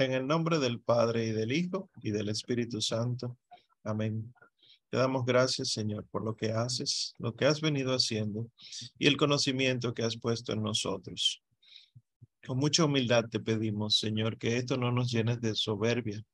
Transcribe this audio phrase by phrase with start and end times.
[0.00, 3.36] En el nombre del Padre y del Hijo y del Espíritu Santo.
[3.84, 4.32] Amén.
[4.88, 8.50] Te damos gracias, Señor, por lo que haces, lo que has venido haciendo
[8.98, 11.42] y el conocimiento que has puesto en nosotros.
[12.46, 16.24] Con mucha humildad te pedimos, Señor, que esto no nos llene de soberbia,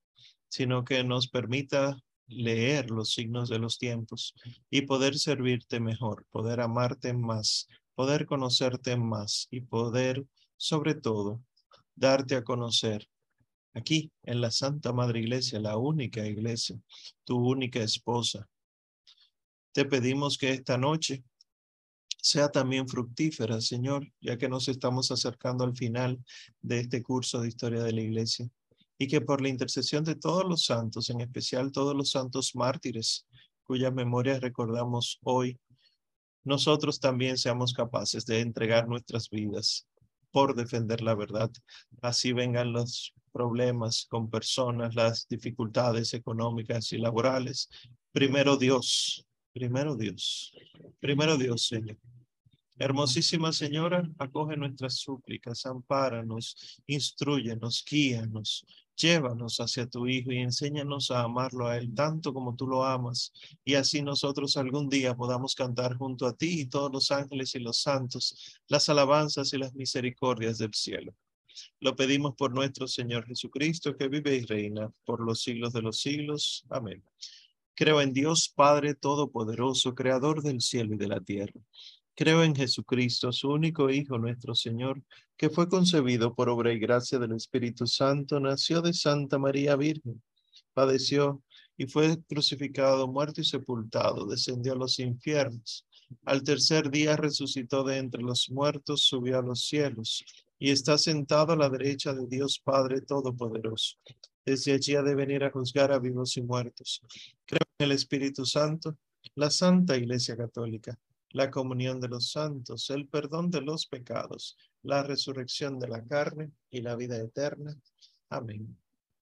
[0.49, 1.99] sino que nos permita
[2.29, 4.37] leer los signos de los tiempos
[4.71, 10.25] y poder servirte mejor, poder amarte más, poder conocerte más y poder,
[10.57, 11.43] sobre todo,
[11.97, 13.09] darte a conocer
[13.77, 16.81] aquí en la Santa Madre Iglesia, la única iglesia,
[17.25, 18.49] tu única esposa.
[19.73, 21.23] Te pedimos que esta noche
[22.23, 26.19] sea también fructífera, Señor, ya que nos estamos acercando al final
[26.63, 28.49] de este curso de historia de la iglesia
[28.99, 33.27] y que por la intercesión de todos los santos, en especial todos los santos mártires,
[33.63, 35.61] cuya memoria recordamos hoy,
[36.45, 39.87] nosotros también seamos capaces de entregar nuestras vidas
[40.37, 41.51] por defender la verdad.
[42.03, 47.71] Así vengan los problemas con personas, las dificultades económicas y laborales.
[48.13, 50.53] Primero Dios, primero Dios,
[51.01, 51.97] primero Dios, Señor.
[52.79, 58.67] Hermosísima Señora, acoge nuestras súplicas, ampáranos, instruyenos, guíanos,
[58.97, 63.33] llévanos hacia tu Hijo y enséñanos a amarlo a Él tanto como tú lo amas,
[63.65, 67.61] y así nosotros algún día podamos cantar junto a ti y todos los ángeles y
[67.61, 71.15] los santos las alabanzas y las misericordias del cielo.
[71.81, 76.01] Lo pedimos por nuestro Señor Jesucristo, que vive y reina por los siglos de los
[76.01, 76.65] siglos.
[76.69, 77.03] Amén.
[77.75, 81.61] Creo en Dios Padre Todopoderoso, Creador del cielo y de la tierra.
[82.19, 85.03] Creo en Jesucristo, su único Hijo, nuestro Señor,
[85.37, 90.23] que fue concebido por obra y gracia del Espíritu Santo, nació de Santa María Virgen,
[90.73, 91.43] padeció
[91.77, 95.85] y fue crucificado, muerto y sepultado, descendió a los infiernos.
[96.25, 100.25] Al tercer día resucitó de entre los muertos, subió a los cielos
[100.59, 103.99] y está sentado a la derecha de Dios Padre Todopoderoso.
[104.43, 107.03] Desde allí ha de venir a juzgar a vivos y muertos.
[107.45, 108.97] Creo en el Espíritu Santo,
[109.35, 110.99] la Santa Iglesia Católica,
[111.37, 116.51] la comunión de los santos, el perdón de los pecados, la resurrección de la carne
[116.71, 117.77] y la vida eterna.
[118.31, 118.77] Amén.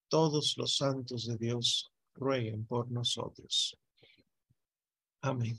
[0.07, 3.77] Todos los santos de Dios rueguen por nosotros.
[5.21, 5.57] Amén.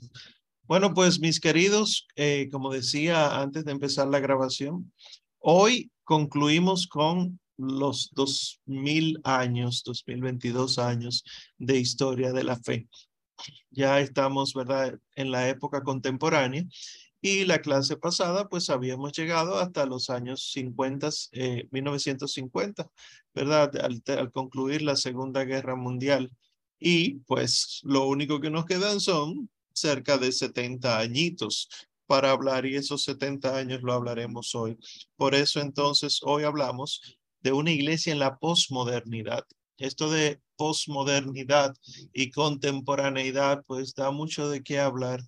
[0.63, 4.91] Bueno, pues mis queridos, eh, como decía antes de empezar la grabación,
[5.39, 11.23] Hoy concluimos con los 2000 años, 2022 años
[11.57, 12.87] de historia de la fe.
[13.71, 16.65] Ya estamos, ¿verdad?, en la época contemporánea
[17.21, 21.09] y la clase pasada, pues habíamos llegado hasta los años 50,
[21.71, 22.87] 1950, eh,
[23.33, 23.75] ¿verdad?
[23.77, 26.31] Al, al, concluir la Segunda Guerra Mundial.
[26.79, 31.69] Y pues lo único que nos quedan son cerca de 70 añitos
[32.05, 34.77] para hablar y esos 70 años lo hablaremos hoy.
[35.15, 39.45] Por eso entonces hoy hablamos de una iglesia en la posmodernidad.
[39.77, 41.75] Esto de posmodernidad
[42.13, 45.21] y contemporaneidad pues da mucho de qué hablar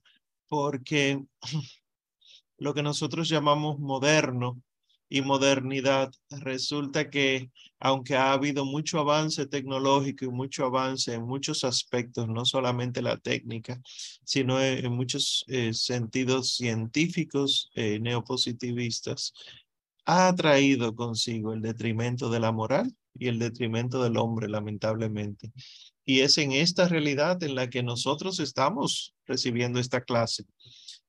[0.48, 1.24] porque
[2.58, 4.62] lo que nosotros llamamos moderno
[5.10, 11.64] y modernidad, resulta que aunque ha habido mucho avance tecnológico y mucho avance en muchos
[11.64, 13.82] aspectos, no solamente la técnica,
[14.24, 19.34] sino en, muchos eh, sentidos científicos eh, neopositivistas,
[20.06, 25.52] ha traído consigo el detrimento de la moral y el detrimento del hombre, lamentablemente.
[26.06, 30.46] Y es en esta realidad en la que nosotros estamos recibiendo esta clase.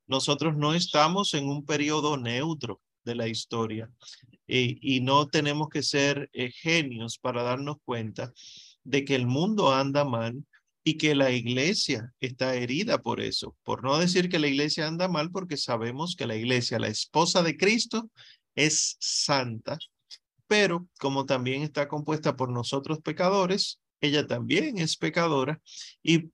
[0.06, 3.90] Nosotros no estamos en un periodo neutro de la historia.
[4.46, 8.32] y no tenemos que ser eh, genios para darnos cuenta
[8.82, 10.44] de que el mundo anda mal
[10.82, 13.56] y que la iglesia está herida por eso.
[13.62, 17.42] Por no decir que la iglesia anda mal, porque sabemos que la iglesia, la esposa
[17.42, 18.10] de Cristo,
[18.54, 19.78] es santa,
[20.50, 25.62] pero como también está compuesta por nosotros pecadores, ella también es pecadora
[26.02, 26.32] y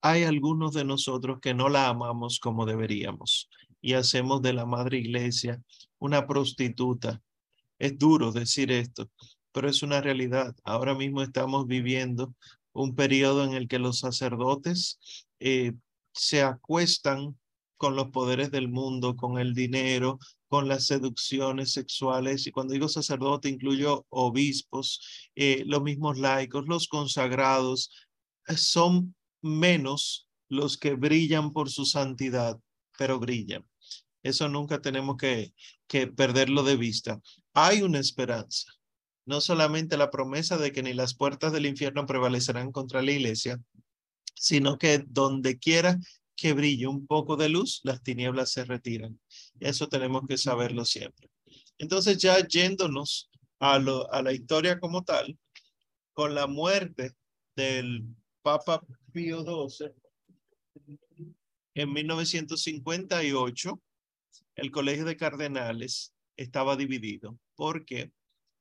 [0.00, 3.50] hay algunos de nosotros que no la amamos como deberíamos
[3.82, 5.62] y hacemos de la madre iglesia
[5.98, 7.20] una prostituta.
[7.78, 9.10] Es duro decir esto,
[9.52, 10.56] pero es una realidad.
[10.64, 12.34] Ahora mismo estamos viviendo
[12.72, 14.98] un periodo en el que los sacerdotes
[15.40, 15.74] eh,
[16.12, 17.38] se acuestan
[17.76, 20.18] con los poderes del mundo, con el dinero,
[20.48, 22.46] con las seducciones sexuales.
[22.46, 25.00] Y cuando digo sacerdote, incluyo obispos,
[25.34, 27.90] eh, los mismos laicos, los consagrados.
[28.56, 32.58] son menos los que brillan por su santidad
[32.98, 33.64] pero brillan.
[34.22, 35.54] Eso nunca tenemos que,
[35.86, 37.20] que perderlo de vista.
[37.54, 38.70] Hay una esperanza.
[39.24, 43.60] No solamente la promesa de que ni las puertas del infierno prevalecerán contra la iglesia,
[44.34, 45.98] sino que donde quiera
[46.38, 49.18] que brille un poco de luz, las tinieblas se retiran.
[49.58, 51.28] Eso tenemos que saberlo siempre.
[51.78, 55.36] Entonces, ya yéndonos a, lo, a la historia como tal,
[56.12, 57.14] con la muerte
[57.56, 58.04] del
[58.42, 58.80] Papa
[59.12, 59.90] Pío XII
[61.74, 63.80] en 1958,
[64.56, 68.12] el Colegio de Cardenales estaba dividido porque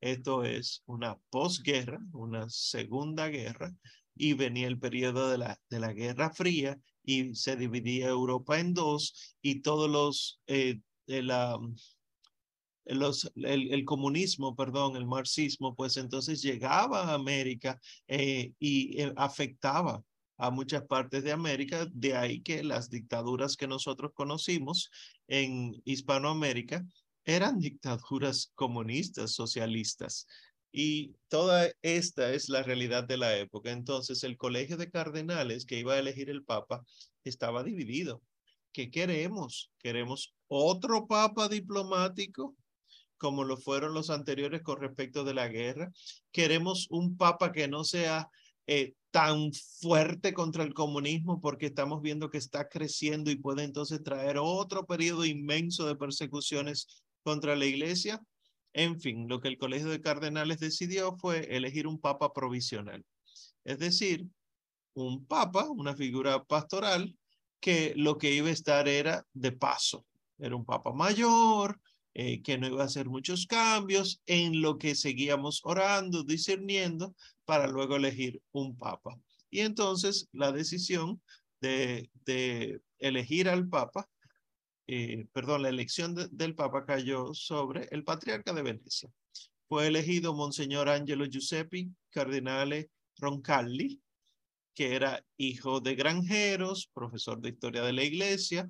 [0.01, 3.75] esto es una posguerra, una segunda guerra,
[4.15, 8.73] y venía el periodo de la, de la Guerra Fría y se dividía Europa en
[8.73, 11.57] dos y todos los, eh, la,
[12.85, 19.13] los el, el, comunismo, perdón, el marxismo, pues entonces llegaba a América eh, y eh,
[19.15, 20.03] afectaba
[20.37, 24.91] a muchas partes de América, de ahí que las dictaduras que nosotros conocimos
[25.29, 26.85] en Hispanoamérica
[27.23, 30.27] eran dictaduras comunistas, socialistas.
[30.79, 33.71] Y toda esta es la realidad de la época.
[33.71, 36.85] Entonces, el colegio de cardenales que iba a elegir el papa
[37.23, 38.21] estaba dividido.
[38.71, 39.71] ¿Qué queremos?
[39.79, 42.55] ¿Queremos otro papa diplomático?
[43.17, 45.91] como lo fueron los anteriores con respecto de la guerra.
[46.31, 48.29] Queremos un papa que no sea
[48.67, 49.51] eh, tan
[49.81, 54.85] fuerte contra el comunismo porque estamos viendo que está creciendo y puede entonces traer otro
[54.85, 58.21] periodo inmenso de persecuciones contra la iglesia.
[58.77, 63.03] En fin, lo que el Colegio de Cardenales decidió fue elegir un papa provisional,
[63.63, 64.27] es decir,
[64.93, 67.17] un papa, una figura pastoral,
[67.59, 70.05] que lo que iba a estar era de paso.
[70.37, 71.81] Era un papa mayor,
[72.13, 77.15] eh, que no iba a hacer muchos cambios, en lo que seguíamos orando, discerniendo,
[77.45, 79.19] para luego elegir un papa.
[79.49, 81.19] Y entonces la decisión
[81.61, 84.07] de, de elegir al papa
[84.87, 89.09] eh, perdón, la elección del Papa cayó sobre el patriarca de Venecia.
[89.67, 94.01] Fue elegido Monseñor Angelo Giuseppe Cardinale Roncalli,
[94.73, 98.69] que era hijo de granjeros, profesor de historia de la iglesia,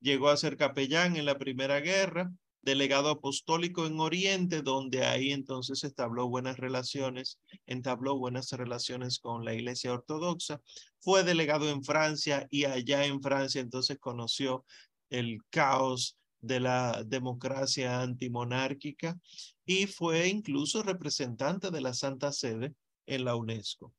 [0.00, 2.30] llegó a ser capellán en la Primera Guerra,
[2.66, 9.54] delegado apostólico en Oriente, donde ahí entonces establó buenas relaciones, entabló buenas relaciones con la
[9.54, 10.60] Iglesia Ortodoxa,
[10.98, 14.64] fue delegado en Francia y allá en Francia entonces conoció
[15.10, 19.18] el caos de la democracia antimonárquica
[19.64, 22.74] y fue incluso representante de la Santa Sede
[23.06, 23.92] en la UNESCO.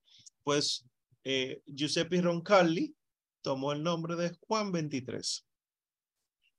[0.44, 0.86] Pues
[1.24, 2.96] eh, Giuseppe Roncalli
[3.42, 5.46] tomó el nombre de Juan 23.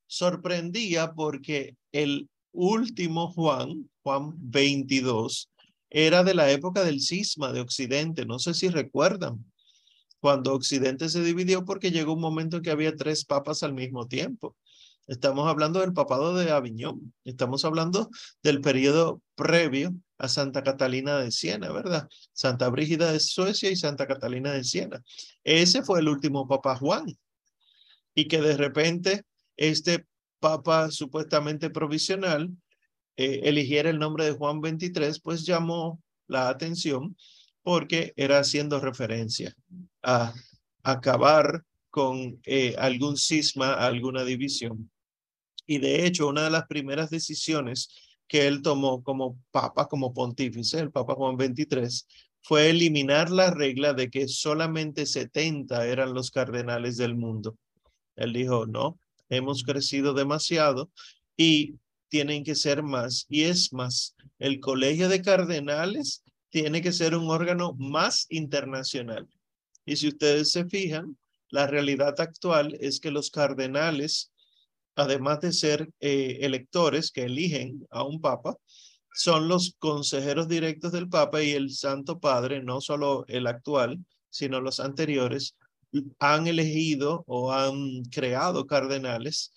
[0.07, 5.51] Sorprendía porque el último Juan, Juan 22,
[5.91, 8.27] era de la época del cisma de Occidente.
[8.27, 9.45] No sé si recuerdan
[10.21, 14.07] cuando Occidente se dividió porque llegó un momento en que había tres papas al mismo
[14.07, 14.57] tiempo.
[15.07, 18.11] Estamos hablando del papado de Aviñón, estamos hablando
[18.43, 22.09] del periodo previo a Santa Catalina de Siena, ¿verdad?
[22.33, 25.03] Santa Brígida de Suecia y Santa Catalina de Siena.
[25.45, 27.07] Ese fue el último papa Juan.
[28.15, 29.23] Y que de repente
[29.57, 30.07] este
[30.41, 32.51] papa supuestamente provisional
[33.17, 37.17] eh, eligiera el nombre de Juan 23, pues llamó la atención
[37.69, 39.55] porque era haciendo referencia
[40.03, 40.33] a
[40.83, 44.91] acabar con eh, algún cisma, alguna división.
[45.67, 47.91] Y de hecho, una de las primeras decisiones
[48.27, 52.09] que él tomó como papa, como pontífice, el papa Juan XXIII,
[52.41, 57.59] fue eliminar la regla de que solamente 70 eran los cardenales del mundo.
[58.17, 58.99] Él dijo, no,
[59.29, 60.91] hemos crecido demasiado
[61.37, 61.75] y
[62.09, 63.27] tienen que ser más.
[63.29, 69.29] Y es más, el colegio de cardenales tiene que ser un órgano más internacional.
[69.85, 71.17] Y si ustedes se fijan,
[71.51, 74.33] la realidad actual es que los cardenales,
[74.95, 78.57] además de ser eh, electores que eligen a un papa,
[79.15, 83.99] son los consejeros directos del papa y el Santo Padre, no solo el actual,
[84.31, 85.57] sino los anteriores,
[86.19, 89.53] han elegido o han creado cardenales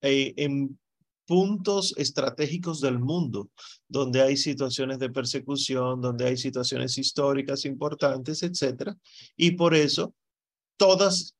[0.00, 0.78] eh, en
[1.32, 3.48] puntos estratégicos del mundo,
[3.88, 8.98] donde hay situaciones de persecución, donde hay situaciones históricas importantes, etcétera.
[9.34, 10.14] Y por eso,
[10.76, 11.34] todas,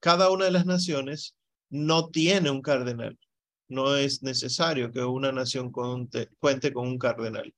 [0.00, 1.36] cada una de las naciones
[1.68, 3.18] no tiene un cardenal.
[3.68, 7.52] No es necesario que una nación cuente con un cardenal.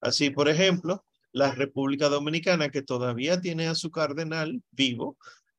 [0.00, 5.18] Así, por ejemplo, la República Dominicana, que todavía tiene a su cardenal vivo,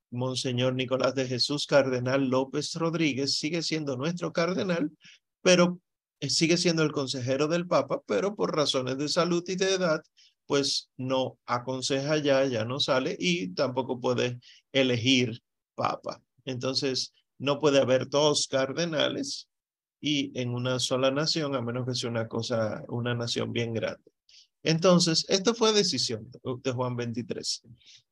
[0.10, 4.92] Monseñor Nicolás de Jesús Cardenal López Rodríguez, sigue siendo nuestro cardenal,
[5.42, 5.80] pero
[6.20, 10.04] eh, sigue siendo el consejero del Papa, pero por razones de salud y de edad,
[10.46, 14.40] pues no aconseja ya, ya no sale y tampoco puede
[14.72, 15.42] elegir
[15.76, 16.22] Papa.
[16.46, 19.48] Entonces, no puede haber dos cardenales
[20.00, 24.12] y en una sola nación, a menos que sea una cosa, una nación bien grande.
[24.64, 26.30] Entonces, esto fue decisión
[26.64, 27.64] de Juan 23.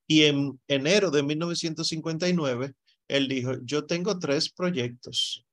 [0.07, 2.73] Y en enero de 1959,
[3.07, 5.45] él dijo, yo tengo tres proyectos.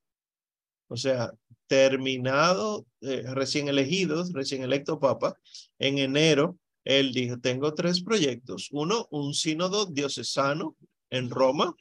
[0.87, 1.31] O sea,
[1.67, 5.37] terminado, eh, recién elegidos, recién electo papa,
[5.79, 8.69] en enero Él dijo, tengo tres proyectos.
[8.71, 10.77] Uno, un sínodo diocesano
[11.09, 11.75] en Roma.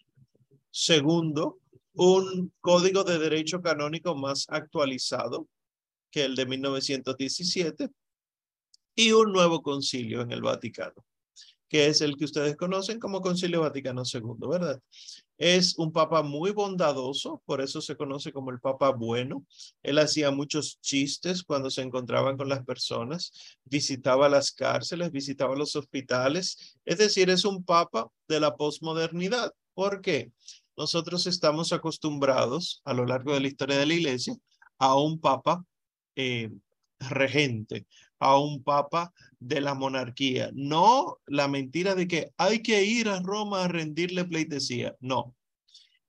[0.71, 1.61] Segundo,
[1.95, 5.49] un código de derecho canónico más actualizado
[6.11, 7.89] que el de 1917
[8.97, 11.06] y un nuevo concilio en el Vaticano,
[11.69, 14.81] que es el que ustedes conocen como Concilio Vaticano II, ¿verdad?
[15.39, 19.45] Es un papa muy bondadoso, por eso se conoce como el papa bueno.
[19.83, 23.33] Él hacía muchos chistes cuando se encontraba con las personas,
[23.65, 26.79] visitaba las cárceles, visitaba los hospitales.
[26.85, 29.53] Es decir, es un papa de la posmodernidad.
[29.75, 30.33] ¿Por qué?
[30.77, 34.35] Nosotros estamos acostumbrados a lo largo de la historia de la iglesia
[34.79, 35.65] a un papa
[36.17, 36.51] eh,
[36.99, 37.87] regente,
[38.19, 40.51] a un papa de la monarquía.
[40.55, 44.97] No la mentira de que hay que ir a Roma a rendirle pleitesía.
[45.01, 45.35] No.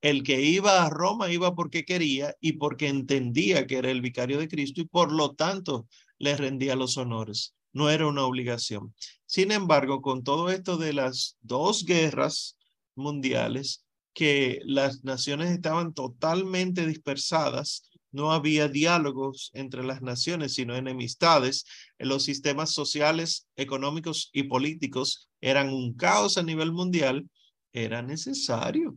[0.00, 4.38] El que iba a Roma iba porque quería y porque entendía que era el vicario
[4.38, 5.88] de Cristo y por lo tanto
[6.18, 7.54] le rendía los honores.
[7.72, 8.94] No era una obligación.
[9.26, 12.56] Sin embargo, con todo esto de las dos guerras
[12.94, 13.84] mundiales,
[14.18, 21.64] que las naciones estaban totalmente dispersadas, no había diálogos entre las naciones, sino enemistades.
[21.98, 27.28] Los sistemas sociales, económicos y políticos eran un caos a nivel mundial.
[27.72, 28.96] Era necesario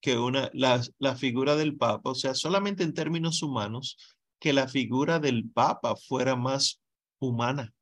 [0.00, 3.96] que una, la, la figura del Papa, o sea, solamente en términos humanos,
[4.38, 6.80] que la figura del Papa fuera más
[7.18, 7.72] humana,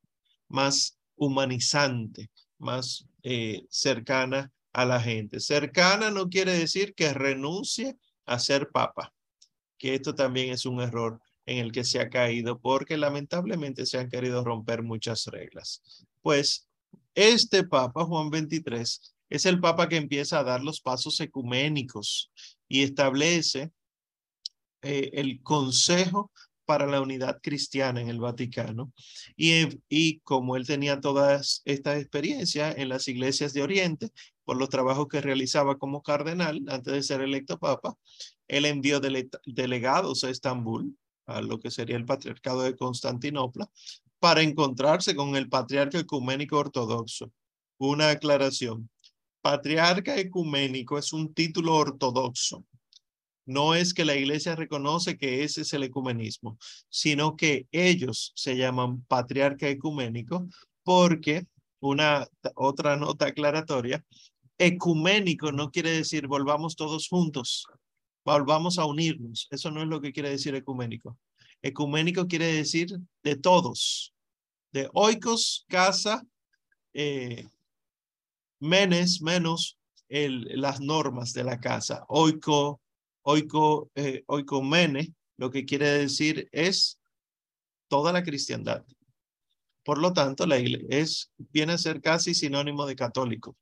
[0.48, 5.40] más humanizante, más eh, cercana a la gente.
[5.40, 9.12] Cercana no quiere decir que renuncie a ser Papa
[9.78, 13.98] que esto también es un error en el que se ha caído porque lamentablemente se
[13.98, 15.82] han querido romper muchas reglas.
[16.20, 16.68] Pues
[17.14, 22.30] este Papa, Juan 23, es el Papa que empieza a dar los pasos ecuménicos
[22.68, 23.72] y establece
[24.82, 26.30] eh, el Consejo
[26.64, 28.92] para la Unidad Cristiana en el Vaticano.
[29.36, 34.10] Y, y como él tenía toda esta experiencia en las iglesias de Oriente,
[34.44, 37.96] por los trabajos que realizaba como cardenal antes de ser electo Papa,
[38.48, 43.70] él envió delegados a Estambul, a lo que sería el patriarcado de Constantinopla,
[44.18, 47.30] para encontrarse con el patriarca ecuménico ortodoxo.
[47.76, 48.90] Una aclaración.
[49.42, 52.64] Patriarca ecuménico es un título ortodoxo.
[53.46, 58.56] No es que la iglesia reconoce que ese es el ecumenismo, sino que ellos se
[58.56, 60.48] llaman patriarca ecuménico
[60.82, 61.46] porque
[61.80, 64.04] una otra nota aclaratoria,
[64.58, 67.68] ecuménico no quiere decir volvamos todos juntos
[68.32, 69.48] volvamos a unirnos.
[69.50, 71.18] Eso no es lo que quiere decir ecuménico.
[71.62, 72.88] Ecuménico quiere decir
[73.22, 74.14] de todos,
[74.72, 76.24] de oikos, casa,
[76.92, 77.46] eh,
[78.60, 82.04] menes, menos las normas de la casa.
[82.08, 82.80] Oiko,
[83.22, 87.00] oiko, eh, oikomene, lo que quiere decir es
[87.88, 88.84] toda la cristiandad.
[89.84, 93.56] Por lo tanto, la iglesia es, viene a ser casi sinónimo de católico.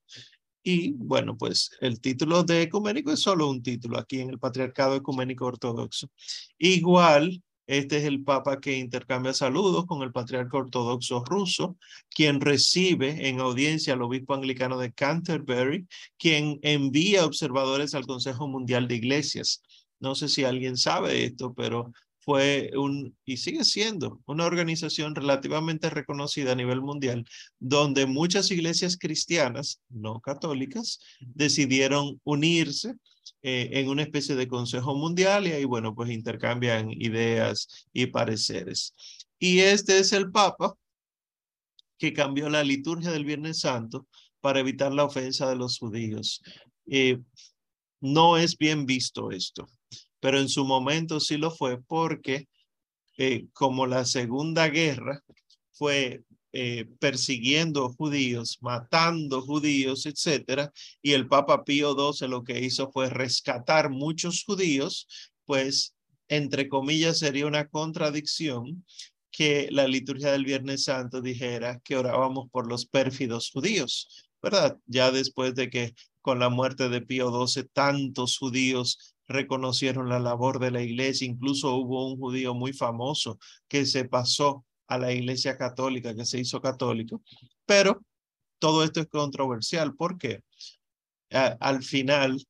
[0.68, 4.96] Y bueno, pues el título de ecuménico es solo un título aquí en el Patriarcado
[4.96, 6.10] Ecuménico Ortodoxo.
[6.58, 11.78] Igual, este es el Papa que intercambia saludos con el Patriarca Ortodoxo ruso,
[12.10, 15.86] quien recibe en audiencia al obispo anglicano de Canterbury,
[16.18, 19.62] quien envía observadores al Consejo Mundial de Iglesias.
[20.00, 21.92] No sé si alguien sabe esto, pero
[22.26, 27.24] fue un, y sigue siendo, una organización relativamente reconocida a nivel mundial,
[27.60, 32.94] donde muchas iglesias cristianas, no católicas, decidieron unirse
[33.42, 38.92] eh, en una especie de consejo mundial y ahí, bueno, pues intercambian ideas y pareceres.
[39.38, 40.74] Y este es el Papa
[41.96, 44.08] que cambió la liturgia del Viernes Santo
[44.40, 46.42] para evitar la ofensa de los judíos.
[46.86, 47.20] Eh,
[48.00, 49.68] no es bien visto esto
[50.20, 52.48] pero en su momento sí lo fue porque
[53.18, 55.22] eh, como la Segunda Guerra
[55.72, 62.90] fue eh, persiguiendo judíos, matando judíos, etcétera, y el Papa Pío XII lo que hizo
[62.90, 65.06] fue rescatar muchos judíos,
[65.44, 65.94] pues
[66.28, 68.84] entre comillas sería una contradicción
[69.30, 74.78] que la liturgia del Viernes Santo dijera que orábamos por los pérfidos judíos, ¿verdad?
[74.86, 80.58] Ya después de que con la muerte de Pío XII tantos judíos reconocieron la labor
[80.58, 81.26] de la iglesia.
[81.26, 86.38] Incluso hubo un judío muy famoso que se pasó a la iglesia católica, que se
[86.38, 87.22] hizo católico.
[87.64, 88.02] Pero
[88.58, 90.42] todo esto es controversial porque
[91.30, 92.44] al final,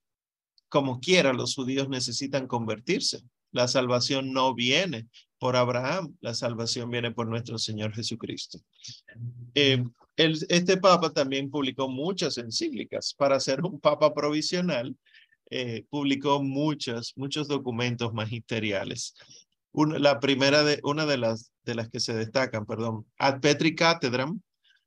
[0.69, 3.23] como quiera, los judíos necesitan convertirse.
[3.53, 8.59] La salvación no viene por Abraham, la salvación viene por nuestro Señor Jesucristo.
[9.55, 9.83] Eh,
[10.17, 14.97] este papa también publicó muchas encíclicas para ser un papa provisional
[15.51, 19.15] eh, publicó muchos, muchos documentos magisteriales.
[19.73, 23.75] Una, la primera de, una de las, de las que se destacan, perdón, Ad Petri
[23.75, 24.41] Catedram,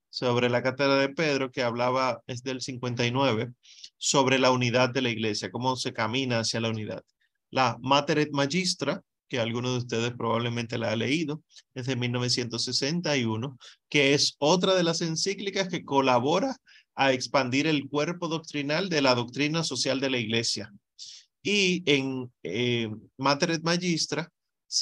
[0.09, 3.51] sobre la cátedra de Pedro que hablaba, es del 59,
[3.97, 7.03] sobre la unidad de la iglesia, cómo se camina hacia la unidad.
[7.51, 11.43] La Mater et Magistra, que algunos de ustedes probablemente la ha leído,
[11.75, 16.55] es de 1961, que es otra de las encíclicas que colabora
[16.99, 20.73] a expandir el cuerpo doctrinal de la doctrina social de la iglesia.
[21.41, 24.29] Y en eh, Mater Magistra,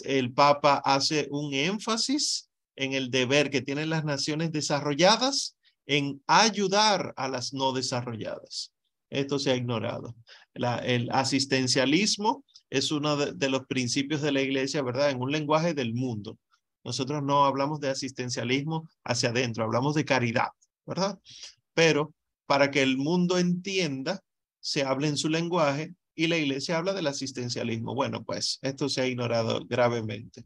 [0.04, 5.56] el Papa hace un énfasis en el deber que tienen las naciones desarrolladas
[5.86, 8.74] en ayudar a las no desarrolladas.
[9.12, 10.16] Esto se ha ignorado.
[10.56, 15.12] el asistencialismo es uno de, los principios de la iglesia, ¿verdad?
[15.12, 16.40] En un lenguaje del mundo.
[16.84, 20.50] Nosotros no hablamos de asistencialismo hacia adentro, hablamos de caridad,
[20.84, 21.20] ¿verdad?
[21.78, 22.16] Pero
[22.48, 24.24] para que el mundo entienda,
[24.60, 27.94] se habla en su lenguaje y la iglesia habla del asistencialismo.
[27.94, 30.44] Bueno, pues esto se ha ignorado gravemente.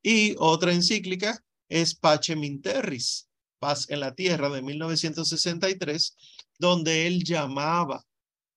[0.00, 6.16] Y otra encíclica es Pacem in Terris, Paz en la Tierra de 1963,
[6.60, 8.04] donde él llamaba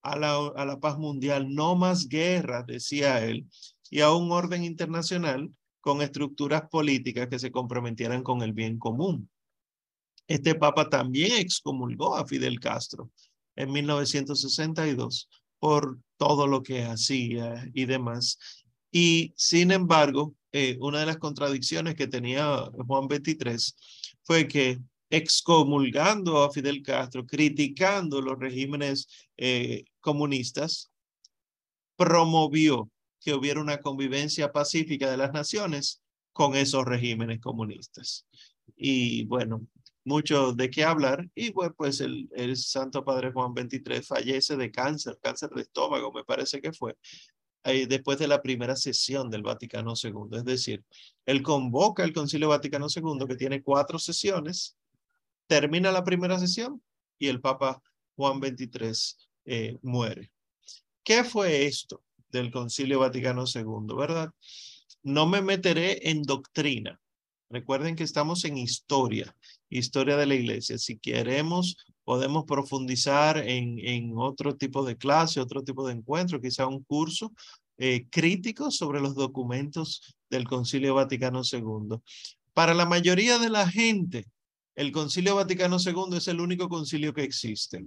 [0.04, 3.48] a la, a la paz mundial, no más guerra, decía él,
[3.90, 9.28] y a un orden internacional con estructuras políticas que se comprometieran con el bien común.
[10.32, 13.12] Este papa también excomulgó a Fidel Castro
[13.58, 15.28] en 1962
[15.60, 18.38] por todo lo que hacía y demás.
[18.94, 23.76] Y sin embargo, eh, una de las contradicciones que tenía Juan 23
[24.24, 30.92] fue que excomulgando a Fidel Castro, criticando los regímenes eh, comunistas,
[31.98, 38.26] promovió que hubiera una convivencia pacífica de las naciones con esos regímenes comunistas.
[38.78, 39.68] Y bueno,
[40.04, 41.30] mucho de qué hablar.
[41.36, 46.12] Y bueno, pues el, el Santo Padre Juan XXIII fallece de cáncer, cáncer de estómago,
[46.12, 46.96] me parece que fue,
[47.64, 50.38] eh, después de la primera sesión del Vaticano II.
[50.38, 50.84] Es decir,
[51.26, 54.78] él convoca el Concilio Vaticano II, que tiene cuatro sesiones,
[55.48, 56.82] termina la primera sesión
[57.20, 57.82] y el Papa
[58.16, 60.32] Juan XXIII eh, muere.
[61.04, 64.34] ¿Qué fue esto del Concilio Vaticano II, verdad?
[65.04, 67.00] No me meteré en doctrina.
[67.50, 69.36] Recuerden que estamos en historia,
[69.72, 70.78] historia de la iglesia.
[70.78, 76.68] Si queremos, podemos profundizar en, en otro tipo de clase, otro tipo de encuentro, quizá
[76.68, 77.32] un curso
[77.78, 81.98] eh, crítico sobre los documentos del Concilio Vaticano II.
[82.54, 84.28] Para la mayoría de la gente,
[84.76, 87.84] el Concilio Vaticano II es el único concilio que existe.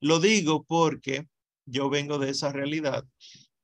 [0.00, 1.26] Lo digo porque
[1.66, 3.04] yo vengo de esa realidad.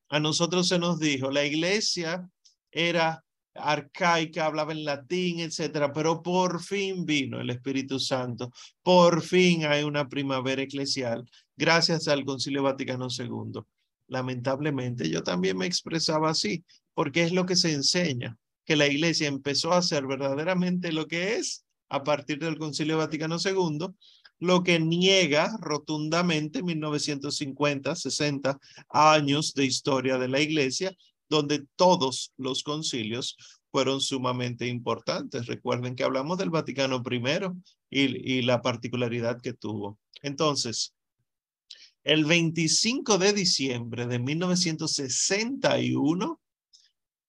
[0.09, 2.29] A nosotros se nos dijo, la iglesia
[2.71, 3.25] era
[3.61, 8.51] arcaica, hablaba en latín, etcétera, pero por fin vino el Espíritu Santo,
[8.83, 13.61] por fin hay una primavera eclesial, gracias al Concilio Vaticano II.
[14.09, 19.29] Lamentablemente, yo también me expresaba así, porque es lo que se enseña, que la iglesia
[19.29, 23.89] empezó a ser verdaderamente lo que es a partir del Concilio Vaticano II,
[24.41, 28.59] lo que niega rotundamente 1950, 60
[28.91, 30.97] años de historia de la Iglesia,
[31.29, 33.37] donde todos los concilios
[33.71, 35.47] fueron sumamente importantes.
[35.47, 37.23] Recuerden que hablamos del Vaticano I
[37.91, 39.99] y, y la particularidad que tuvo.
[40.23, 40.95] Entonces,
[42.05, 46.41] el 25 de diciembre de 1961,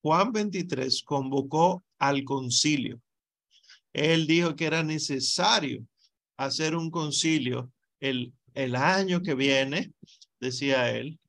[0.02, 3.02] Juan 23 convocó al concilio
[3.94, 5.86] él dijo que era necesario
[6.38, 9.94] hacer un concilio el, el año que viene,
[10.40, 11.20] decía él,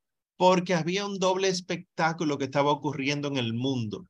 [0.40, 4.06] porque había un doble espectáculo que estaba ocurriendo en el mundo.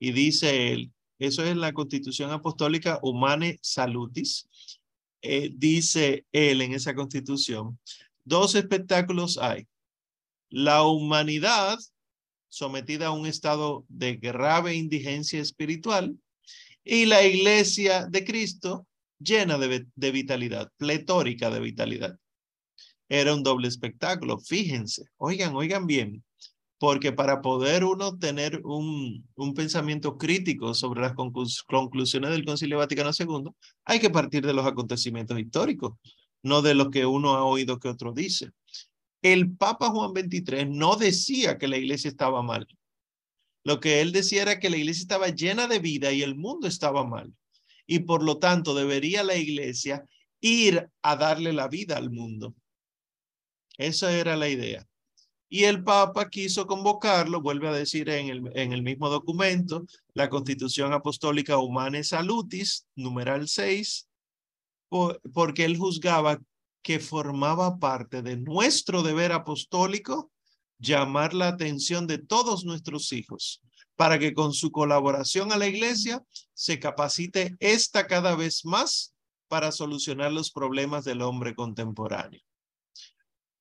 [0.00, 4.48] Y dice él, eso es la constitución apostólica Humane Salutis,
[5.22, 7.78] eh, dice él en esa constitución,
[8.24, 9.68] dos espectáculos hay.
[10.50, 11.78] La humanidad
[12.48, 16.18] sometida a un estado de grave indigencia espiritual
[16.82, 18.88] y la iglesia de Cristo
[19.20, 22.18] llena de, vitalidad, pletórica de vitalidad.
[23.08, 26.24] Era un doble espectáculo, fíjense, oigan, oigan bien,
[26.78, 33.10] porque para poder uno tener un, un pensamiento crítico sobre las conclusiones del Concilio Vaticano
[33.16, 33.50] II,
[33.84, 35.94] hay que partir de los acontecimientos históricos,
[36.42, 38.50] no de lo que uno ha oído que otro dice.
[39.22, 42.66] El Papa Juan XXIII no decía que la iglesia estaba mal.
[43.64, 46.68] Lo que él decía era que la iglesia estaba llena de vida y el mundo
[46.68, 47.34] estaba mal.
[47.86, 50.04] Y por lo tanto debería la iglesia
[50.40, 52.54] ir a darle la vida al mundo.
[53.78, 54.86] Esa era la idea.
[55.48, 60.28] Y el Papa quiso convocarlo, vuelve a decir en el, en el mismo documento, la
[60.28, 64.08] Constitución Apostólica Humane Salutis, numeral 6,
[65.32, 66.40] porque él juzgaba
[66.82, 70.30] que formaba parte de nuestro deber apostólico
[70.78, 73.62] llamar la atención de todos nuestros hijos
[73.96, 76.22] para que con su colaboración a la iglesia
[76.54, 79.14] se capacite esta cada vez más
[79.48, 82.45] para solucionar los problemas del hombre contemporáneo.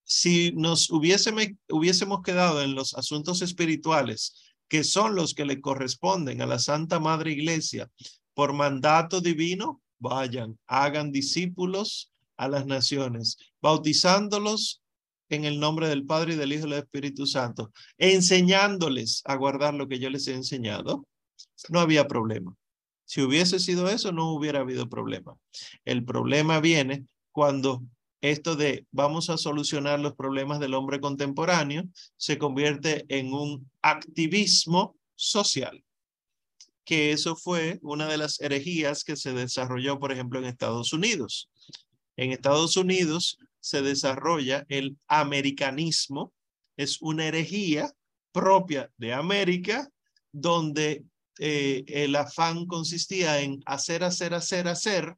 [0.08, 4.36] Si nos hubiésemos, quedado en los asuntos espirituales,
[4.68, 7.90] que son los que le corresponden a la Santa Madre Iglesia
[8.36, 14.84] por mandato divino, vayan, hagan discípulos a las naciones, bautizándolos
[15.30, 19.74] en el nombre del Padre y del Hijo y del Espíritu Santo, enseñándoles a guardar
[19.74, 21.08] lo que yo les he enseñado,
[21.70, 22.56] no había problema.
[23.06, 25.36] Si hubiese sido eso, no hubiera habido problema.
[25.84, 27.84] El problema viene cuando
[28.32, 31.84] esto de vamos a solucionar los problemas del hombre contemporáneo
[32.18, 35.84] se convierte en un activismo social,
[36.84, 41.50] que eso fue una de las herejías que se desarrolló, por ejemplo, en Estados Unidos.
[42.18, 46.34] En Estados Unidos se desarrolla el americanismo,
[46.78, 47.94] es una herejía
[48.32, 49.90] propia de América,
[50.32, 51.06] donde
[51.40, 55.16] eh, el afán consistía en hacer, hacer, hacer, hacer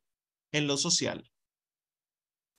[0.52, 1.30] en lo social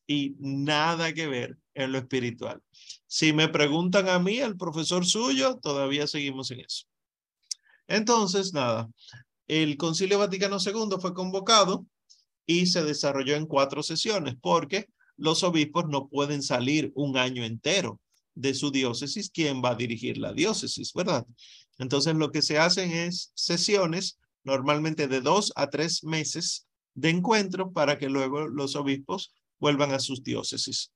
[0.09, 2.61] y nada que ver en lo espiritual.
[3.07, 6.87] Si me preguntan a mí, el profesor suyo, todavía seguimos en eso.
[7.87, 8.90] Entonces, nada,
[9.47, 11.87] el Concilio Vaticano II fue convocado
[12.47, 18.01] y se desarrolló en cuatro sesiones porque los obispos no pueden salir un año entero
[18.35, 21.27] de su diócesis, ¿quién va a dirigir la diócesis, verdad?
[21.79, 27.73] Entonces lo que se hacen es sesiones normalmente de dos a tres meses de encuentro
[27.73, 30.92] para que luego los obispos vuelvan a sus diócesis.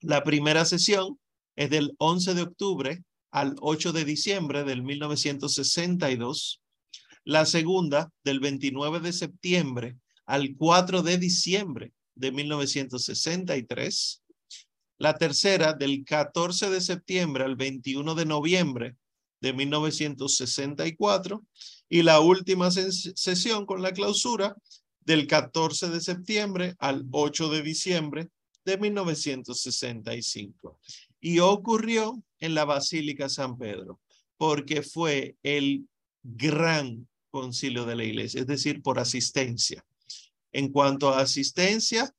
[0.00, 1.18] La primera sesión
[1.56, 6.60] es del 11 de octubre al 8 de diciembre del 1962.
[7.24, 14.22] La segunda del 29 de septiembre al 4 de diciembre de 1963
[15.02, 18.94] la tercera del 14 de septiembre al 21 de noviembre
[19.40, 21.44] de 1964
[21.88, 24.54] y la última sesión con la clausura
[25.04, 28.30] del 14 de septiembre al 8 de diciembre
[28.64, 30.78] de 1965.
[31.20, 34.00] Y ocurrió en la Basílica San Pedro,
[34.36, 35.88] porque fue el
[36.22, 39.84] gran concilio de la iglesia, es decir, por asistencia.
[40.52, 42.14] En cuanto a asistencia,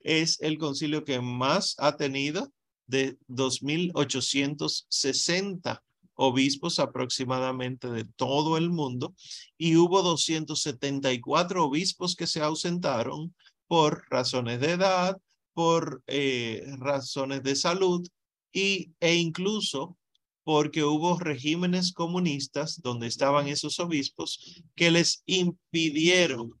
[0.00, 2.52] es el concilio que más ha tenido
[2.86, 5.82] de 2.860
[6.16, 9.14] obispos aproximadamente de todo el mundo
[9.56, 13.34] y hubo 274 obispos que se ausentaron
[13.68, 15.16] por razones de edad,
[15.52, 18.06] por eh, razones de salud
[18.52, 19.96] y, e incluso
[20.44, 26.52] porque hubo regímenes comunistas donde estaban esos obispos que les impidieron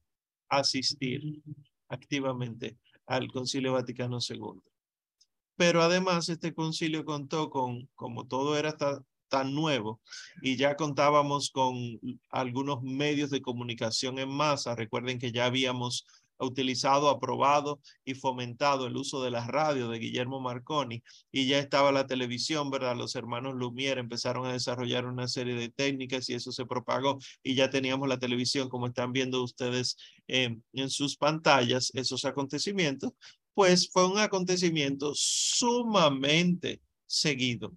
[0.48, 1.40] asistir
[1.88, 4.60] activamente al Concilio Vaticano II.
[5.56, 8.76] Pero además este concilio contó con, como todo era
[9.28, 10.00] tan nuevo
[10.42, 11.76] y ya contábamos con
[12.30, 14.74] algunos medios de comunicación en masa.
[14.74, 16.06] Recuerden que ya habíamos
[16.38, 21.92] utilizado, aprobado y fomentado el uso de la radio de Guillermo Marconi y ya estaba
[21.92, 22.96] la televisión, ¿verdad?
[22.96, 27.54] Los hermanos Lumière empezaron a desarrollar una serie de técnicas y eso se propagó y
[27.54, 29.96] ya teníamos la televisión como están viendo ustedes
[30.28, 33.12] en sus pantallas, esos acontecimientos,
[33.54, 37.72] pues fue un acontecimiento sumamente seguido.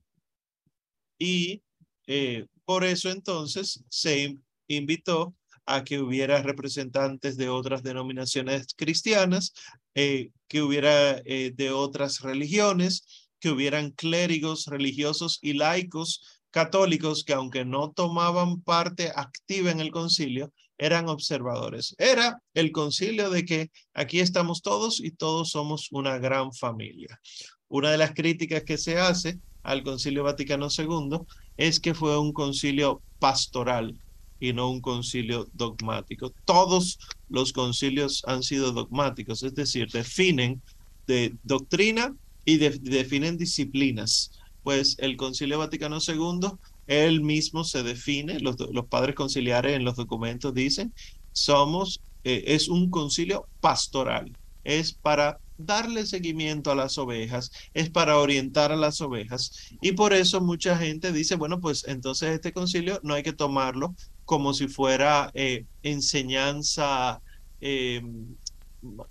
[1.19, 1.61] Y
[2.07, 9.53] eh, por eso entonces se invitó a que hubiera representantes de otras denominaciones cristianas,
[9.93, 17.33] eh, que hubiera eh, de otras religiones, que hubieran clérigos religiosos y laicos católicos que
[17.33, 21.93] aunque no tomaban parte activa en el concilio, eran observadores.
[21.97, 27.19] Era el concilio de que aquí estamos todos y todos somos una gran familia.
[27.67, 31.19] Una de las críticas que se hace al concilio Vaticano II
[31.57, 33.99] es que fue un concilio pastoral,
[34.39, 36.33] y no un concilio dogmático.
[36.45, 40.61] Todos los concilios han sido dogmáticos, es decir, definen
[41.07, 44.31] de doctrina y definen disciplinas.
[44.63, 46.51] Pues el concilio Vaticano II,
[46.87, 50.93] él mismo se define, los, los padres conciliares en los documentos dicen,
[51.31, 54.31] somos, eh, es un concilio pastoral,
[54.63, 59.69] es para darle seguimiento a las ovejas, es para orientar a las ovejas.
[59.81, 63.93] Y por eso mucha gente dice, bueno, pues entonces este concilio no hay que tomarlo
[64.25, 67.21] como si fuera eh, enseñanza
[67.61, 68.01] eh,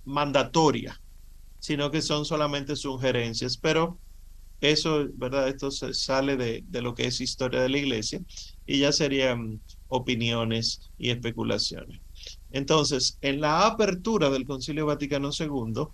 [0.05, 1.01] mandatoria,
[1.59, 3.59] sino que son solamente sugerencias.
[3.59, 3.99] Pero
[4.61, 5.49] eso, ¿verdad?
[5.49, 8.21] Esto se sale de, de lo que es historia de la iglesia
[8.67, 12.01] y ya serían opiniones y especulaciones.
[12.51, 15.89] Entonces, en la apertura del Concilio Vaticano II,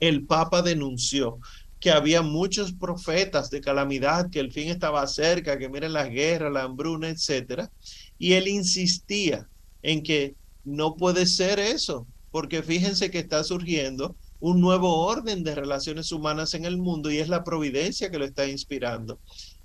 [0.00, 1.38] el Papa denunció
[1.80, 6.52] que había muchos profetas de calamidad, que el fin estaba cerca, que miren las guerras,
[6.52, 7.70] la hambruna, etcétera,
[8.18, 9.48] y él insistía
[9.82, 15.54] en que no puede ser eso, porque fíjense que está surgiendo un nuevo orden de
[15.54, 19.18] relaciones humanas en el mundo y es la providencia que lo está inspirando.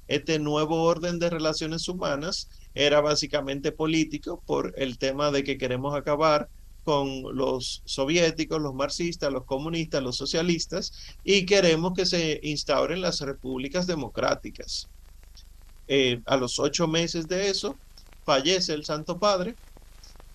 [0.08, 5.96] Este nuevo orden de relaciones humanas era básicamente político por el tema de que queremos
[5.96, 6.50] acabar
[6.84, 10.92] con los soviéticos, los marxistas, los comunistas, los socialistas
[11.24, 14.90] y queremos que se instauren las repúblicas democráticas.
[15.88, 17.80] Eh, a los ocho meses de eso,
[18.24, 19.56] fallece el Santo Padre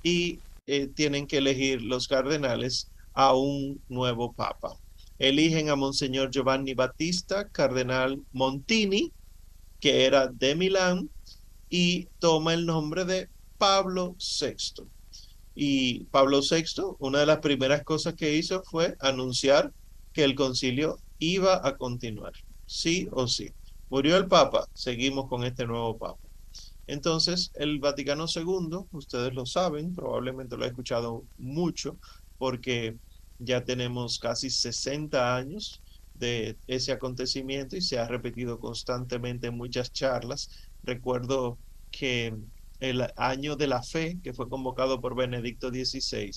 [0.03, 4.77] y eh, tienen que elegir los cardenales a un nuevo papa.
[5.19, 9.13] Eligen a Monseñor Giovanni Battista, cardenal Montini,
[9.81, 11.11] que era de Milán,
[11.69, 14.89] y toma el nombre de Pablo VI.
[15.59, 19.73] Y Pablo VI, una de las primeras cosas que hizo fue anunciar
[20.13, 22.33] que el concilio iba a continuar,
[22.67, 23.51] sí o sí.
[23.89, 26.21] Murió el Papa, seguimos con este nuevo Papa.
[26.87, 31.99] Entonces, el Vaticano II, ustedes lo saben, probablemente lo he escuchado mucho,
[32.37, 32.99] porque
[33.39, 39.91] ya tenemos casi 60 años de ese acontecimiento y se ha repetido constantemente en muchas
[39.91, 40.51] charlas.
[40.83, 41.59] Recuerdo
[41.91, 42.35] que
[42.81, 46.31] el año de la fe, que fue convocado por Benedicto XVI,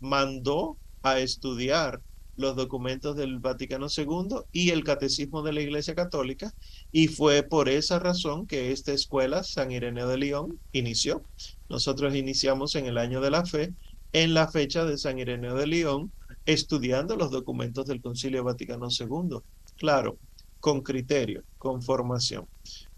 [0.00, 2.00] mandó a estudiar
[2.36, 6.52] los documentos del Vaticano II y el Catecismo de la Iglesia Católica,
[6.92, 11.22] y fue por esa razón que esta escuela, San Ireneo de León, inició.
[11.68, 13.72] Nosotros iniciamos en el año de la fe,
[14.12, 16.12] en la fecha de San Ireneo de León,
[16.44, 19.38] estudiando los documentos del Concilio Vaticano II.
[19.76, 20.18] Claro,
[20.60, 22.46] con criterio, con formación.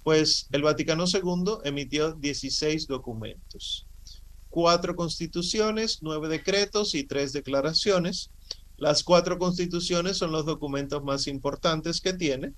[0.08, 3.86] Pues el Vaticano II emitió 16 documentos,
[4.48, 8.30] cuatro constituciones, nueve decretos y tres declaraciones.
[8.78, 12.54] Las cuatro constituciones son los documentos más importantes que tiene.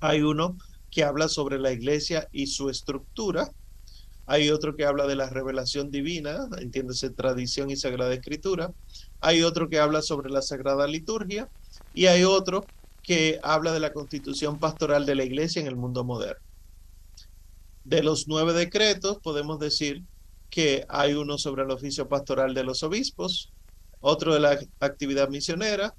[0.00, 0.58] Hay uno
[0.90, 3.48] que habla sobre la iglesia y su estructura.
[4.26, 8.72] Hay otro que habla de la revelación divina, entiéndase tradición y sagrada escritura.
[9.20, 11.48] Hay otro que habla sobre la sagrada liturgia.
[11.92, 12.66] Y hay otro
[13.00, 16.47] que habla de la constitución pastoral de la iglesia en el mundo moderno.
[17.88, 20.02] De los nueve decretos, podemos decir
[20.50, 23.50] que hay uno sobre el oficio pastoral de los obispos,
[24.00, 25.94] otro de la actividad misionera,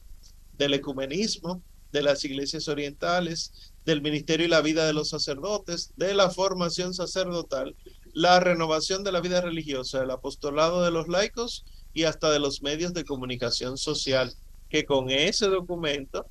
[0.53, 6.13] del ecumenismo, de las iglesias orientales, del ministerio y la vida de los sacerdotes, de
[6.13, 7.75] la formación sacerdotal,
[8.13, 12.61] la renovación de la vida religiosa, el apostolado de los laicos y hasta de los
[12.61, 14.31] medios de comunicación social,
[14.69, 16.27] que con ese documento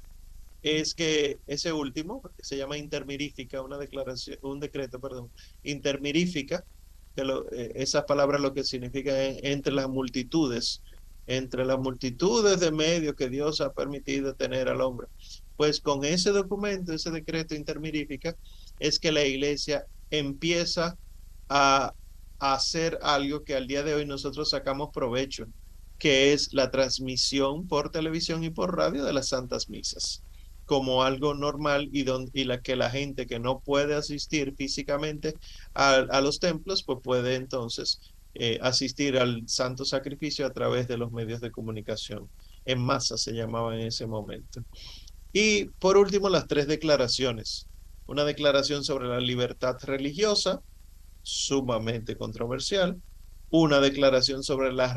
[0.77, 5.31] es que ese último, se llama intermirífica, una declaración, un decreto, perdón,
[5.63, 6.65] intermirífica,
[7.17, 10.83] que lo, eh, esas palabras lo que significa entre las multitudes,
[11.27, 15.09] entre las multitudes de medios que Dios ha permitido tener al hombre.
[15.57, 18.37] Pues con ese documento, ese decreto intermirífica,
[18.79, 20.97] es que la iglesia empieza
[21.49, 21.95] a
[22.39, 25.47] hacer algo que al día de hoy nosotros sacamos provecho,
[25.99, 30.23] que es la transmisión por televisión y por radio de las santas misas
[30.69, 32.05] como algo normal y,
[32.35, 35.33] y la que la gente que no puede asistir físicamente
[35.73, 38.01] a, los templos, pues puede entonces
[38.35, 42.29] eh, asistir al santo sacrificio a través de los medios de comunicación.
[42.67, 44.63] En masa se llamaba en ese momento.
[45.33, 47.67] Y por último, las tres declaraciones.
[48.07, 50.61] Una declaración sobre la libertad religiosa,
[51.23, 53.01] sumamente controversial.
[53.49, 54.95] Una declaración sobre la,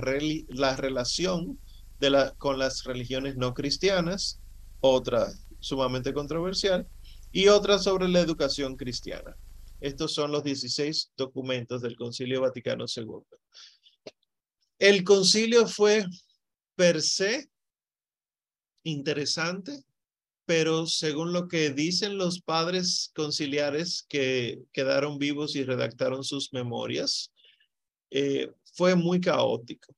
[0.50, 1.60] la relación
[2.02, 4.42] de la, con las religiones no cristianas.
[4.82, 5.30] Otra
[5.62, 6.86] sumamente controversial,
[7.32, 9.38] y otra sobre la educación cristiana.
[9.80, 13.24] Estos son los 16 documentos del Concilio Vaticano II.
[14.78, 16.06] El concilio fue
[16.76, 17.50] per se
[18.84, 19.84] interesante,
[20.46, 27.32] pero según lo que dicen los padres conciliares que quedaron vivos y redactaron sus memorias,
[28.10, 29.96] eh, fue muy caótico.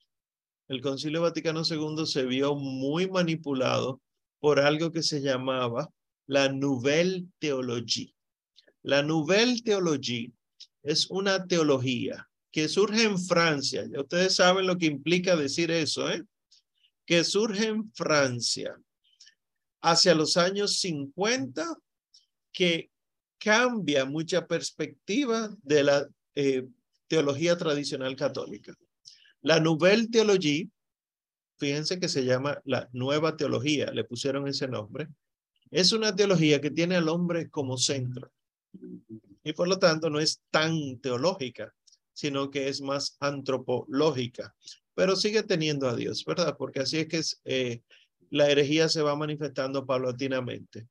[0.68, 4.02] El Concilio Vaticano II se vio muy manipulado
[4.44, 5.90] por algo que se llamaba
[6.28, 8.14] la Nouvelle Théologie.
[8.82, 10.34] La Nouvelle Théologie
[10.82, 13.88] es una teología que surge en Francia.
[13.90, 16.26] Ya ustedes saben lo que implica decir eso, ¿eh?
[17.06, 18.78] Que surge en Francia
[19.82, 21.78] hacia los años 50,
[22.52, 22.90] que
[23.38, 26.68] cambia mucha perspectiva de la eh,
[27.08, 28.74] teología tradicional católica.
[29.40, 30.70] La Nouvelle Théologie
[31.64, 35.08] fíjense que se llama la nueva teología, le pusieron ese nombre,
[35.72, 38.30] es una teología que tiene al hombre como centro
[39.46, 41.74] y por lo tanto no es tan teológica,
[42.12, 44.54] sino que es más antropológica,
[44.94, 46.58] pero sigue teniendo a Dios, ¿verdad?
[46.58, 47.82] Porque así es que eh,
[48.30, 50.90] la herejía se va manifestando paulatinamente.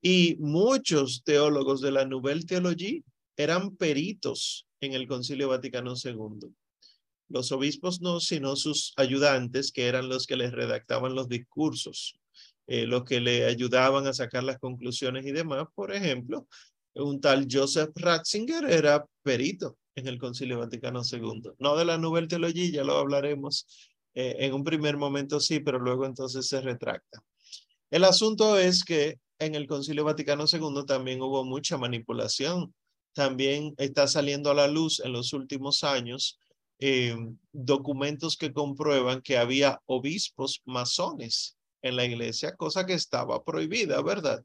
[0.00, 3.02] Y muchos teólogos de la Nouvelle Théologie
[3.36, 6.54] eran peritos en el Concilio Vaticano II
[7.34, 12.14] los obispos no, sino sus ayudantes, que eran los que les redactaban los discursos,
[12.68, 15.66] eh, los que le ayudaban a sacar las conclusiones y demás.
[15.74, 16.46] Por ejemplo,
[16.94, 21.54] un tal Joseph Ratzinger era perito en el Concilio Vaticano II.
[21.58, 23.66] No de la Nouvelle Teología, ya lo hablaremos.
[24.14, 27.20] Eh, en un primer momento sí, pero luego entonces se retracta.
[27.90, 32.72] El asunto es que en el Concilio Vaticano II también hubo mucha manipulación.
[33.12, 36.38] También está saliendo a la luz en los últimos años
[36.78, 37.16] eh,
[37.52, 44.42] documentos que comprueban que había obispos masones en la iglesia, cosa que estaba prohibida, ¿verdad?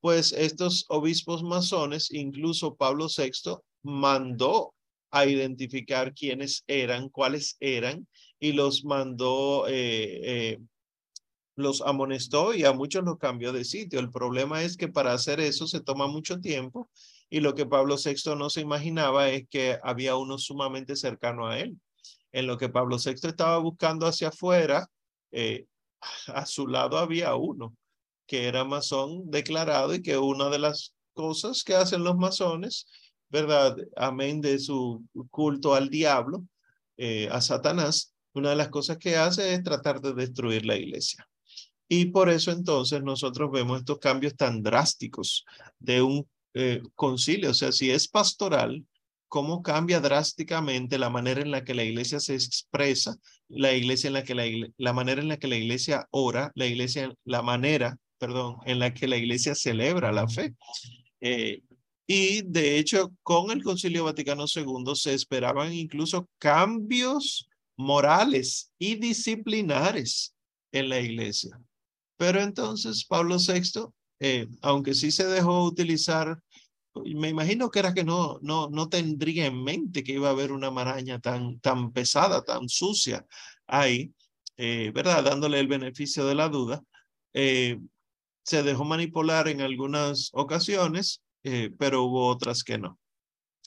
[0.00, 4.74] Pues estos obispos masones, incluso Pablo VI, mandó
[5.10, 8.06] a identificar quiénes eran, cuáles eran,
[8.38, 10.58] y los mandó, eh, eh,
[11.56, 14.00] los amonestó y a muchos los cambió de sitio.
[14.00, 16.88] El problema es que para hacer eso se toma mucho tiempo
[17.30, 21.58] y lo que Pablo VI no se imaginaba es que había uno sumamente cercano a
[21.58, 21.78] él.
[22.32, 24.88] En lo que Pablo VI estaba buscando hacia afuera,
[25.32, 25.66] eh,
[26.26, 27.76] a su lado había uno
[28.26, 32.86] que era masón declarado y que una de las cosas que hacen los masones
[33.30, 33.76] ¿verdad?
[33.96, 36.44] Amén de su culto al diablo,
[36.96, 41.26] eh, a Satanás, una de las cosas que hace es tratar de destruir la iglesia.
[41.88, 45.44] Y por eso entonces nosotros vemos estos cambios tan drásticos
[45.78, 47.50] de un eh, concilio.
[47.50, 48.84] O sea, si es pastoral,
[49.28, 53.16] cómo cambia drásticamente la manera en la que la iglesia se expresa,
[53.48, 54.44] la iglesia en la que la,
[54.76, 58.92] la manera en la que la iglesia ora, la iglesia, la manera, perdón, en la
[58.92, 60.54] que la iglesia celebra la fe.
[61.20, 61.62] Eh,
[62.06, 70.34] y de hecho, con el Concilio Vaticano II se esperaban incluso cambios morales y disciplinares
[70.72, 71.56] en la iglesia.
[72.16, 76.40] Pero entonces Pablo VI, eh, aunque sí se dejó utilizar,
[76.94, 80.52] me imagino que era que no, no, no tendría en mente que iba a haber
[80.52, 83.26] una maraña tan, tan pesada, tan sucia
[83.66, 84.12] ahí,
[84.56, 85.24] eh, ¿verdad?
[85.24, 86.82] Dándole el beneficio de la duda.
[87.32, 87.78] Eh,
[88.44, 91.22] se dejó manipular en algunas ocasiones
[91.78, 92.98] pero hubo otras que no.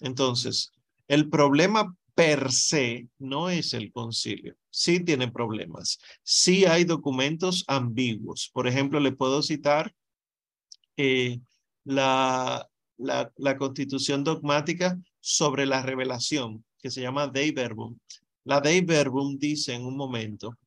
[0.01, 0.71] Entonces,
[1.07, 4.55] el problema per se no es el concilio.
[4.69, 5.97] Sí tiene problemas.
[6.23, 8.49] Sí hay documentos ambiguos.
[8.53, 9.93] Por ejemplo, le puedo citar
[10.97, 11.39] eh,
[11.83, 17.97] la, la, constitución dogmática sobre la revelación, que se llama Dei Verbum.
[18.45, 20.57] La Dei Verbum dice en un momento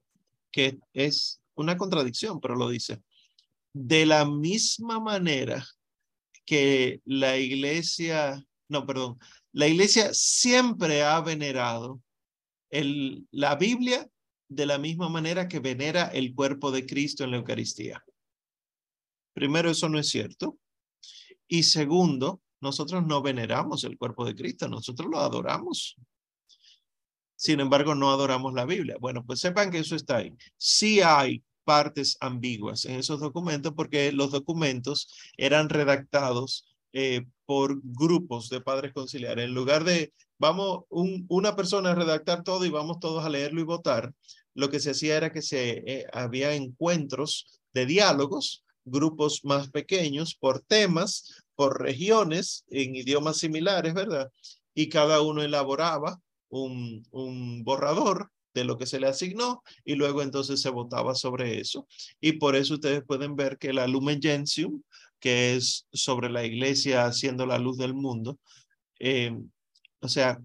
[0.50, 3.02] que es una contradicción, pero lo dice.
[3.72, 5.66] De la misma manera
[6.46, 9.18] que la iglesia, no, perdón,
[9.52, 12.00] la iglesia siempre ha venerado
[12.70, 14.08] el, la Biblia
[14.48, 18.02] de la misma manera que venera el cuerpo de Cristo en la Eucaristía.
[19.36, 20.56] Primero, eso no es cierto.
[21.46, 25.94] Y segundo, nosotros no veneramos el cuerpo de Cristo, nosotros lo adoramos.
[27.36, 28.96] Sin embargo, no adoramos la Biblia.
[28.98, 30.34] Bueno, pues sepan que eso está ahí.
[30.56, 38.48] Sí hay partes ambiguas en esos documentos porque los documentos eran redactados eh, por grupos
[38.48, 39.44] de padres conciliares.
[39.44, 43.60] En lugar de, vamos, un, una persona a redactar todo y vamos todos a leerlo
[43.60, 44.14] y votar,
[44.54, 50.34] lo que se hacía era que se eh, había encuentros de diálogos, grupos más pequeños
[50.34, 54.30] por temas, por regiones, en idiomas similares, ¿verdad?
[54.74, 60.22] Y cada uno elaboraba un, un borrador de lo que se le asignó y luego
[60.22, 61.86] entonces se votaba sobre eso.
[62.20, 64.82] Y por eso ustedes pueden ver que la Lumen Gentium,
[65.20, 68.38] que es sobre la iglesia haciendo la luz del mundo,
[68.98, 69.36] eh,
[70.00, 70.40] o sea,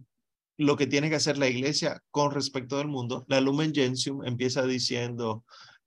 [0.57, 4.63] lo que tiene que hacer la iglesia con respecto al mundo, la Lumen Gentium empieza
[4.63, 5.43] diciendo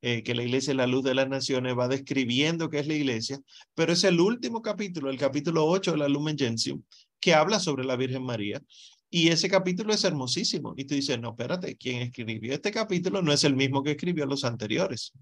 [0.06, 2.92] eh, que la iglesia es la luz de las naciones, va describiendo qué es la
[2.92, 3.40] iglesia,
[3.74, 6.82] pero es el último capítulo, el capítulo 8 de la Lumen Gentium,
[7.18, 8.60] que habla sobre la Virgen María
[9.08, 10.74] y ese capítulo es hermosísimo.
[10.76, 14.26] Y tú dices, no, espérate, quien escribió este capítulo no es el mismo que escribió
[14.26, 15.12] los anteriores.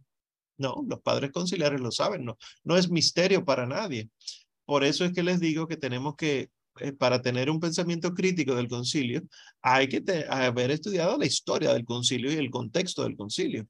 [0.58, 4.08] No, los padres conciliares lo saben, no, no es misterio para nadie.
[4.64, 8.56] Por eso es que les digo que tenemos que, eh, para tener un pensamiento crítico
[8.56, 9.22] del concilio,
[9.60, 13.68] hay que haber estudiado la historia del concilio y el contexto del concilio.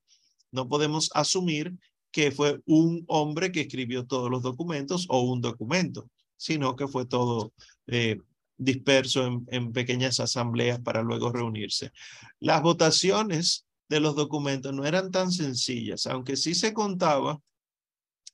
[0.53, 1.74] No podemos asumir
[2.12, 7.07] que fue un hombre que escribió todos los documentos o un documento, sino que fue
[7.07, 7.53] todo
[7.86, 8.18] eh,
[8.57, 11.90] disperso en, pequeñas asambleas para luego reunirse.
[12.38, 17.40] Las votaciones de los documentos no eran tan sencillas, aunque sí se contaba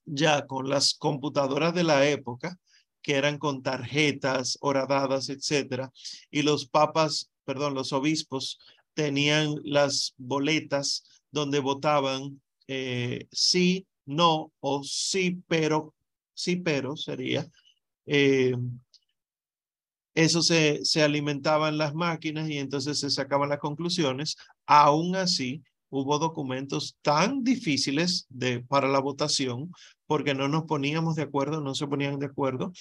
[0.04, 2.58] ya con las computadoras de la época,
[3.00, 5.92] que eran con tarjetas, horadadas, etcétera,
[6.30, 8.58] y los papas, perdón, los obispos
[8.94, 15.95] tenían las boletas donde votaban eh, sí, no o sí, pero,
[16.35, 17.47] sí, pero sería.
[18.07, 18.55] Eh,
[20.14, 24.37] eso se, se alimentaba en las máquinas y entonces se sacaban las conclusiones.
[24.66, 29.70] Aún así, hubo documentos tan difíciles de, para la votación
[30.07, 32.72] porque no nos poníamos de acuerdo, no se ponían de acuerdo,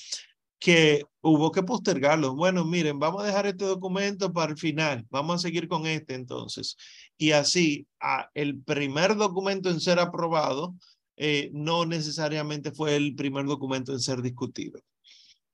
[0.60, 2.36] que hubo que postergarlos.
[2.36, 6.16] Bueno, miren, vamos a dejar este documento para el final, vamos a seguir con este
[6.16, 6.78] entonces.
[7.18, 7.88] Y así,
[8.34, 10.76] el primer documento en ser aprobado
[11.16, 14.80] eh, no necesariamente fue el primer documento en ser discutido.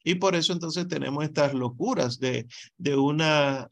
[0.03, 2.45] Y por eso entonces tenemos estas locuras de,
[2.77, 3.69] de una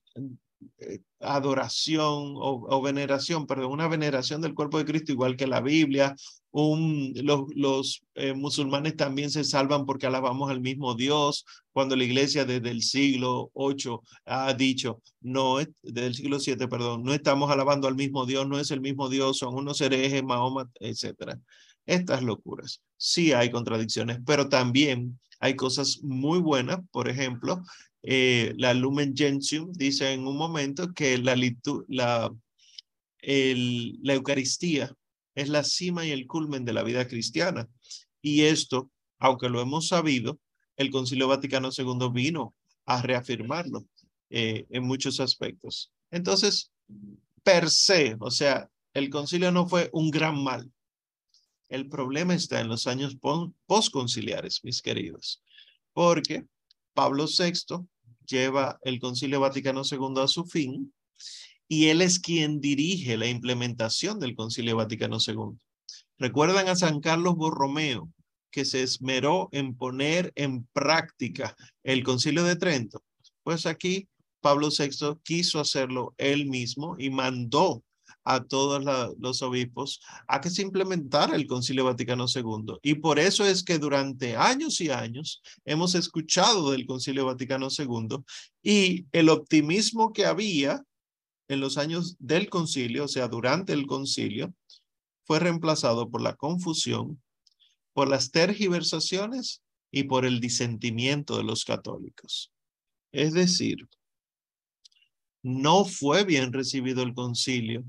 [1.20, 6.16] adoración o, veneración, perdón, una veneración del cuerpo de Cristo igual que la Biblia.
[6.54, 12.72] Los eh, musulmanes también se salvan porque alabamos al mismo Dios, cuando la iglesia desde
[12.72, 17.96] el siglo 8 ha dicho, no, desde el siglo 7, perdón, no estamos alabando al
[17.96, 21.40] mismo Dios, no es el mismo Dios, son unos herejes, Mahoma, etcétera.
[21.92, 22.82] Estas locuras.
[22.96, 27.62] Sí hay contradicciones, pero también hay cosas muy buenas, por ejemplo,
[28.04, 31.36] eh, la Lumen Gentium dice en un momento que la,
[31.88, 32.32] la,
[33.22, 34.96] la Eucaristía
[35.36, 37.68] es la cima y el culmen de la vida cristiana.
[38.22, 38.90] Y esto,
[39.20, 40.40] aunque lo hemos sabido,
[40.78, 43.86] el Concilio Vaticano II vino a reafirmarlo
[44.30, 45.92] eh, en muchos aspectos.
[46.10, 46.72] Entonces,
[47.44, 50.72] per se, o sea, el concilio no fue un gran mal.
[51.72, 53.18] El problema está en los años
[53.66, 55.42] postconciliares, mis queridos,
[55.94, 56.46] porque
[56.94, 57.88] Pablo VI
[58.28, 60.94] lleva el Concilio Vaticano II a su fin
[61.70, 65.58] y él es quien dirige la implementación del Concilio Vaticano II.
[66.18, 68.12] ¿Recuerdan a San Carlos Borromeo
[68.52, 73.02] que se esmeró en poner en práctica el Concilio de Trento?
[73.44, 74.10] Pues aquí
[74.42, 77.82] Pablo VI quiso hacerlo él mismo y mandó
[78.24, 78.84] a todos
[79.20, 82.78] los obispos a que se implementara el Concilio Vaticano II.
[82.84, 88.18] Y por eso es que durante años y años hemos escuchado del Concilio Vaticano II
[88.62, 90.84] y el optimismo que había
[91.48, 94.54] en los años del concilio, o sea, durante el concilio,
[95.26, 97.22] fue reemplazado por la confusión,
[97.94, 99.62] por las tergiversaciones
[99.92, 102.54] y por el disentimiento de los católicos.
[103.12, 103.90] Es decir,
[105.44, 107.84] no fue bien recibido el concilio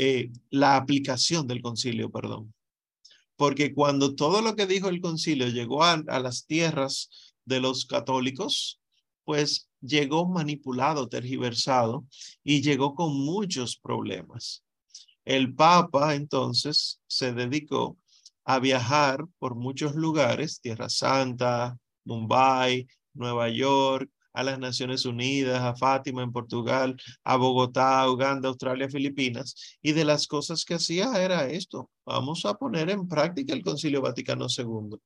[0.00, 2.54] eh, la aplicación del concilio, perdón.
[3.34, 7.84] Porque cuando todo lo que dijo el concilio llegó a, a las tierras de los
[7.84, 8.80] católicos,
[9.24, 12.06] pues llegó manipulado, tergiversado
[12.44, 14.62] y llegó con muchos problemas.
[15.24, 17.98] El Papa entonces se dedicó
[18.44, 24.08] a viajar por muchos lugares, Tierra Santa, Mumbai, Nueva York,
[24.38, 30.04] a las Naciones Unidas, a Fátima en Portugal, a Bogotá, Uganda, Australia, Filipinas, y de
[30.04, 34.96] las cosas que hacía era esto, vamos a poner en práctica el Concilio Vaticano II.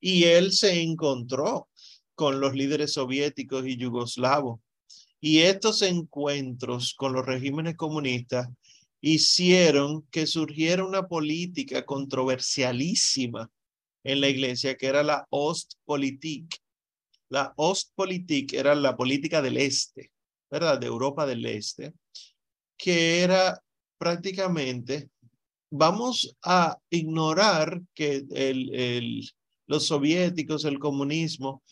[0.00, 1.68] Y él se encontró
[2.16, 4.58] con los líderes soviéticos y yugoslavos,
[5.20, 8.48] y estos encuentros con los regímenes comunistas
[9.00, 13.48] hicieron que surgiera una política controversialísima
[14.02, 16.61] en la iglesia, que era la Ostpolitik,
[17.32, 20.12] la Ostpolitik era la política del este,
[20.50, 20.78] ¿verdad?
[20.78, 21.94] De Europa del Este,
[22.76, 23.58] que era
[23.96, 25.08] prácticamente,
[25.70, 29.30] vamos a ignorar que el, el,
[29.66, 31.62] los soviéticos, el comunismo,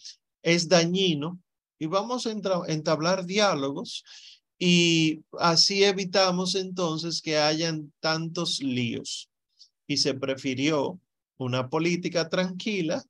[0.42, 1.38] es dañino
[1.78, 2.32] y vamos a
[2.68, 4.02] entablar diálogos
[4.58, 9.28] y así evitamos entonces que hayan tantos líos.
[9.86, 10.98] Y se prefirió
[11.36, 13.04] una política tranquila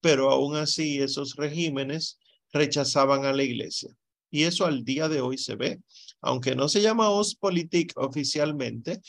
[0.00, 2.18] pero aún así esos regímenes
[2.52, 3.90] rechazaban a la iglesia.
[4.30, 5.80] Y eso al día de hoy se ve.
[6.20, 9.00] Aunque no se llama Ostpolitik oficialmente,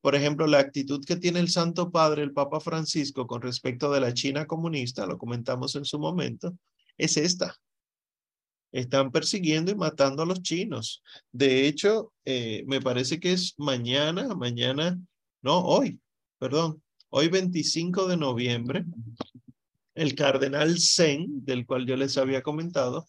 [0.00, 4.00] por ejemplo, la actitud que tiene el Santo Padre, el Papa Francisco, con respecto de
[4.00, 6.56] la China comunista, lo comentamos en su momento,
[6.96, 7.54] es esta.
[8.72, 11.02] Están persiguiendo y matando a los chinos.
[11.32, 14.98] De hecho, eh, me parece que es mañana, mañana,
[15.42, 16.00] no, hoy,
[16.38, 18.84] perdón, hoy 25 de noviembre,
[19.94, 23.06] el cardenal Zen, del cual yo les había comentado,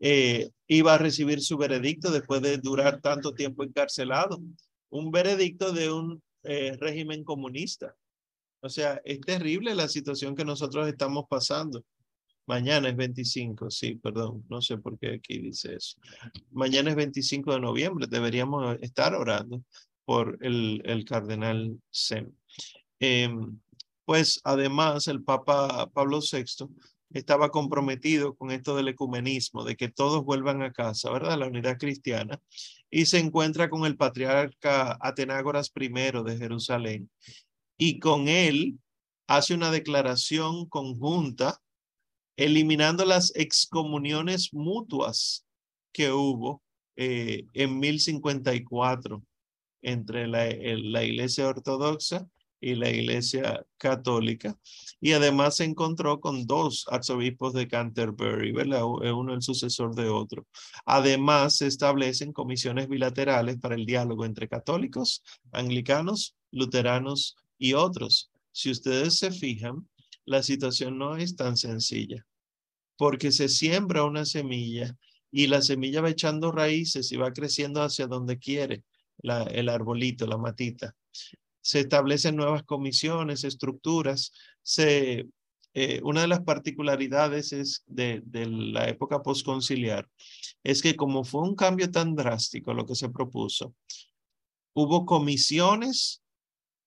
[0.00, 4.40] eh, iba a recibir su veredicto después de durar tanto tiempo encarcelado.
[4.90, 7.94] Un veredicto de un eh, régimen comunista.
[8.60, 11.84] O sea, es terrible la situación que nosotros estamos pasando.
[12.46, 15.98] Mañana es 25, sí, perdón, no sé por qué aquí dice eso.
[16.50, 19.62] Mañana es 25 de noviembre, deberíamos estar orando
[20.06, 22.34] por el, cardenal Zen.
[22.98, 23.60] Em,
[24.08, 26.66] pues además el Papa Pablo VI
[27.10, 31.36] estaba comprometido con esto del ecumenismo, de que todos vuelvan a casa, ¿verdad?
[31.36, 32.40] La unidad cristiana.
[32.90, 37.10] Y se encuentra con el patriarca Atenágoras I de Jerusalén.
[37.76, 38.78] Y con él
[39.26, 41.60] hace una declaración conjunta
[42.38, 45.44] eliminando las excomuniones mutuas
[45.92, 46.62] que hubo
[46.96, 49.22] eh, en 1054
[49.82, 52.26] entre la, la Iglesia Ortodoxa
[52.60, 54.56] y la Iglesia Católica.
[55.00, 58.84] Y además se encontró con dos arzobispos de Canterbury, ¿verdad?
[58.84, 60.46] Uno el sucesor de otro.
[60.84, 68.30] Además, se establecen comisiones bilaterales para el diálogo entre católicos, anglicanos, luteranos y otros.
[68.52, 69.88] Si ustedes se fijan,
[70.24, 72.26] la situación no es tan sencilla,
[72.96, 74.96] porque se siembra una semilla
[75.30, 78.84] y la semilla va echando raíces y va creciendo hacia donde quiere
[79.18, 80.94] la, el arbolito, la matita
[81.68, 84.32] se establecen nuevas comisiones, estructuras.
[84.62, 85.28] Se,
[85.74, 90.08] eh, una de las particularidades es de, de la época postconciliar
[90.64, 93.74] es que como fue un cambio tan drástico lo que se propuso,
[94.72, 96.22] hubo comisiones,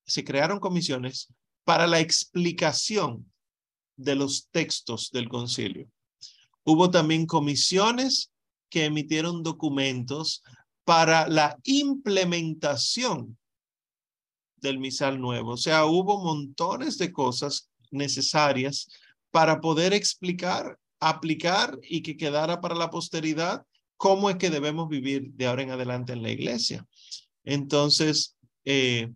[0.03, 1.31] se crearon comisiones
[1.63, 3.31] para la explicación
[3.97, 5.87] de los textos del concilio.
[6.63, 8.31] Hubo también comisiones
[8.67, 10.41] que emitieron documentos
[10.85, 13.37] para la implementación
[14.61, 15.51] del misal nuevo.
[15.51, 18.87] O sea, hubo montones de cosas necesarias
[19.31, 23.63] para poder explicar, aplicar y que quedara para la posteridad
[23.97, 26.87] cómo es que debemos vivir de ahora en adelante en la iglesia.
[27.43, 28.35] Entonces,
[28.65, 29.11] eh,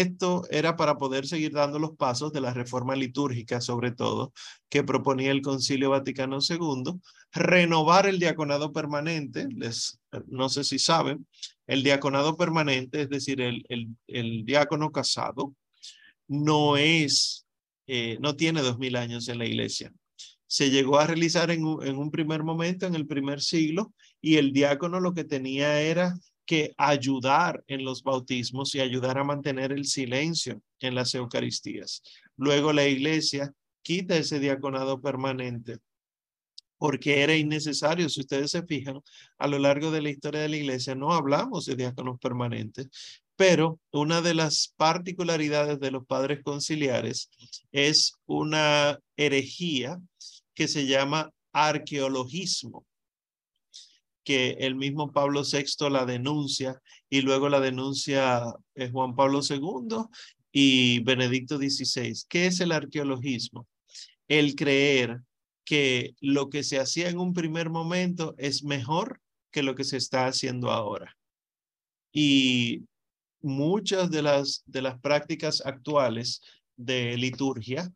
[0.00, 4.32] esto era para poder seguir dando los pasos de la reforma litúrgica, sobre todo,
[4.70, 6.98] que proponía el Concilio Vaticano II,
[7.30, 11.26] renovar el diaconado permanente, les, no sé si saben,
[11.66, 15.54] el diaconado permanente, es decir, el, el, el diácono casado,
[16.26, 17.46] no es,
[17.86, 19.92] eh, no tiene dos mil años en la iglesia.
[20.46, 24.54] Se llegó a realizar en en un primer momento, en el primer siglo, y el
[24.54, 26.14] diácono lo que tenía era
[26.46, 32.02] que ayudar en los bautismos y ayudar a mantener el silencio en las Eucaristías.
[32.36, 35.78] Luego la iglesia quita ese diaconado permanente
[36.78, 38.08] porque era innecesario.
[38.08, 39.00] Si ustedes se fijan,
[39.38, 42.88] a lo largo de la historia de la iglesia no hablamos de diáconos permanentes,
[43.36, 47.30] pero una de las particularidades de los padres conciliares
[47.70, 50.00] es una herejía
[50.54, 52.84] que se llama arqueologismo
[54.24, 58.42] que el mismo Pablo VI la denuncia y luego la denuncia
[58.74, 60.04] eh, Juan Pablo II
[60.52, 62.14] y Benedicto XVI.
[62.28, 63.66] ¿Qué es el arqueologismo?
[64.28, 65.20] El creer
[65.64, 69.20] que lo que se hacía en un primer momento es mejor
[69.50, 71.16] que lo que se está haciendo ahora.
[72.12, 72.84] Y
[73.40, 76.40] muchas de las, de las prácticas actuales
[76.76, 77.92] de liturgia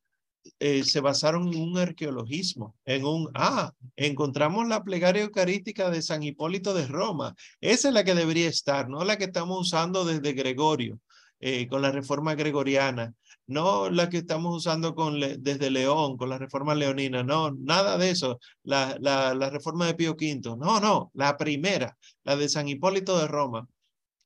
[0.59, 6.23] eh, se basaron en un arqueologismo, en un, ah, encontramos la plegaria eucarística de San
[6.23, 7.35] Hipólito de Roma.
[7.61, 10.99] Esa es la que debería estar, no la que estamos usando desde Gregorio,
[11.41, 13.15] eh, con la reforma gregoriana,
[13.47, 18.11] no la que estamos usando con desde León, con la reforma leonina, no, nada de
[18.11, 22.69] eso, la, la, la reforma de Pío V, no, no, la primera, la de San
[22.69, 23.69] Hipólito de Roma.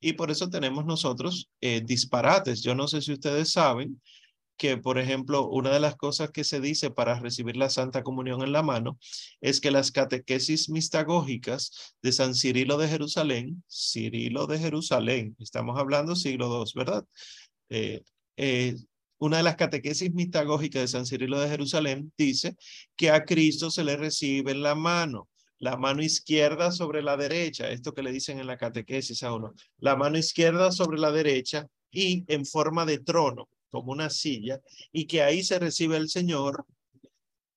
[0.02, 2.62] Y por eso tenemos nosotros eh, disparates.
[2.62, 4.00] Yo no sé si ustedes saben,
[4.60, 8.42] que, por ejemplo, una de las cosas que se dice para recibir la Santa Comunión
[8.42, 8.98] en la mano
[9.40, 16.14] es que las catequesis mistagógicas de San Cirilo de Jerusalén, Cirilo de Jerusalén, estamos hablando
[16.14, 17.06] siglo II, ¿verdad?
[17.70, 18.02] Eh,
[18.36, 18.76] eh,
[19.16, 22.54] una de las catequesis mistagógicas de San Cirilo de Jerusalén dice
[22.96, 27.70] que a Cristo se le recibe en la mano, la mano izquierda sobre la derecha,
[27.70, 31.66] esto que le dicen en la catequesis a uno, la mano izquierda sobre la derecha
[31.90, 34.60] y en forma de trono como una silla,
[34.92, 36.66] y que ahí se recibe el Señor.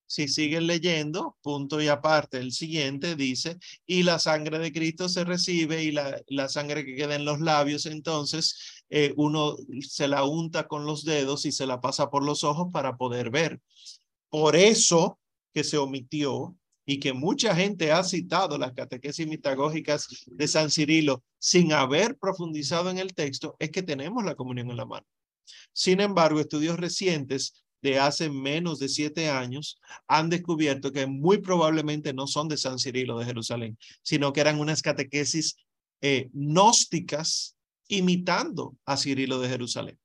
[0.06, 3.58] Si siguen leyendo, punto y aparte, el siguiente dice,
[3.88, 7.40] y la sangre de Cristo se recibe y la, la sangre que queda en los
[7.40, 12.24] labios, entonces eh, uno se la unta con los dedos y se la pasa por
[12.24, 13.60] los ojos para poder ver.
[14.30, 15.20] Por eso
[15.52, 16.56] que se omitió
[16.86, 22.90] y que mucha gente ha citado las catequesis mitagógicas de San Cirilo sin haber profundizado
[22.90, 25.06] en el texto, es que tenemos la comunión en la mano.
[25.72, 29.78] Sin embargo, estudios recientes de hace menos de siete años
[30.08, 34.60] han descubierto que muy probablemente no son de San Cirilo de Jerusalén, sino que eran
[34.60, 35.58] unas catequesis
[36.02, 37.58] eh, gnósticas
[37.90, 40.00] imitando a Cirilo de Jerusalén.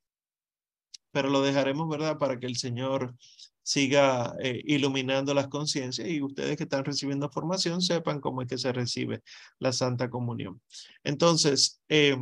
[1.13, 2.19] Pero lo dejaremos, ¿verdad?
[2.19, 3.15] Para que el Señor
[3.63, 8.57] siga eh, iluminando las conciencias y ustedes que están recibiendo formación sepan cómo es que
[8.59, 9.23] se recibe
[9.59, 10.61] la Santa Comunión.
[11.05, 12.17] Entonces, eh,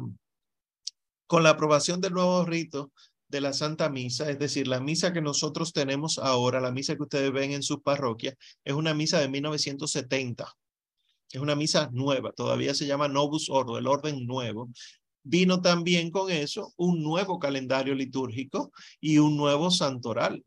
[1.26, 2.92] con la aprobación del nuevo rito
[3.28, 7.02] de la Santa Misa, es decir, la misa que nosotros tenemos ahora, la misa que
[7.02, 10.46] ustedes ven en sus parroquias, es una misa de 1970.
[11.32, 14.70] Es una misa nueva, todavía se llama Novus Ordo, el orden nuevo.
[15.24, 18.70] Vino también con eso un nuevo calendario litúrgico
[19.00, 20.44] y un nuevo santoral.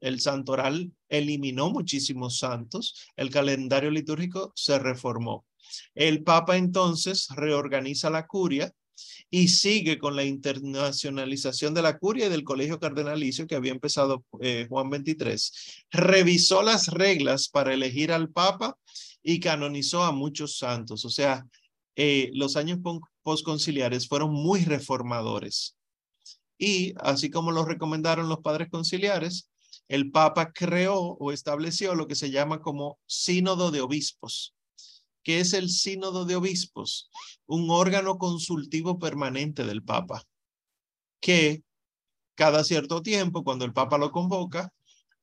[0.00, 5.46] el santoral eliminó muchísimos santos, el calendario litúrgico se reformó.
[5.94, 8.72] El Papa entonces reorganiza la curia
[9.30, 14.24] y sigue con la internacionalización de la curia y del colegio cardenalicio que había empezado
[14.40, 15.84] eh, Juan 23.
[15.90, 18.76] Revisó las reglas para elegir al Papa
[19.22, 21.04] y canonizó a muchos santos.
[21.04, 21.46] O sea,
[21.96, 22.78] eh, los años
[23.22, 25.76] posconciliares fueron muy reformadores.
[26.58, 29.50] Y así como lo recomendaron los padres conciliares,
[29.88, 34.55] el Papa creó o estableció lo que se llama como sínodo de obispos.
[35.26, 37.10] ¿Qué es el sínodo de obispos?
[37.46, 40.22] Un órgano consultivo permanente del Papa,
[41.20, 41.64] que
[42.36, 44.72] cada cierto tiempo, cuando el Papa lo convoca,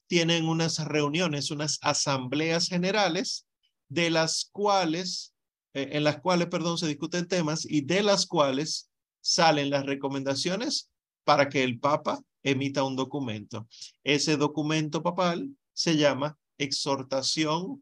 [0.08, 3.48] tienen unas reuniones, unas asambleas generales,
[3.88, 5.34] de las cuales,
[5.74, 8.90] eh, en las cuales, perdón, se discuten temas y de las cuales
[9.22, 10.92] salen las recomendaciones
[11.24, 13.70] para que el Papa emita un documento.
[14.04, 17.82] Ese documento papal se llama exhortación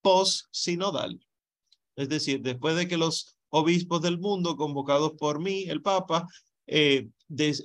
[0.00, 1.20] post-sinodal.
[2.00, 6.26] Es decir, después de que los obispos del mundo, convocados por mí, el Papa,
[6.66, 7.08] eh,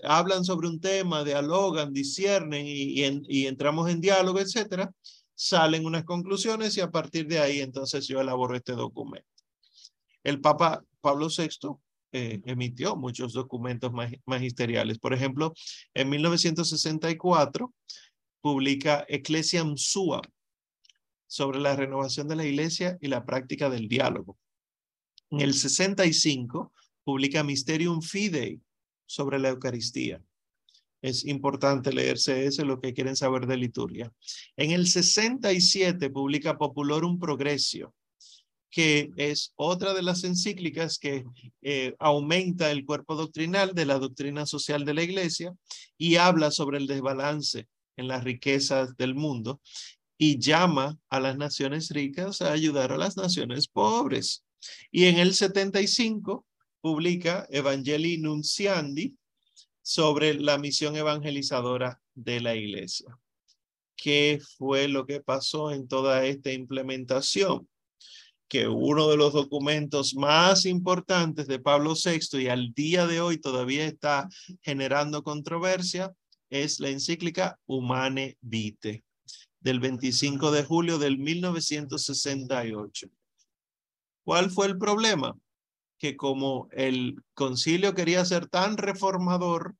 [0.03, 4.91] hablan sobre un tema, dialogan, disciernen y, entramos en diálogo, etcétera,
[5.33, 9.29] salen unas conclusiones y a partir de ahí entonces yo elaboro este documento.
[10.21, 11.77] El Papa Pablo VI
[12.11, 13.91] eh, emitió muchos documentos
[14.25, 14.99] magisteriales.
[14.99, 15.53] Por ejemplo,
[15.93, 17.73] en 1964
[18.41, 20.21] publica Ecclesiam Sua
[21.27, 24.37] sobre la renovación de la iglesia y la práctica del diálogo.
[25.31, 26.73] En el 65
[27.03, 28.61] publica Mysterium Fidei
[29.05, 30.21] sobre la Eucaristía.
[31.01, 34.11] Es importante leerse eso, lo que quieren saber de liturgia.
[34.55, 37.93] En el 67 publica Populorum Progressio
[38.75, 41.23] que es otra de las encíclicas que
[41.61, 45.55] eh, aumenta el cuerpo doctrinal de la doctrina social de la iglesia
[45.97, 49.61] y habla sobre el desbalance en las riquezas del mundo
[50.17, 54.43] y llama a las naciones ricas a ayudar a las naciones pobres.
[54.91, 56.45] Y en el 75
[56.81, 59.15] publica Evangelii Nunciandi
[59.81, 63.17] sobre la misión evangelizadora de la iglesia.
[63.95, 67.67] ¿Qué fue lo que pasó en toda esta implementación?
[68.47, 73.39] que uno de los documentos más importantes de Pablo VI y al día de hoy
[73.39, 74.29] todavía está
[74.61, 76.13] generando controversia
[76.51, 79.03] es la encíclica Humane Vitae
[79.65, 83.07] del 25 de julio del 1968.
[84.23, 85.35] ¿Cuál fue el problema?
[85.97, 89.75] Que como el concilio quería ser tan reformador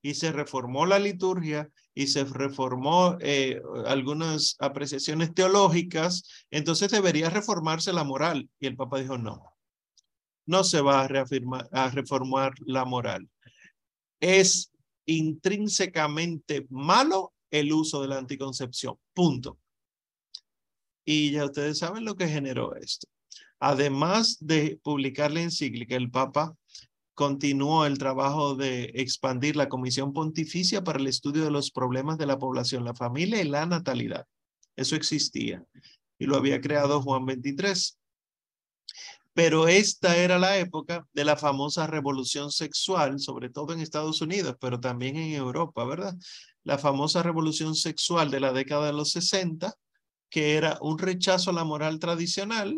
[0.00, 7.92] y se reformó la liturgia y se reformó eh, algunas apreciaciones teológicas, entonces debería reformarse
[7.92, 8.48] la moral.
[8.60, 9.42] Y el Papa dijo, no,
[10.46, 13.28] no se va a, reformar la moral.
[14.20, 14.70] Es
[15.06, 19.58] intrínsecamente malo el uso de la anticoncepción, punto.
[21.04, 23.06] Y ya ustedes saben lo que generó esto.
[23.60, 26.56] Además de publicar la encíclica, el Papa
[27.14, 32.26] continuó el trabajo de expandir la Comisión Pontificia para el estudio de los problemas de
[32.26, 34.26] la población, la familia y la natalidad.
[34.74, 35.64] Eso existía
[36.18, 37.98] y lo había creado Juan 23.
[39.34, 44.56] Pero esta era la época de la famosa revolución sexual, sobre todo en Estados Unidos,
[44.60, 46.14] pero también en Europa, ¿verdad?
[46.62, 49.74] La famosa revolución sexual de la década de los 60,
[50.30, 52.76] que era un rechazo a la moral tradicional,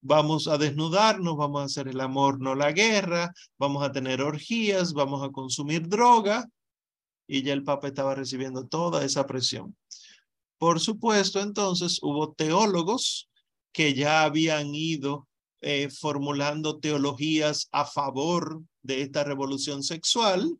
[0.00, 4.94] vamos a desnudarnos, vamos a hacer el amor, no la guerra, vamos a tener orgías,
[4.94, 6.46] vamos a consumir droga.
[7.26, 9.76] Y ya el Papa estaba recibiendo toda esa presión.
[10.56, 13.28] Por supuesto, entonces hubo teólogos
[13.70, 15.27] que ya habían ido
[15.60, 20.56] eh, formulando teologías a favor de esta revolución sexual.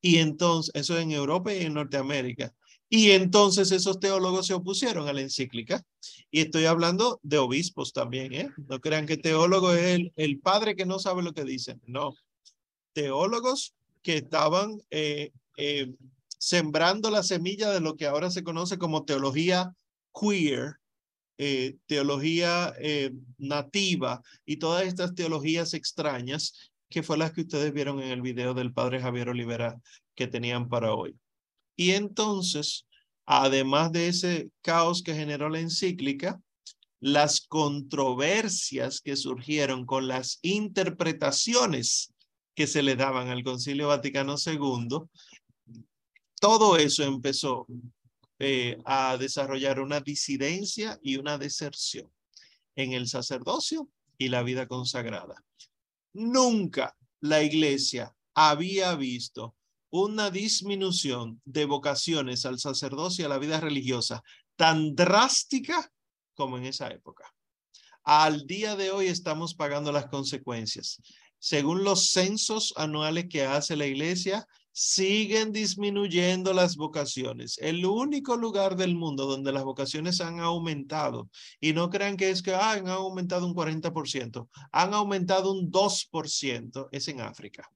[0.00, 2.54] Y entonces, eso en Europa y en Norteamérica.
[2.88, 5.82] Y entonces esos teólogos se opusieron a la encíclica.
[6.30, 8.50] Y estoy hablando de obispos también, ¿eh?
[8.68, 11.80] No crean que teólogo es el, padre que no sabe lo que dicen.
[11.86, 12.14] No.
[12.92, 15.32] Teólogos que estaban eh,
[16.38, 19.74] sembrando la semilla de lo que ahora se conoce como teología
[20.18, 20.76] queer,
[21.38, 22.74] eh, teología
[23.38, 28.54] nativa y todas estas teologías extrañas que fue las que ustedes vieron en el video
[28.54, 29.80] del padre Javier Olivera
[30.14, 31.16] que tenían para hoy.
[31.76, 32.86] Y entonces,
[33.26, 36.40] además de ese caos que generó la encíclica,
[37.00, 42.12] las controversias que surgieron con las interpretaciones
[42.54, 45.00] que se le daban al Concilio Vaticano II,
[46.40, 47.66] todo eso empezó
[48.38, 52.12] eh, a desarrollar una disidencia y una deserción
[52.74, 55.42] en el sacerdocio y la vida consagrada.
[56.12, 59.56] Nunca la iglesia había visto
[59.90, 64.22] una disminución de vocaciones al sacerdocio y a la vida religiosa
[64.56, 65.90] tan drástica
[66.34, 67.32] como en esa época.
[68.02, 71.00] Al día de hoy estamos pagando las consecuencias.
[71.38, 74.46] Según los censos anuales que hace la iglesia,
[74.78, 77.56] siguen disminuyendo las vocaciones.
[77.62, 82.42] El único lugar del mundo donde las vocaciones han aumentado, y no crean que es
[82.42, 87.70] que ah, han aumentado un 40%, han aumentado un 2%, es en África.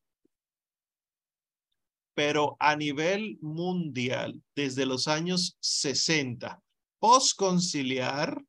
[2.12, 6.60] Pero a nivel mundial, desde los años 60,
[6.98, 8.44] postconciliar,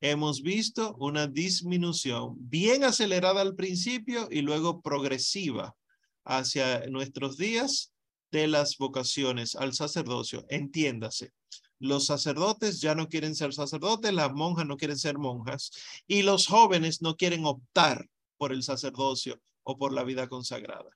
[0.00, 5.76] hemos visto una disminución bien acelerada al principio y luego progresiva
[6.24, 7.92] hacia nuestros días
[8.30, 10.44] de las vocaciones al sacerdocio.
[10.48, 11.32] Entiéndase,
[11.78, 15.70] los sacerdotes ya no quieren ser sacerdotes, las monjas no quieren ser monjas
[16.06, 18.06] y los jóvenes no quieren optar
[18.36, 20.90] por el sacerdocio o por la vida consagrada.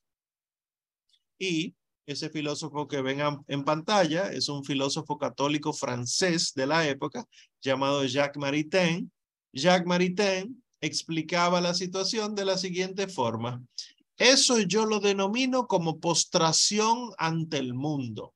[1.39, 1.75] Y
[2.07, 7.27] ese filósofo que ven en pantalla es un filósofo católico francés de la época
[7.63, 9.11] llamado Jacques Maritain.
[9.53, 13.63] Jacques Maritain explicaba la situación de la siguiente forma.
[14.17, 18.35] Eso yo lo denomino como postración ante el mundo.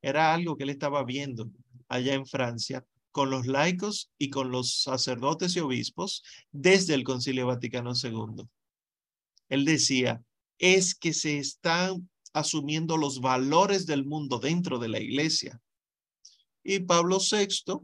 [0.00, 1.50] Era algo que él estaba viendo
[1.88, 7.46] allá en Francia con los laicos y con los sacerdotes y obispos desde el Concilio
[7.46, 8.44] Vaticano II.
[9.50, 10.22] Él decía,
[10.58, 15.60] es que se están asumiendo los valores del mundo dentro de la iglesia.
[16.64, 17.80] Y Pablo VI,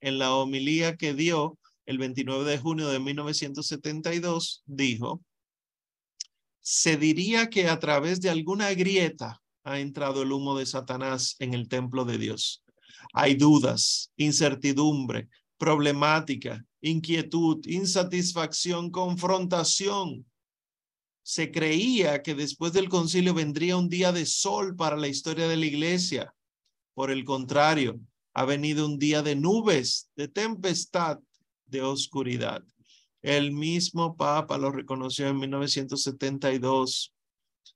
[0.00, 5.22] en la homilía que dio el 29 de junio de 1972, dijo,
[6.62, 11.54] se diría que a través de alguna grieta ha entrado el humo de Satanás en
[11.54, 12.64] el templo de Dios.
[13.12, 20.24] Hay dudas, incertidumbre, problemática, inquietud, insatisfacción, confrontación.
[21.24, 25.56] Se creía que después del concilio vendría un día de sol para la historia de
[25.56, 26.34] la iglesia.
[26.94, 28.00] Por el contrario,
[28.34, 31.18] ha venido un día de nubes, de tempestad,
[31.66, 32.62] de oscuridad.
[33.22, 37.12] El mismo Papa lo reconoció en 1972.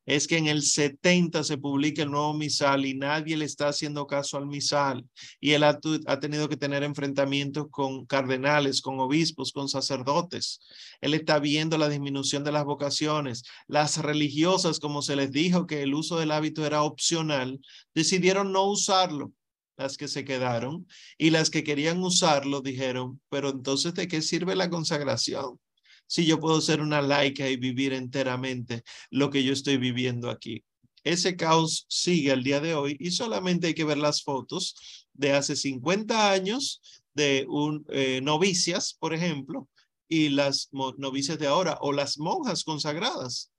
[0.05, 4.07] Es que en el 70 se publica el nuevo misal y nadie le está haciendo
[4.07, 5.05] caso al misal.
[5.41, 10.61] Y él ha, ha tenido que tener enfrentamientos con cardenales, con obispos, con sacerdotes.
[11.01, 13.43] Él está viendo la disminución de las vocaciones.
[13.67, 17.61] Las religiosas, como se les dijo que el uso del hábito era opcional,
[17.95, 19.33] decidieron no usarlo
[19.77, 20.87] las que se quedaron,
[21.19, 25.61] y las que querían usarlo dijeron, pero entonces, ¿de qué sirve la consagración?
[26.07, 30.65] Si yo puedo ser una laica y vivir enteramente lo que yo estoy viviendo aquí.
[31.03, 34.75] Ese caos sigue al día de hoy y solamente hay que ver las fotos
[35.13, 36.81] de hace 50 años
[37.15, 37.47] de
[37.91, 39.69] eh, novicias, por ejemplo,
[40.09, 43.51] y las novicias de ahora, o las monjas consagradas,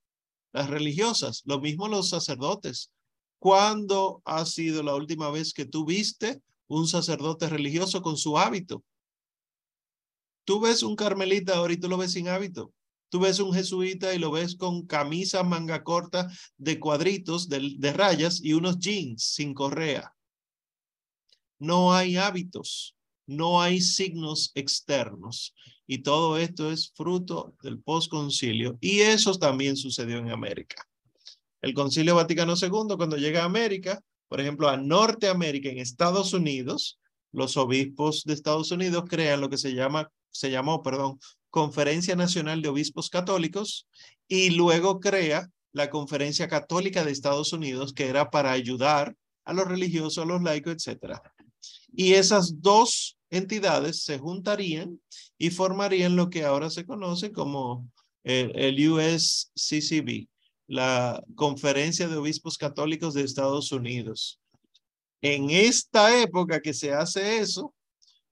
[0.52, 2.90] las religiosas, lo mismo los sacerdotes.
[3.38, 8.82] ¿Cuándo ha sido la última vez que tú viste un sacerdote religioso con su hábito?
[10.44, 12.72] Tú ves un carmelita ahora y tú lo ves sin hábito.
[13.10, 17.92] Tú ves un jesuita y lo ves con camisa manga corta de cuadritos, de, de
[17.92, 20.12] rayas y unos jeans sin correa.
[21.58, 25.54] No hay hábitos, no hay signos externos.
[25.86, 28.78] Y todo esto es fruto del posconcilio.
[28.80, 30.87] Y eso también sucedió en América.
[31.68, 36.98] El Concilio Vaticano II, cuando llega a América, por ejemplo, a Norteamérica, en Estados Unidos,
[37.30, 41.18] los obispos de Estados Unidos crean lo que se llama, se llamó, perdón,
[41.50, 43.86] Conferencia Nacional de Obispos Católicos
[44.28, 49.14] y luego crea la Conferencia Católica de Estados Unidos, que era para ayudar
[49.44, 51.22] a los religiosos, a los laicos, etcétera.
[51.92, 55.02] Y esas dos entidades se juntarían
[55.36, 57.90] y formarían lo que ahora se conoce como
[58.24, 60.28] el, el USCCB,
[60.68, 64.38] la Conferencia de Obispos Católicos de Estados Unidos.
[65.22, 67.74] En esta época que se hace eso,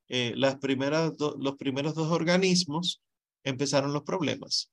[0.09, 3.03] eh, las primeras los primeros dos organismos
[3.43, 4.71] empezaron los problemas.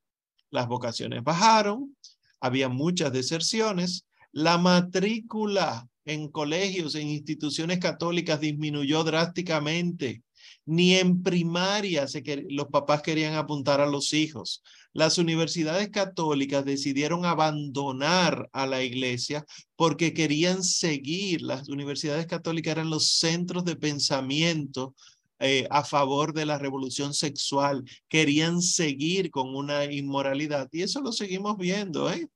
[0.51, 1.95] Las vocaciones bajaron,
[2.39, 10.21] había muchas deserciones, la matrícula en colegios, en instituciones católicas disminuyó drásticamente.
[10.65, 14.61] Ni en primaria se los papás querían apuntar a los hijos
[14.93, 22.91] las universidades católicas decidieron abandonar a la iglesia porque querían seguir, las universidades católicas eran
[22.91, 24.95] los centros de pensamiento
[25.39, 31.11] eh, a favor de la revolución sexual, querían seguir con una inmoralidad y eso lo
[31.11, 32.09] seguimos viendo.
[32.11, 32.27] ¿eh?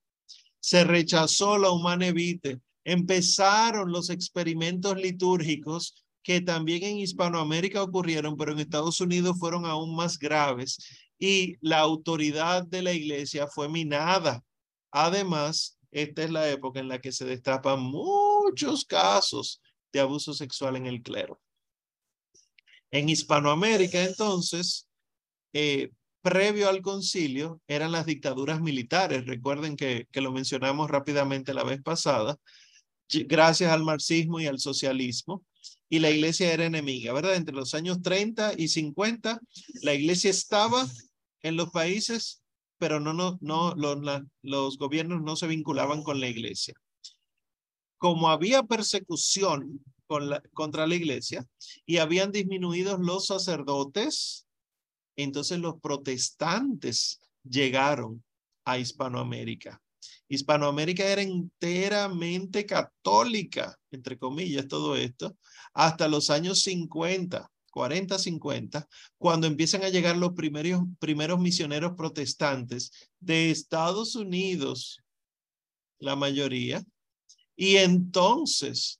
[0.60, 8.52] Se rechazó la humana evite, empezaron los experimentos litúrgicos que también en Hispanoamérica ocurrieron, pero
[8.52, 14.44] en Estados Unidos fueron aún más graves y la autoridad de la iglesia fue minada.
[14.92, 19.62] Además esta es la época en la que se destapan muchos casos
[19.92, 21.42] de abuso sexual en el clero.
[22.92, 24.88] En Hispanoamérica, entonces,
[25.54, 25.92] eh,
[26.22, 29.26] previo al concilio, eran las dictaduras militares.
[29.26, 32.38] Recuerden que, que lo mencionamos rápidamente la vez pasada,
[33.10, 35.46] gracias al marxismo y al socialismo.
[35.90, 37.36] Y la iglesia era enemiga, ¿verdad?
[37.36, 39.40] Entre los años 30 y 50,
[39.84, 40.86] la iglesia estaba
[41.42, 42.42] en los países,
[42.78, 44.00] pero no, no, no los,
[44.42, 46.74] los gobiernos no se vinculaban con la iglesia.
[47.98, 49.84] Como había persecución
[50.54, 51.46] contra la iglesia
[51.86, 54.48] y habían disminuido los sacerdotes,
[55.16, 58.24] entonces los protestantes llegaron
[58.66, 59.82] a Hispanoamérica.
[60.30, 65.36] Hispanoamérica era enteramente católica, entre comillas, todo esto,
[65.74, 68.88] hasta los años 50, 40, 50,
[69.20, 75.00] cuando empiezan a llegar los primeros, primeros misioneros protestantes de Estados Unidos,
[76.00, 76.84] la mayoría,
[77.56, 79.00] y entonces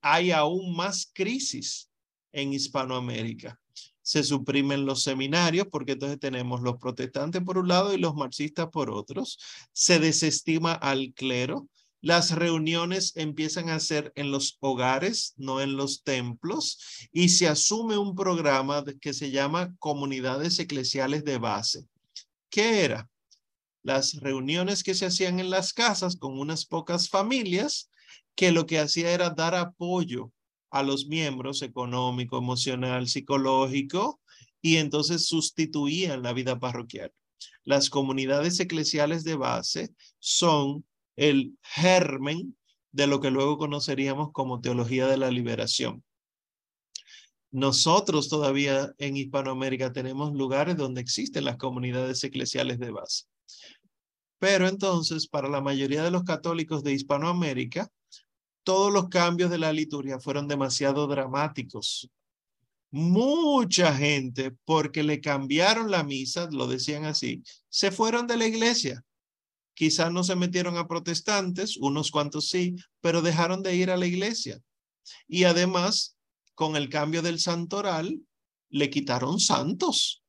[0.00, 1.88] hay aún más crisis
[2.32, 3.56] en Hispanoamérica.
[4.02, 8.66] Se suprimen los seminarios porque entonces tenemos los protestantes por un lado y los marxistas
[8.68, 9.38] por otros.
[9.72, 11.68] Se desestima al clero.
[12.00, 16.78] Las reuniones empiezan a ser en los hogares, no en los templos,
[17.12, 21.86] y se asume un programa que se llama comunidades eclesiales de base.
[22.50, 23.08] ¿Qué era?
[23.82, 27.90] Las reuniones que se hacían en las casas con unas pocas familias
[28.34, 30.32] que lo que hacía era dar apoyo
[30.70, 34.20] a los miembros económico, emocional, psicológico,
[34.60, 37.12] y entonces sustituían la vida parroquial.
[37.64, 40.84] Las comunidades eclesiales de base son
[41.16, 42.56] el germen
[42.92, 46.02] de lo que luego conoceríamos como teología de la liberación.
[47.50, 53.24] Nosotros todavía en Hispanoamérica tenemos lugares donde existen las comunidades eclesiales de base.
[54.38, 57.88] Pero entonces, para la mayoría de los católicos de Hispanoamérica,
[58.62, 62.10] todos los cambios de la liturgia fueron demasiado dramáticos.
[62.90, 69.04] Mucha gente, porque le cambiaron la misa, lo decían así, se fueron de la iglesia.
[69.76, 74.06] Quizás no se metieron a protestantes, unos cuantos sí, pero dejaron de ir a la
[74.06, 74.58] iglesia.
[75.28, 76.16] Y además,
[76.54, 78.22] con el cambio del santoral,
[78.70, 80.22] le quitaron santos.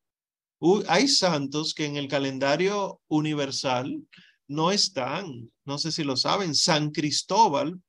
[0.89, 4.03] hay santos que en el calendario universal
[4.49, 7.81] no están, no sé si lo saben, San Cristóbal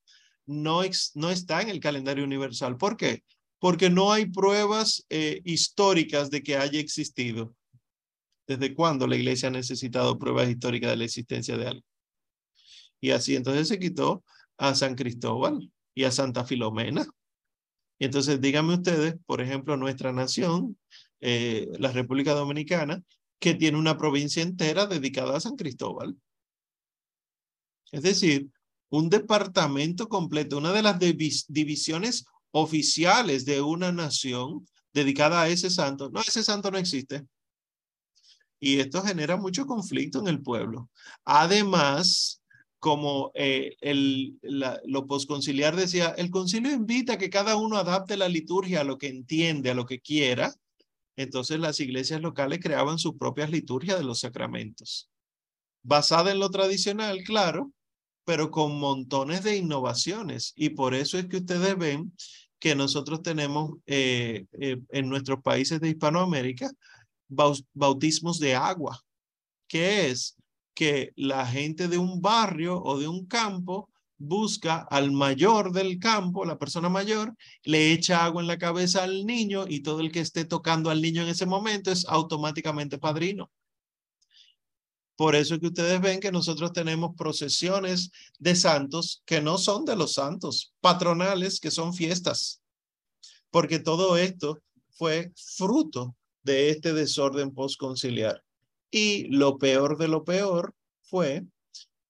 [0.45, 0.81] no,
[1.15, 2.77] no está en el calendario universal.
[2.77, 3.23] ¿Por qué?
[3.59, 7.53] Porque no hay pruebas eh, históricas de que haya existido.
[8.49, 11.85] ¿Desde cuándo la iglesia ha necesitado pruebas históricas de la existencia de algo?
[12.99, 14.23] Y así entonces se quitó
[14.57, 17.05] a San Cristóbal y a Santa Filomena.
[17.99, 20.79] Y entonces díganme ustedes, por ejemplo, nuestra nación,
[21.21, 23.03] eh, la República Dominicana,
[23.37, 26.17] que tiene una provincia entera dedicada a San Cristóbal.
[27.91, 28.49] Es decir,
[28.89, 36.09] un departamento completo, una de las divisiones oficiales de una nación dedicada a ese santo.
[36.09, 37.27] No, ese santo no existe.
[38.59, 40.89] Y esto genera mucho conflicto en el pueblo.
[41.23, 42.41] Además,
[42.79, 48.81] como eh, el, lo posconciliar decía, el concilio invita que cada uno adapte la liturgia
[48.81, 50.53] a lo que entiende, a lo que quiera.
[51.15, 55.09] Entonces las iglesias locales creaban sus propias liturgias de los sacramentos.
[55.83, 57.71] Basada en lo tradicional, claro,
[58.23, 60.53] pero con montones de innovaciones.
[60.55, 62.13] Y por eso es que ustedes ven
[62.59, 66.69] que nosotros tenemos eh, eh, en nuestros países de Hispanoamérica
[67.29, 68.99] bautismos de agua,
[69.67, 70.35] que es
[70.73, 76.45] que la gente de un barrio o de un campo busca al mayor del campo,
[76.45, 80.19] la persona mayor, le echa agua en la cabeza al niño y todo el que
[80.19, 83.49] esté tocando al niño en ese momento es automáticamente padrino.
[85.15, 89.83] Por eso es que ustedes ven que nosotros tenemos procesiones de santos que no son
[89.85, 92.61] de los santos, patronales que son fiestas,
[93.51, 94.61] porque todo esto
[94.91, 96.15] fue fruto
[96.49, 98.43] de este desorden postconciliar.
[98.89, 100.73] Y lo peor de lo peor
[101.03, 101.45] fue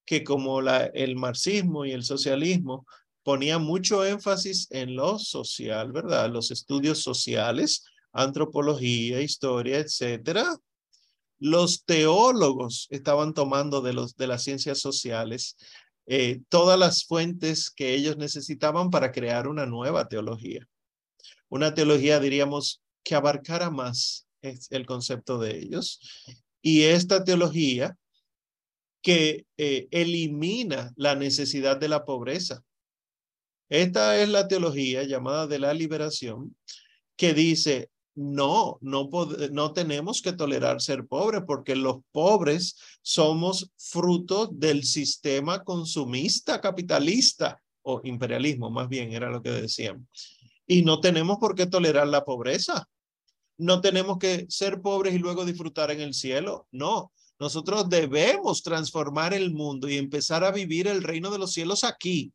[0.05, 2.85] que como la, el marxismo y el socialismo
[3.21, 6.31] ponían mucho énfasis en lo social, ¿verdad?
[6.31, 7.83] Los estudios sociales,
[8.13, 10.55] antropología, historia, etcétera,
[11.37, 15.57] los teólogos estaban tomando de, los, de las ciencias sociales
[16.07, 20.65] eh, todas las fuentes que ellos necesitaban para crear una nueva teología.
[21.49, 25.99] Una teología, diríamos, que abarcara más el concepto de ellos.
[26.61, 27.97] Y esta teología
[29.01, 32.63] que eh, elimina la necesidad de la pobreza.
[33.69, 36.55] Esta es la teología llamada de la liberación
[37.15, 39.09] que dice, no, no,
[39.51, 47.61] no tenemos que tolerar ser pobres porque los pobres somos fruto del sistema consumista capitalista
[47.81, 50.07] o imperialismo, más bien era lo que decían.
[50.67, 52.87] Y no tenemos por qué tolerar la pobreza.
[53.59, 56.67] No tenemos que ser pobres y luego disfrutar en el cielo.
[56.71, 61.83] No, nosotros debemos transformar el mundo y empezar a vivir el reino de los cielos
[61.83, 62.33] aquí.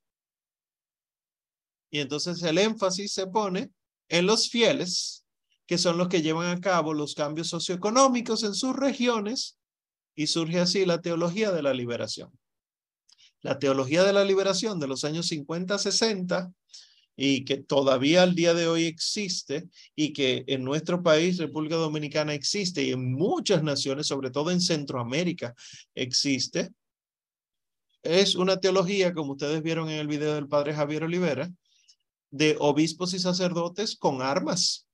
[1.90, 3.70] Y entonces el énfasis se pone
[4.08, 5.24] en los fieles,
[5.66, 9.58] que son los que llevan a cabo los cambios socioeconómicos en sus regiones,
[10.14, 12.30] y surge así la teología de la liberación.
[13.40, 16.52] La teología de la liberación de los años 50, 60,
[17.16, 22.34] y que todavía al día de hoy existe, y que en nuestro país, República Dominicana,
[22.34, 25.54] existe, y en muchas naciones, sobre todo en Centroamérica,
[25.94, 26.70] existe,
[28.02, 31.50] es una teología, como ustedes vieron en el video del padre Javier Olivera,
[32.30, 34.86] de obispos y sacerdotes con armas.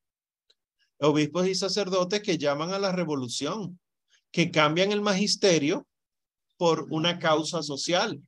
[0.99, 3.81] Obispos y sacerdotes que llaman a la revolución,
[4.31, 5.87] que cambian el magisterio
[6.59, 8.21] por una causa social,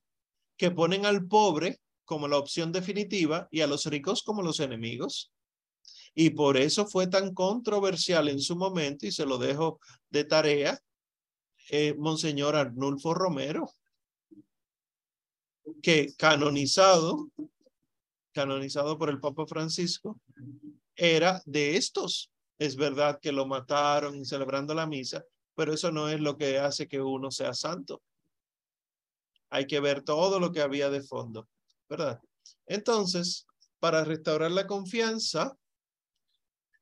[0.57, 5.33] que ponen al pobre como la opción definitiva y a los ricos como los enemigos.
[6.15, 9.81] Y por eso fue tan controversial en su momento, y se lo dejo
[10.11, 10.79] de tarea,
[11.71, 13.71] eh, Monseñor Arnulfo Romero,
[15.83, 17.31] que canonizado
[18.33, 20.19] canonizado por el Papa Francisco,
[20.97, 22.33] era de estos.
[22.59, 25.25] Es verdad que lo mataron celebrando la misa,
[25.55, 28.03] pero eso no es lo que hace que uno sea santo.
[29.51, 31.49] Hay que ver todo lo que había de fondo,
[31.93, 32.21] ¿verdad?
[32.67, 33.47] Entonces,
[33.79, 35.57] para restaurar la confianza,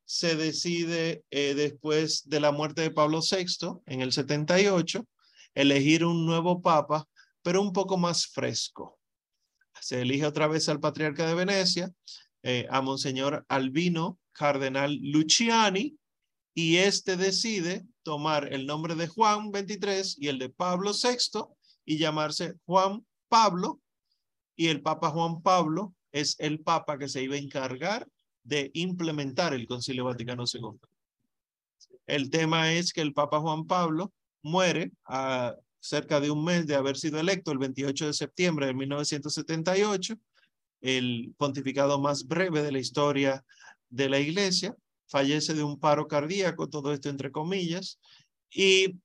[0.04, 5.06] se decide eh, después de la muerte de Pablo VI en el 78,
[5.54, 7.06] elegir un nuevo papa,
[7.42, 9.00] pero un poco más fresco
[9.80, 11.92] se elige otra vez al patriarca de Venecia,
[12.42, 15.96] eh, a Monseñor Albino Cardenal Luciani,
[16.54, 21.44] y este decide tomar el nombre de Juan 23 y el de Pablo VI
[21.84, 23.80] y llamarse Juan Pablo,
[24.60, 28.06] y el Papa Juan Pablo es el Papa que se iba a encargar
[28.42, 30.78] de implementar el Concilio Vaticano II.
[32.06, 36.74] El tema es que el Papa Juan Pablo muere a cerca de un mes de
[36.74, 40.16] haber sido electo, el 28 de septiembre de 1978,
[40.82, 43.42] el pontificado más breve de la historia
[43.88, 47.98] de la iglesia, fallece de un paro cardíaco, todo esto entre comillas,
[48.50, 48.98] y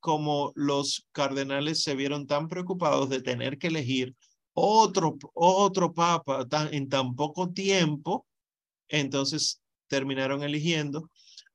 [0.00, 4.16] como los cardenales se vieron tan preocupados de tener que elegir
[4.54, 8.26] otro, otro papa tan, en tan poco tiempo,
[8.88, 11.10] entonces terminaron eligiendo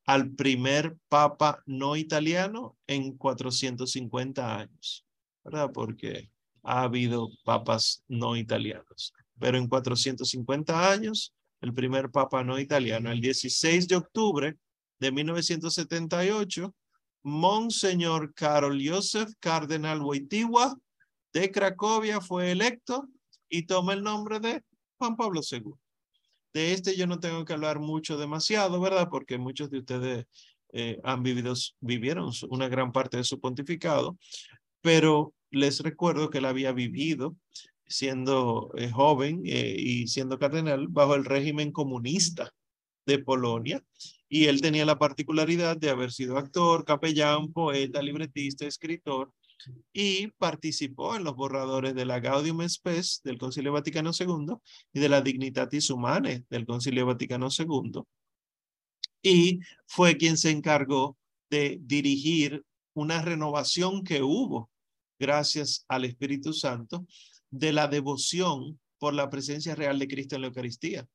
[0.05, 5.05] al primer papa no italiano en 450 años,
[5.43, 5.71] ¿verdad?
[5.73, 6.29] Porque
[6.63, 9.13] ha habido papas no italianos.
[9.39, 14.57] Pero en 450 años, el primer papa no italiano, el 16 de octubre
[14.99, 16.73] de 1978,
[17.23, 20.77] Monseñor Karol Josef Cardenal Wojtyła
[21.39, 23.07] de Cracovia fue electo
[23.47, 24.63] y toma el nombre de
[24.97, 25.73] Juan Pablo II.
[26.51, 29.07] De este yo no tengo que hablar mucho demasiado, ¿verdad?
[29.11, 30.25] Porque muchos de ustedes
[30.73, 34.17] eh, han vivido, vivieron una gran parte de su pontificado,
[34.81, 37.35] pero les recuerdo que él había vivido
[37.85, 42.51] siendo eh, joven eh, y siendo cardenal bajo el régimen comunista
[43.05, 43.83] de Polonia
[44.27, 49.31] y él tenía la particularidad de haber sido actor, capellán, poeta, libretista, escritor
[49.93, 54.55] y participó en los borradores de la Gaudium Spes del Concilio Vaticano II
[54.93, 58.01] y de la Dignitatis Humanae del Concilio Vaticano II.
[59.21, 61.17] Y fue quien se encargó
[61.49, 64.69] de dirigir una renovación que hubo
[65.19, 67.05] gracias al Espíritu Santo
[67.49, 71.07] de la devoción por la presencia real de Cristo en la Eucaristía.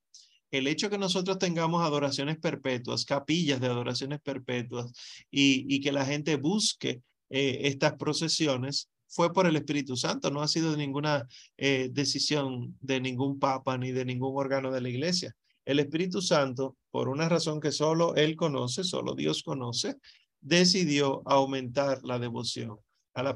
[0.51, 4.93] El hecho que nosotros tengamos adoraciones perpetuas, capillas de adoraciones perpetuas
[5.31, 7.03] y, y que la gente busque
[7.35, 11.27] eh, estas procesiones fue por el Espíritu Santo, no ha sido ninguna
[11.57, 15.35] eh, decisión de ningún papa ni de ningún órgano de la iglesia.
[15.65, 19.97] El Espíritu Santo, por una razón que solo Él conoce, solo Dios conoce,
[20.43, 22.77] decidió aumentar la devoción
[23.15, 23.35] a la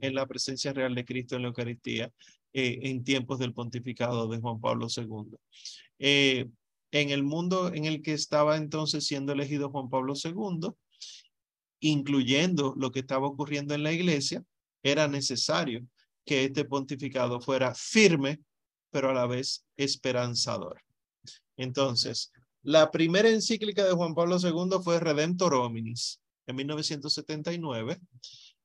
[0.00, 2.12] en la presencia real de Cristo en la Eucaristía
[2.52, 5.36] eh, en tiempos del pontificado de Juan Pablo II.
[5.98, 10.74] en el mundo en el que estaba entonces siendo elegido Juan Pablo II,
[11.82, 14.42] incluyendo lo que estaba ocurriendo en la iglesia,
[14.82, 15.86] era necesario
[16.24, 18.40] que este pontificado fuera firme,
[18.90, 20.80] pero a la vez esperanzador.
[21.56, 27.98] Entonces, la primera encíclica de Juan Pablo II fue Redemptor Hominis en 1979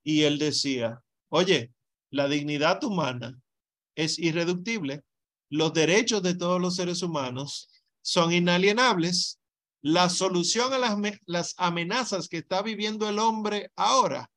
[0.04, 1.72] y él decía, oye,
[2.12, 3.40] la dignidad humana
[3.96, 5.02] es irreductible,
[5.50, 7.70] los derechos de todos los seres humanos
[8.02, 9.40] son inalienables
[9.82, 14.30] La solución a las, las amenazas que está viviendo el hombre ahora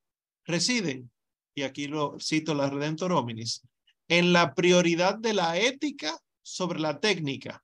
[0.45, 1.11] residen,
[1.55, 3.62] y aquí lo cito la Redentor Hominis,
[4.09, 7.62] en la prioridad de la ética sobre la técnica,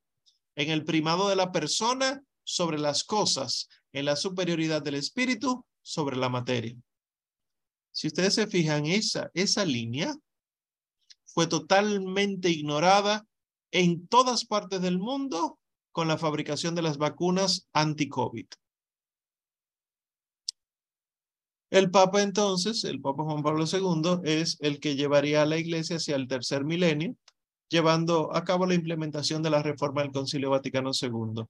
[0.55, 6.17] en el primado de la persona sobre las cosas, en la superioridad del espíritu sobre
[6.17, 6.77] la materia.
[7.93, 10.15] Si ustedes se fijan, esa, esa línea
[11.25, 13.27] fue totalmente ignorada
[13.71, 15.59] en todas partes del mundo
[15.97, 18.45] con la fabricación de las vacunas anti-COVID.
[21.71, 25.97] El Papa entonces, el Papa Juan Pablo II, es el que llevaría a la Iglesia
[25.97, 27.17] hacia el tercer milenio,
[27.71, 31.45] llevando a cabo la implementación de la reforma del Concilio Vaticano II.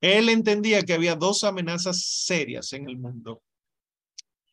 [0.00, 3.42] Él entendía que había dos amenazas serias en el mundo.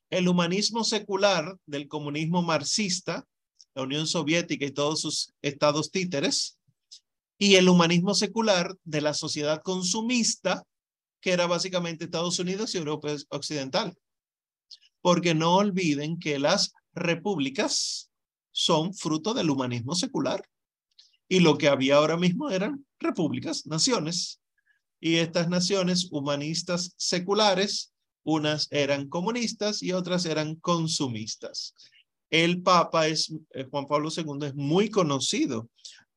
[0.10, 3.26] El humanismo secular del comunismo marxista,
[3.76, 6.60] la Unión Soviética y todos sus estados títeres,
[7.42, 10.64] y el humanismo secular de la sociedad consumista,
[11.20, 13.98] que era básicamente Estados Unidos y Europa Occidental.
[15.02, 18.12] Porque no olviden que las repúblicas
[18.52, 20.48] son fruto del humanismo secular.
[21.28, 24.40] Y lo que había ahora mismo eran repúblicas, naciones.
[25.00, 27.92] Y estas naciones humanistas seculares,
[28.24, 31.74] unas eran comunistas y otras eran consumistas.
[32.30, 35.72] El Papa es, eh, Juan Pablo II, es muy conocido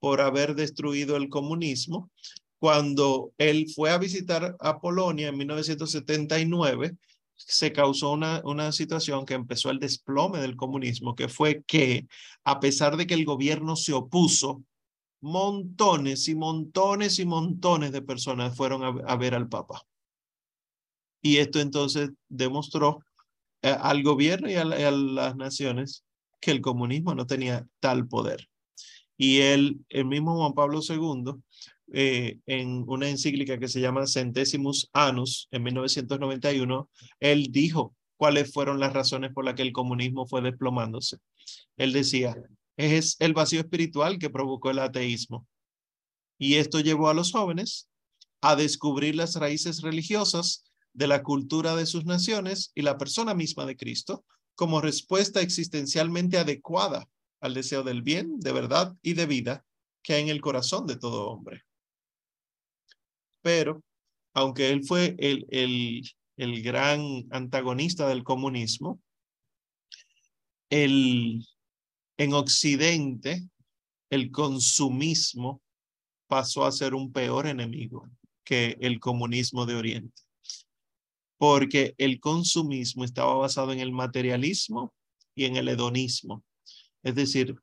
[0.04, 2.10] por haber destruido el comunismo.
[2.58, 6.94] Cuando él fue a visitar a Polonia en 1979,
[7.34, 12.06] se causó una, una situación que empezó el desplome del comunismo, que fue que
[12.44, 14.62] a pesar de que el gobierno se opuso,
[15.22, 19.86] montones y montones y montones de personas fueron a, ver al Papa.
[21.22, 22.98] Y esto entonces demostró
[23.62, 26.04] eh, al gobierno y a, las naciones
[26.42, 28.50] que el comunismo no tenía tal poder.
[29.16, 31.34] Y él, el mismo Juan Pablo II,
[31.92, 36.88] eh, en una encíclica que se llama Centesimus Annus, en 1991,
[37.20, 41.18] él dijo cuáles fueron las razones por las que el comunismo fue desplomándose.
[41.76, 42.36] Él decía,
[42.76, 45.46] es el vacío espiritual que provocó el ateísmo.
[46.38, 47.88] Y esto llevó a los jóvenes
[48.40, 53.66] a descubrir las raíces religiosas de la cultura de sus naciones y la persona misma
[53.66, 57.08] de Cristo como respuesta existencialmente adecuada
[57.44, 59.66] al deseo del bien, de verdad y de vida
[60.02, 61.62] que hay en el corazón de todo hombre.
[63.42, 63.82] Pero,
[64.32, 66.02] aunque él fue el, el,
[66.38, 68.98] el gran antagonista del comunismo,
[70.70, 71.46] el,
[72.16, 73.46] en Occidente
[74.08, 75.60] el consumismo
[76.26, 78.08] pasó a ser un peor enemigo
[78.42, 80.22] que el comunismo de Oriente,
[81.36, 84.94] porque el consumismo estaba basado en el materialismo
[85.34, 86.42] y en el hedonismo.
[87.04, 87.54] Es decir,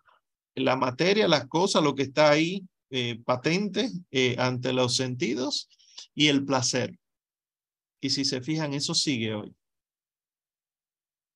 [0.55, 5.69] la materia, las cosas, lo que está ahí eh, patente eh, ante los sentidos
[6.13, 6.97] y el placer.
[7.99, 9.55] Y si se fijan, eso sigue hoy.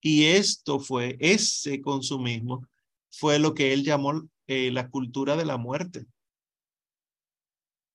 [0.01, 2.67] Y esto fue, ese consumismo
[3.09, 6.05] fue lo que él llamó eh, la cultura de la muerte.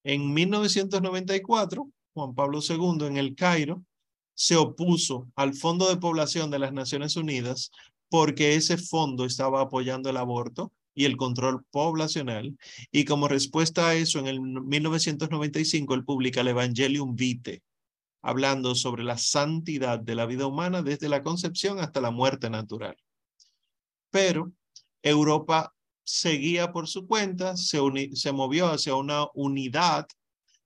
[0.03, 3.85] En 1994, Juan Pablo II en el Cairo
[4.35, 7.71] se opuso al Fondo de Población de las Naciones Unidas
[8.11, 12.59] porque ese fondo estaba apoyando el aborto y el control poblacional.
[12.91, 17.63] Y como respuesta a eso, en el 1995 él publica el Evangelium Vitae,
[18.21, 22.97] hablando sobre la santidad de la vida humana desde la concepción hasta la muerte natural.
[24.11, 24.53] Pero
[25.03, 27.79] Europa seguía por su cuenta, se,
[28.15, 30.07] se movió hacia una unidad,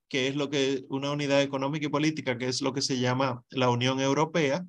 [0.08, 3.44] que es lo que, una unidad económica y política, que es lo que se llama
[3.50, 4.64] la Unión Europea,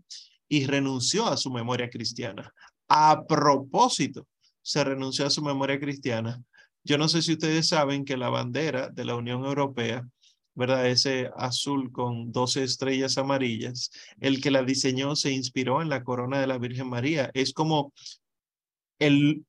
[0.48, 2.54] y renunció a su memoria cristiana.
[2.88, 4.28] A propósito,
[4.62, 6.42] se renunció a su memoria cristiana.
[6.84, 10.08] Yo no sé si ustedes saben que la bandera de la Unión Europea,
[10.54, 10.88] ¿verdad?
[10.88, 16.40] Ese azul con 12 estrellas amarillas, el que la diseñó se inspiró en la corona
[16.40, 17.30] de la Virgen María.
[17.34, 17.94] Es como
[19.00, 19.46] el,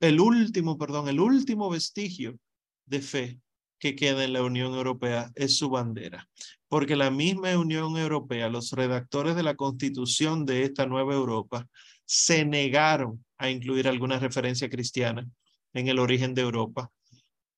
[0.00, 2.38] el último, perdón, el último vestigio
[2.86, 3.40] de fe
[3.82, 6.28] que queda en la Unión Europea es su bandera,
[6.68, 11.66] porque la misma Unión Europea, los redactores de la constitución de esta nueva Europa,
[12.04, 15.28] se negaron a incluir alguna referencia cristiana
[15.72, 16.92] en el origen de Europa.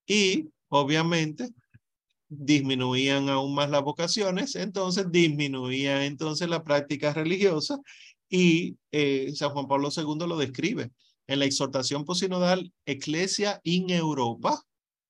[0.06, 1.50] Y obviamente
[2.30, 7.78] disminuían aún más las vocaciones, entonces disminuía entonces la práctica religiosa
[8.30, 10.90] y eh, San Juan Pablo II lo describe
[11.26, 14.64] en la exhortación posinodal Ecclesia in Europa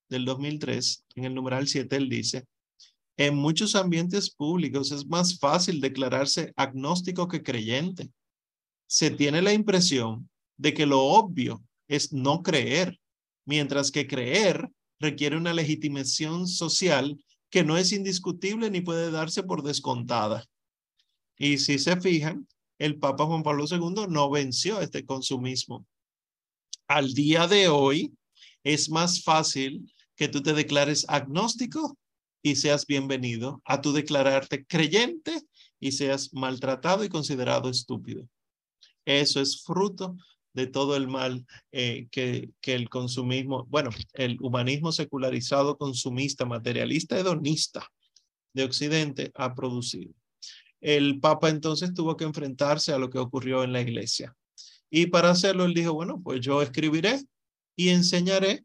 [0.08, 2.46] del 2003, en el numeral 7, él dice,
[3.16, 8.10] en muchos ambientes públicos es más fácil declararse agnóstico que creyente.
[8.86, 12.98] Se tiene la impresión de que lo obvio es no creer,
[13.44, 14.68] mientras que creer
[14.98, 17.16] requiere una legitimación social
[17.50, 20.44] que no es indiscutible ni puede darse por descontada.
[21.38, 22.48] Y si se fijan,
[22.78, 25.86] el Papa Juan Pablo II no venció este consumismo.
[26.88, 28.12] Al día de hoy
[28.64, 31.98] es más fácil que tú te declares agnóstico
[32.42, 35.42] y seas bienvenido a tu declararte creyente
[35.78, 38.26] y seas maltratado y considerado estúpido.
[39.04, 40.16] Eso es fruto
[40.54, 47.18] de todo el mal eh, que, que el consumismo, bueno, el humanismo secularizado, consumista, materialista,
[47.18, 47.86] hedonista
[48.54, 50.14] de Occidente ha producido.
[50.80, 54.34] El Papa entonces tuvo que enfrentarse a lo que ocurrió en la iglesia.
[54.90, 57.20] Y para hacerlo, él dijo, bueno, pues yo escribiré
[57.76, 58.64] y enseñaré.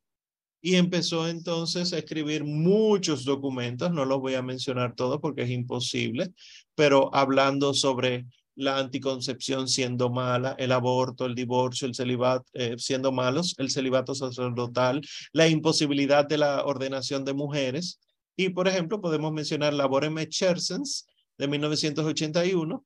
[0.61, 5.49] Y empezó entonces a escribir muchos documentos, no los voy a mencionar todos porque es
[5.51, 6.33] imposible,
[6.75, 8.25] pero hablando sobre
[8.59, 14.13] la anticoncepción siendo mala, el aborto, el divorcio, el celibato eh, siendo malos, el celibato
[14.13, 18.01] sacerdotal, la imposibilidad de la ordenación de mujeres.
[18.35, 21.07] Y, por ejemplo, podemos mencionar la Borem Chersens
[21.37, 22.85] de 1981,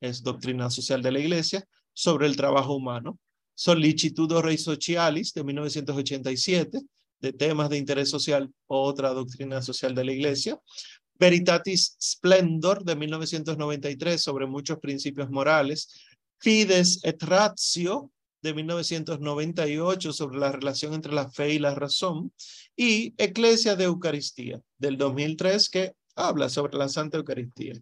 [0.00, 3.16] es Doctrina Social de la Iglesia, sobre el trabajo humano.
[3.54, 6.80] Solicitudo Rei Socialis de 1987,
[7.20, 10.58] de temas de interés social, otra doctrina social de la Iglesia.
[11.18, 15.88] Veritatis Splendor de 1993 sobre muchos principios morales,
[16.38, 18.10] Fides et Ratio
[18.42, 22.32] de 1998 sobre la relación entre la fe y la razón
[22.76, 27.74] y Eclesia de Eucaristía del 2003 que habla sobre la Santa Eucaristía.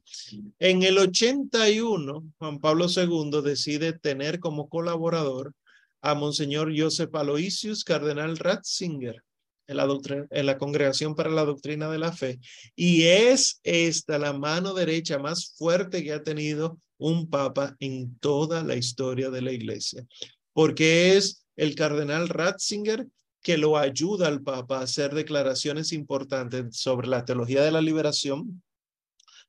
[0.59, 5.55] En el 81, Juan Pablo II decide tener como colaborador
[6.03, 9.23] a Monseñor Joseph Aloysius Cardenal Ratzinger,
[9.67, 9.87] en la,
[10.31, 12.41] en la Congregación para la Doctrina de la Fe.
[12.75, 18.65] Y es esta la mano derecha más fuerte que ha tenido un papa en toda
[18.65, 20.05] la historia de la iglesia,
[20.53, 23.07] porque es el cardenal Ratzinger
[23.43, 28.63] que lo ayuda al papa a hacer declaraciones importantes sobre la teología de la liberación,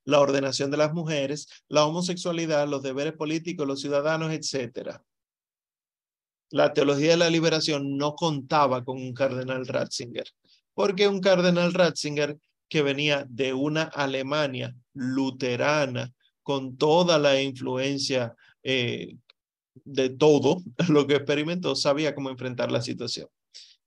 [0.05, 5.03] la ordenación de las mujeres, la homosexualidad, los deberes políticos, los ciudadanos, etcétera
[6.51, 10.25] la teología de la liberación no contaba con un cardenal Ratzinger,
[10.73, 12.37] porque un cardenal Ratzinger
[12.69, 16.13] que venía de una Alemania luterana
[16.43, 18.33] con toda la influencia
[18.63, 19.15] eh,
[19.83, 23.27] de todo lo que experimentó, sabía cómo enfrentar la situación.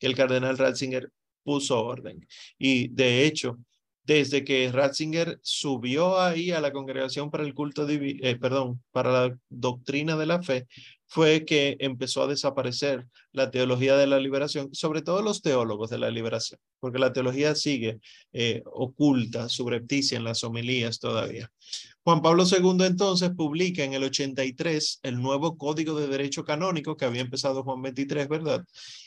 [0.01, 1.11] El cardenal Ratzinger
[1.43, 2.27] puso orden.
[2.59, 3.59] Y de hecho,
[4.03, 9.39] desde que Ratzinger subió ahí a la congregación para el culto, eh, perdón, para la
[9.49, 10.67] doctrina de la fe,
[11.15, 15.99] fue que empezó a desaparecer la teología de la liberación, sobre todo los teólogos de
[15.99, 18.01] la liberación, porque la teología sigue
[18.33, 21.53] eh, oculta, subrepticia en las homilías todavía.
[22.03, 27.05] Juan Pablo II entonces publica en el 83 el nuevo Código de Derecho Canónico que
[27.05, 28.65] había empezado Juan 23, ¿verdad?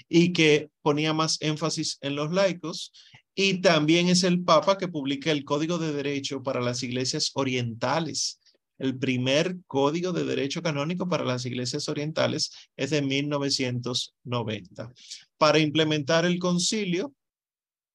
[0.07, 2.93] Y que ponía más énfasis en los laicos
[3.35, 8.39] y también es el Papa que publica el Código de Derecho para las iglesias orientales.
[8.77, 14.91] El primer código de derecho canónico para las iglesias orientales es de 1990.
[15.37, 17.13] Para implementar el concilio,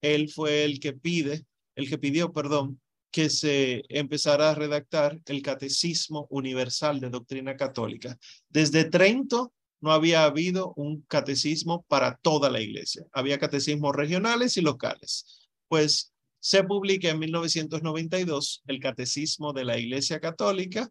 [0.01, 1.45] él fue el que pide,
[1.77, 2.81] el que pidió, perdón,
[3.13, 8.19] que se empezara a redactar el Catecismo Universal de Doctrina Católica.
[8.49, 9.53] Desde Trento
[9.83, 13.05] no había habido un catecismo para toda la iglesia.
[13.13, 15.49] Había catecismos regionales y locales.
[15.69, 16.12] Pues
[16.43, 20.91] se publica en 1992 el Catecismo de la Iglesia Católica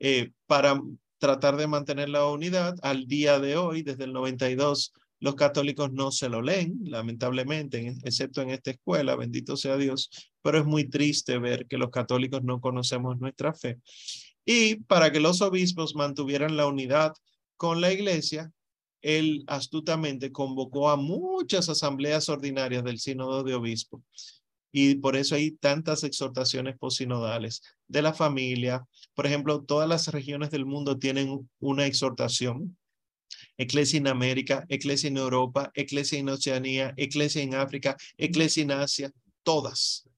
[0.00, 0.82] eh, para
[1.18, 2.74] tratar de mantener la unidad.
[2.82, 8.42] Al día de hoy, desde el 92, los católicos no se lo leen, lamentablemente, excepto
[8.42, 10.10] en esta escuela, bendito sea Dios,
[10.42, 13.78] pero es muy triste ver que los católicos no conocemos nuestra fe.
[14.44, 17.12] Y para que los obispos mantuvieran la unidad
[17.56, 18.50] con la iglesia,
[19.00, 24.02] él astutamente convocó a muchas asambleas ordinarias del sínodo de obispo.
[24.72, 28.84] Y por eso hay tantas exhortaciones posinodales de la familia.
[29.14, 32.76] Por ejemplo, todas las regiones del mundo tienen una exhortación.
[33.58, 39.12] Iglesia en América, Iglesia en Europa, Iglesia en Oceanía, Iglesia en África, Iglesia en Asia,
[39.42, 40.08] todas.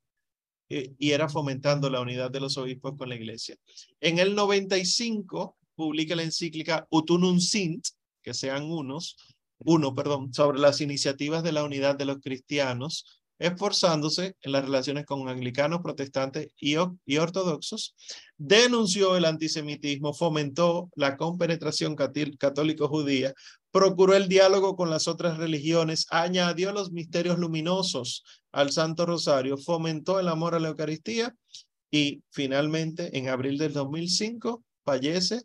[0.69, 3.57] Eh, y era fomentando la unidad de los obispos con la iglesia.
[4.01, 7.89] En el 95, publica la encíclica Utunum Sint,
[8.23, 9.17] que sean unos,
[9.59, 15.05] uno, perdón, sobre las iniciativas de la unidad de los cristianos, esforzándose en las relaciones
[15.05, 17.95] con anglicanos, protestantes y, y ortodoxos,
[18.39, 23.35] denunció el antisemitismo, fomentó la compenetración católico-judía,
[23.71, 30.19] procuró el diálogo con las otras religiones, añadió los misterios luminosos al Santo Rosario, fomentó
[30.19, 31.35] el amor a la Eucaristía
[31.91, 35.43] y finalmente en abril del 2005 fallece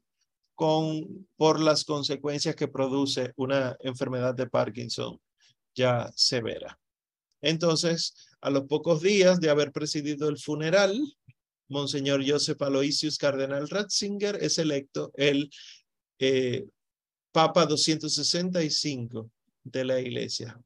[0.55, 5.19] con, por las consecuencias que produce una enfermedad de Parkinson
[5.76, 6.78] ya severa.
[7.41, 10.97] Entonces, A los pocos días de haber presidido el funeral,
[11.67, 15.49] Monseñor Joseph Aloysius Cardenal Ratzinger es electo el
[16.19, 16.65] eh,
[17.33, 19.29] Papa 265
[19.63, 20.59] de la Iglesia,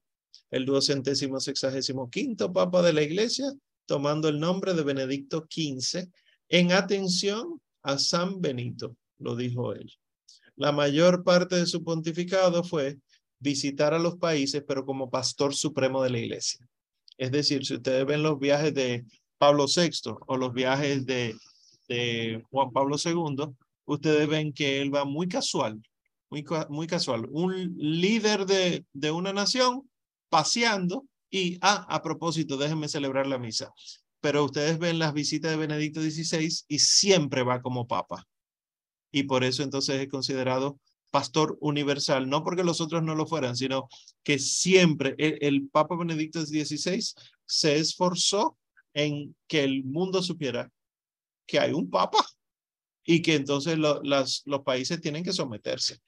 [0.52, 3.52] el duocentésimo sexagésimo quinto Papa de la Iglesia,
[3.86, 6.08] tomando el nombre de Benedicto XV
[6.50, 9.92] en atención a San Benito, lo dijo él.
[10.56, 13.00] La mayor parte de su pontificado fue
[13.44, 16.66] visitar a los países, pero como pastor supremo de la iglesia.
[17.18, 19.06] Es decir, si ustedes ven los viajes de
[19.38, 21.36] Pablo VI o los viajes de,
[22.50, 23.54] Juan Pablo II,
[23.86, 25.80] ustedes ven que él va muy casual,
[26.30, 27.28] muy, muy casual.
[27.30, 29.88] Un líder de, de una nación
[30.30, 33.72] paseando y, ah, a propósito, déjenme celebrar la misa.
[34.22, 38.26] Pero ustedes ven las visitas de Benedicto XVI y siempre va como papa.
[39.12, 40.80] Y por eso entonces es considerado
[41.14, 43.88] pastor universal, no porque los otros no lo fueran, sino
[44.24, 47.06] que siempre el, Papa Benedicto XVI
[47.46, 48.58] se esforzó
[48.96, 50.72] en que el mundo supiera
[51.46, 52.26] que hay un papa
[53.06, 56.02] y que entonces las, los países tienen que someterse.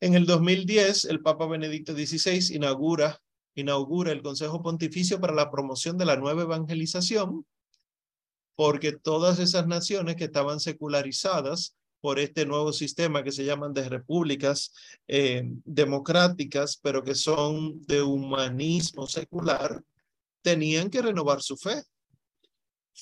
[0.00, 3.22] En el 2010, el Papa Benedicto XVI inaugura,
[3.54, 7.46] inaugura el Consejo Pontificio para la promoción de la nueva evangelización,
[8.56, 13.88] porque todas esas naciones que estaban secularizadas por este nuevo sistema que se llaman de
[13.88, 14.74] repúblicas
[15.06, 19.80] eh, democráticas, pero que son de humanismo secular,
[20.42, 21.84] tenían que renovar su fe.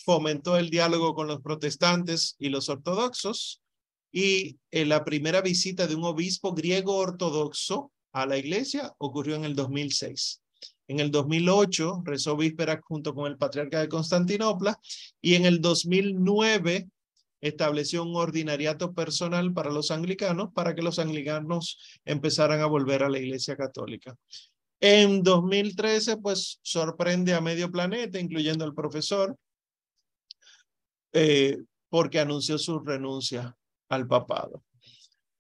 [0.05, 3.62] Fomentó el diálogo con los protestantes y los ortodoxos
[4.12, 9.56] y la primera visita de un obispo griego ortodoxo a la iglesia ocurrió en el
[9.56, 10.43] 2006.
[10.89, 14.78] En el 2008 rezó víspera junto con el patriarca de Constantinopla
[15.22, 16.90] y en el 2009
[17.40, 23.08] estableció un ordinariato personal para los anglicanos para que los anglicanos empezaran a volver a
[23.08, 24.14] la Iglesia Católica.
[24.80, 29.36] En 2013, pues sorprende a medio planeta, incluyendo al profesor,
[31.12, 31.58] eh,
[31.88, 33.56] porque anunció su renuncia
[33.88, 34.62] al papado.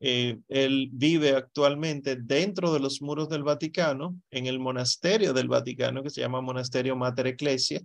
[0.00, 6.02] Eh, él vive actualmente dentro de los muros del Vaticano, en el monasterio del Vaticano,
[6.02, 7.80] que se llama Monasterio Mater Ecclesia,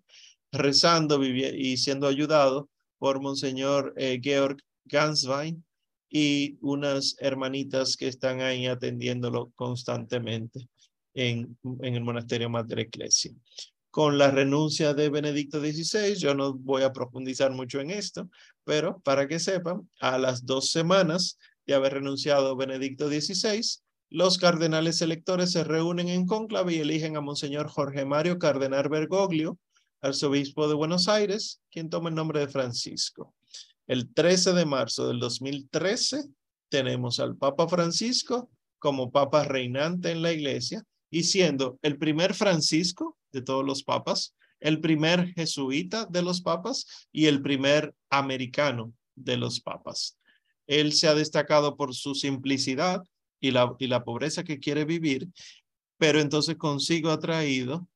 [0.51, 5.63] rezando y siendo ayudado por Monseñor eh, Georg Ganswein
[6.09, 10.67] y unas hermanitas que están ahí atendiéndolo constantemente
[11.13, 13.31] en, en el monasterio Madre Ecclesia.
[13.89, 18.29] Con la renuncia de Benedicto XVI, yo no voy a profundizar mucho en esto,
[18.63, 23.61] pero para que sepan, a las dos semanas de haber renunciado Benedicto XVI,
[24.09, 29.57] los cardenales electores se reúnen en conclave y eligen a Monseñor Jorge Mario Cardenal Bergoglio
[30.05, 33.33] arzobispo de Buenos Aires, quien toma el nombre de Francisco.
[33.87, 36.25] El 13 de marzo del 2013
[36.69, 38.49] tenemos al Papa Francisco
[38.79, 44.35] como Papa reinante en la iglesia y siendo el primer Francisco de todos los papas,
[44.59, 50.17] el primer jesuita de los papas y el primer americano de los papas.
[50.67, 53.03] Él se ha destacado por su simplicidad
[53.39, 55.27] y la, y la pobreza que quiere vivir,
[55.97, 57.87] pero entonces consigo ha traído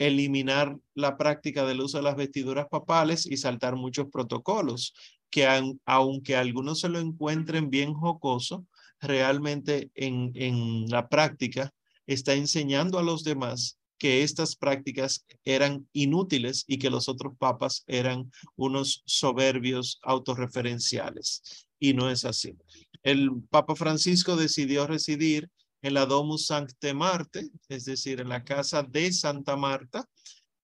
[0.00, 4.94] eliminar la práctica del uso de las vestiduras papales y saltar muchos protocolos
[5.30, 5.46] que
[5.84, 8.66] aunque algunos se lo encuentren bien jocoso,
[9.00, 11.72] realmente en, en la práctica
[12.06, 17.84] está enseñando a los demás que estas prácticas eran inútiles y que los otros papas
[17.86, 21.66] eran unos soberbios autorreferenciales.
[21.78, 22.56] Y no es así.
[23.02, 25.50] El Papa Francisco decidió residir
[25.82, 30.08] en la Domus Sancte Marte, es decir, en la casa de Santa Marta,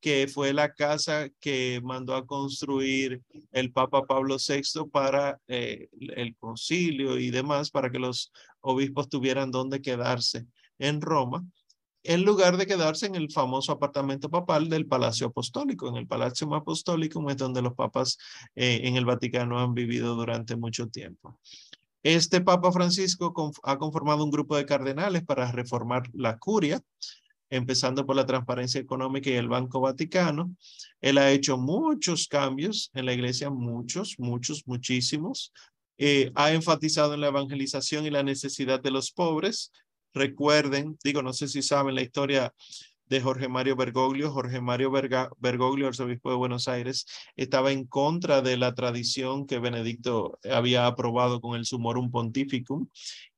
[0.00, 6.36] que fue la casa que mandó a construir el Papa Pablo VI para eh, el
[6.36, 10.46] concilio y demás, para que los obispos tuvieran donde quedarse
[10.78, 11.44] en Roma,
[12.06, 15.88] en lugar de quedarse en el famoso apartamento papal del Palacio Apostólico.
[15.88, 18.16] En el Palacio Apostólico es donde los papas
[18.54, 21.40] eh, en el Vaticano han vivido durante mucho tiempo.
[22.08, 23.34] Este Papa Francisco
[23.64, 26.80] ha conformado un grupo de cardenales para reformar la curia,
[27.50, 30.54] empezando por la transparencia económica y el Banco Vaticano.
[31.00, 35.52] Él ha hecho muchos cambios en la iglesia, muchos, muchos, muchísimos.
[35.98, 39.72] Eh, ha enfatizado en la evangelización y la necesidad de los pobres.
[40.14, 42.54] Recuerden, digo, no sé si saben la historia
[43.08, 44.30] de Jorge Mario Bergoglio.
[44.30, 47.06] Jorge Mario Bergoglio, arzobispo de Buenos Aires,
[47.36, 52.88] estaba en contra de la tradición que Benedicto había aprobado con el Sumorum Pontificum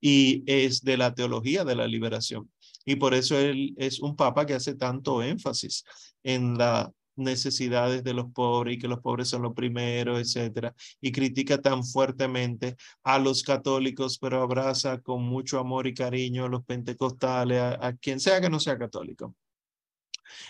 [0.01, 2.51] y es de la teología de la liberación.
[2.85, 5.85] Y por eso él es un papa que hace tanto énfasis
[6.23, 6.89] en las
[7.19, 11.85] necesidades de los pobres y que los pobres son lo primero, etcétera, y critica tan
[11.85, 17.93] fuertemente a los católicos, pero abraza con mucho amor y cariño a los pentecostales, a
[18.01, 19.35] quien sea que no sea católico.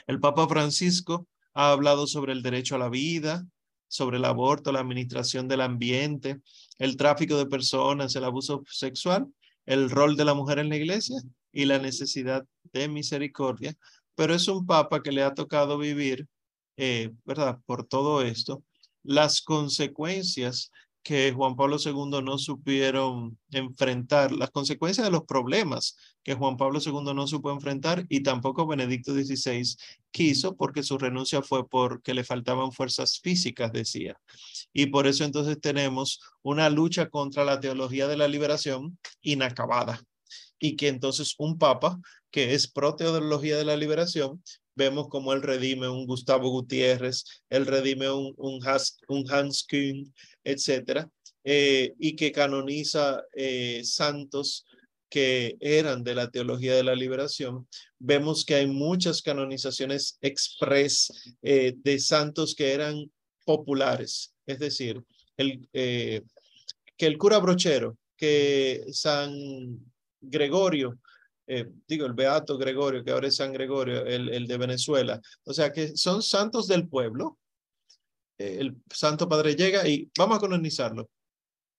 [0.07, 3.47] El Papa Francisco ha hablado sobre el derecho a la vida,
[3.89, 6.41] sobre el aborto, la administración del ambiente,
[6.79, 9.27] el tráfico de personas, el abuso sexual,
[9.67, 11.21] el rol de la mujer en la iglesia
[11.53, 13.75] y la necesidad de misericordia.
[14.15, 16.27] Pero es un papa que le ha tocado vivir,
[16.77, 17.59] eh, ¿verdad?
[17.67, 18.63] Por todo esto,
[19.03, 20.71] las consecuencias
[21.09, 26.81] que Juan Pablo II no supieron enfrentar, las consecuencias de los problemas que Juan Pablo
[26.85, 29.75] II no supo enfrentar y tampoco Benedicto XVI
[30.11, 34.21] quiso porque su renuncia fue porque le faltaban fuerzas físicas, decía.
[34.75, 40.03] Y por eso entonces tenemos una lucha contra la teología de la liberación inacabada
[40.59, 41.99] y que entonces un papa
[42.31, 44.43] que es pro teología de la liberación
[44.79, 48.61] vemos como él redime un Gustavo Gutiérrez, él redime un, un,
[49.09, 50.15] un Hans Kühn,
[50.45, 51.11] etcétera,
[51.45, 54.65] eh, y que canoniza eh, santos
[55.11, 57.67] que eran de la teología de la liberación,
[57.99, 63.11] vemos que hay muchas canonizaciones express eh, de santos que eran
[63.45, 65.03] populares, es decir,
[65.37, 66.23] el, que
[67.07, 69.33] el cura brochero, que San
[70.21, 70.99] Gregorio,
[71.87, 75.73] digo, el Beato Gregorio, que ahora es San Gregorio, el, el de Venezuela, o sea,
[75.73, 77.39] que son santos del pueblo,
[78.39, 81.11] el Santo Padre llega y vamos a colonizarlo.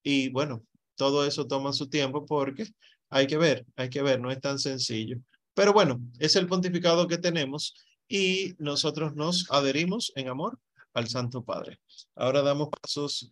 [0.03, 0.63] Y bueno,
[0.95, 2.67] todo eso toma su tiempo porque
[3.09, 5.17] hay que ver, hay que ver, no es tan sencillo.
[5.53, 7.73] Pero bueno, es el pontificado que tenemos
[8.07, 10.59] y nosotros nos adherimos en amor
[10.93, 11.79] al Santo Padre.
[12.15, 12.69] Ahora damos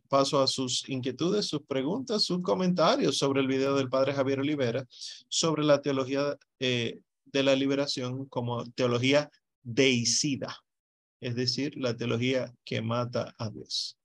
[0.07, 4.85] paso a sus inquietudes, sus preguntas, sus comentarios sobre el video del Padre Javier Olivera
[5.27, 9.29] sobre la teología eh, de la liberación como teología
[9.63, 10.57] deicida
[11.19, 13.97] es decir, la teología que mata a Dios.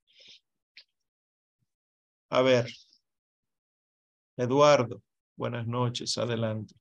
[2.30, 2.66] A ver,
[4.36, 5.02] Eduardo,
[5.36, 6.74] buenas noches, adelante.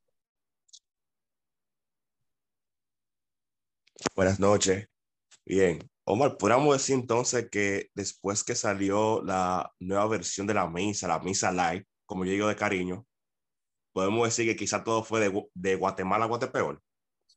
[4.16, 4.88] Buenas noches.
[5.46, 5.80] Bien,
[6.14, 11.20] Omar, podríamos decir entonces que después que salió la nueva versión de la misa, la
[11.20, 13.08] misa live, como yo digo de cariño,
[13.94, 16.84] podemos decir que quizá todo fue de, de Guatemala a Guatepeor.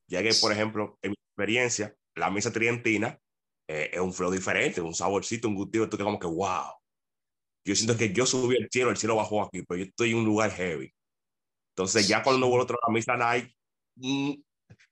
[0.09, 3.17] Ya que, por ejemplo, en mi experiencia, la misa tridentina
[3.69, 6.73] eh, es un flow diferente, un saborcito, un gustito, tú que como que wow.
[7.65, 10.17] Yo siento que yo subí el cielo, el cielo bajó aquí, pero yo estoy en
[10.17, 10.93] un lugar heavy.
[11.77, 13.53] Entonces ya cuando vuelvo otra la misa night,
[13.95, 14.33] mm,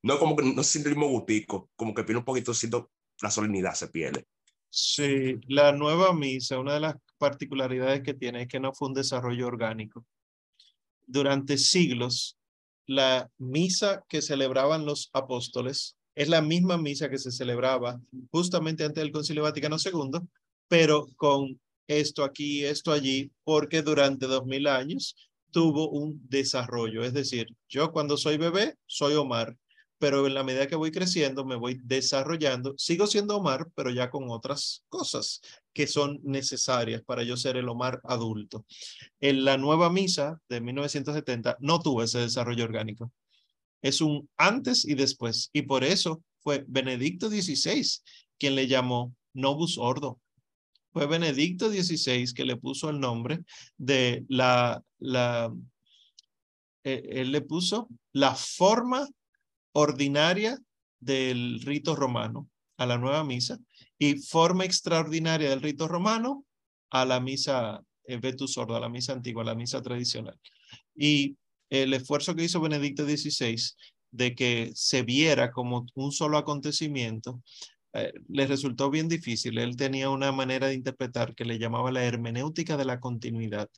[0.05, 2.89] no como que no se siente el mismo gustico, como que pierde un poquito, siento
[3.23, 4.27] la solemnidad se pierde.
[4.69, 8.95] Sí, la nueva misa, una de las particularidades que tiene es que no fue un
[8.95, 10.05] desarrollo orgánico.
[11.07, 12.37] Durante siglos,
[12.87, 18.01] la misa que celebraban los apóstoles es la misma misa que se celebraba
[18.31, 20.21] justamente antes del Concilio Vaticano II,
[20.69, 25.15] pero con esto aquí, esto allí, porque durante dos mil años
[25.51, 27.05] tuvo un desarrollo.
[27.05, 29.57] Es decir, yo cuando soy bebé, soy Omar,
[30.03, 32.75] pero en la medida que voy creciendo, me voy desarrollando.
[32.77, 35.41] Sigo siendo Omar, pero ya con otras cosas
[35.73, 38.67] que son necesarias para yo ser el Omar adulto.
[39.21, 43.13] En la nueva misa de 1970 no tuvo ese desarrollo orgánico
[43.81, 45.51] es un antes y después.
[45.53, 47.87] Y por eso fue Benedicto XVI
[48.41, 50.21] quien le llamó Novus Ordo.
[50.93, 53.45] Fue Benedicto XVI que le puso el nombre
[53.77, 55.55] de la, la,
[56.83, 59.09] eh, él le puso la forma
[59.73, 60.59] ordinaria
[61.01, 63.59] del rito romano a la nueva misa
[63.99, 66.45] y forma extraordinaria del rito romano
[66.91, 70.39] a la misa eh, Vetus Ordo, a la misa antigua, a la misa tradicional.
[70.95, 71.37] Y
[71.71, 73.57] el esfuerzo que hizo Benedicto XVI
[74.11, 77.43] de que se viera como un solo acontecimiento,
[77.95, 79.59] eh, le resultó bien difícil.
[79.59, 83.69] Él tenía una manera de interpretar que le llamaba la hermenéutica de la continuidad,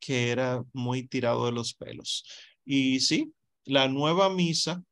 [0.00, 2.24] que era muy tirado de los pelos.
[2.64, 3.32] Y sí,
[3.64, 4.82] la nueva misa,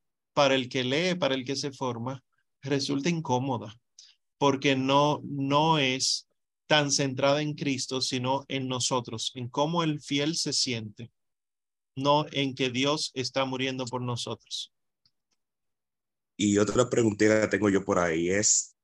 [0.40, 2.24] para el que lee, para el que se forma,
[2.62, 3.78] resulta incómoda,
[4.38, 6.30] porque no, no es
[6.66, 11.10] tan centrada en Cristo, sino en nosotros, en cómo el fiel se siente
[11.94, 14.72] no en que Dios está muriendo por nosotros.
[16.38, 18.74] Y otra pregunta que tengo yo por ahí es,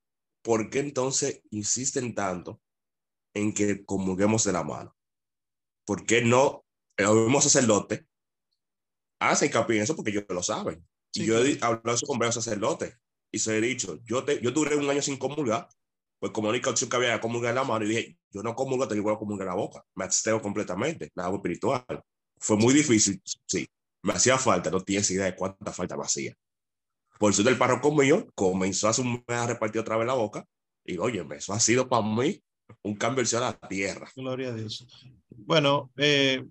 [0.43, 2.61] ¿por qué entonces insisten tanto
[3.33, 4.95] en que comulguemos de la mano?
[5.87, 6.66] ¿Por qué no
[6.99, 8.07] el mismo sacerdote
[9.20, 10.87] hace hincapié en eso porque ellos lo saben?
[11.17, 12.97] Y yo he hablado eso con varios sacerdotes
[13.33, 15.69] y se he dicho, yo, te, yo duré un año sin comulgar,
[16.19, 18.89] pues como única opción que había era comulgar la mano y dije, yo no comulgo,
[18.89, 21.85] te voy a comulgar la boca, me abstengo completamente, la hago espiritual.
[22.39, 23.67] Fue muy difícil, sí.
[24.03, 26.35] Me hacía falta, no tienes idea de cuánta falta me hacía.
[27.19, 28.95] Por eso el párroco mío comenzó a,
[29.43, 30.47] a repartir otra vez la boca
[30.85, 32.43] y oye, eso ha sido para mí
[32.83, 34.11] un cambio a la tierra.
[34.15, 34.87] Gloria a Dios.
[35.31, 36.45] Bueno, eh,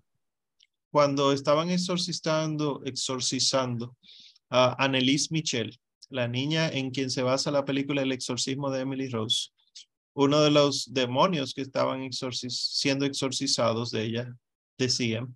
[0.92, 3.96] cuando estaban exorcizando, exorcizando
[4.50, 5.78] Annelise Michel,
[6.10, 9.50] la niña en quien se basa la película El exorcismo de Emily Rose,
[10.14, 14.36] uno de los demonios que estaban siendo exorcizados de ella
[14.78, 15.28] decía,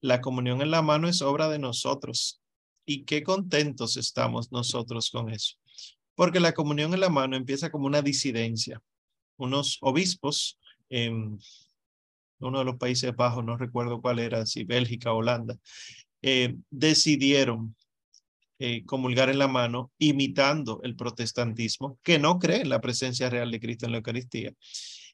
[0.00, 2.40] la comunión en la mano es obra de nosotros.
[2.86, 5.56] Y qué contentos estamos nosotros con eso.
[6.14, 8.82] Porque la comunión en la mano empieza como una disidencia.
[9.36, 10.58] Unos obispos
[10.88, 11.38] en
[12.40, 15.56] uno de los Países Bajos, no recuerdo cuál era, si Bélgica, Holanda,
[16.22, 17.76] eh, decidieron
[18.62, 23.50] eh, comulgar en la mano, imitando el protestantismo, que no cree en la presencia real
[23.50, 24.52] de Cristo en la Eucaristía,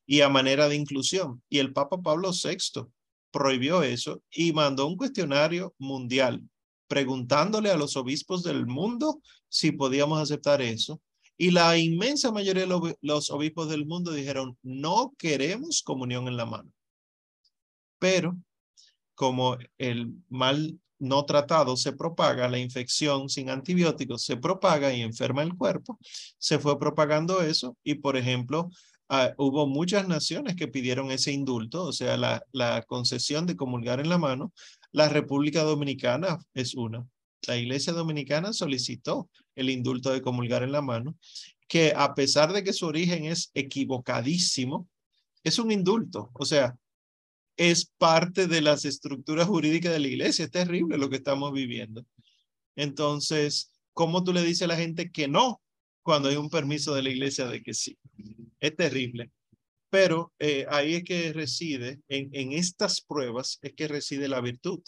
[0.05, 1.45] y a manera de inclusión.
[1.49, 2.89] Y el Papa Pablo VI
[3.31, 6.43] prohibió eso y mandó un cuestionario mundial
[6.89, 11.01] preguntándole a los obispos del mundo si podíamos aceptar eso.
[11.39, 16.47] Y la inmensa mayoría de los obispos del mundo dijeron, no queremos comunión en la
[16.47, 16.73] mano.
[18.01, 18.37] Pero
[19.15, 25.43] como el mal no tratado se propaga, la infección sin antibióticos se propaga y enferma
[25.43, 25.99] el cuerpo,
[26.39, 28.71] se fue propagando eso y, por ejemplo,
[29.09, 34.01] ah, hubo muchas naciones que pidieron ese indulto, o sea, la, la concesión de comulgar
[34.01, 34.53] en la mano.
[34.93, 37.07] La República Dominicana es una.
[37.47, 41.17] La Iglesia Dominicana solicitó el indulto de comulgar en la mano,
[41.69, 44.89] que a pesar de que su origen es equivocadísimo,
[45.45, 46.31] es un indulto.
[46.35, 46.77] O sea,
[47.57, 50.45] es parte de las estructuras jurídicas de la iglesia.
[50.45, 52.05] Es terrible lo que estamos viviendo.
[52.77, 55.61] Entonces, ¿cómo tú le dices a la gente que no
[56.03, 57.99] cuando hay un permiso de la iglesia de que sí?
[58.61, 59.31] Es terrible.
[59.89, 64.81] Pero eh, ahí es que reside, en, en estas pruebas es que reside la virtud.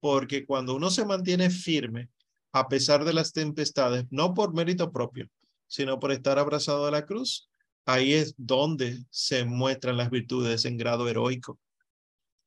[0.00, 2.08] Porque cuando uno se mantiene firme,
[2.52, 5.28] a pesar de las tempestades, no por mérito propio,
[5.66, 7.48] sino por estar abrazado a la cruz,
[7.86, 11.58] ahí es donde se muestran las virtudes en grado heroico.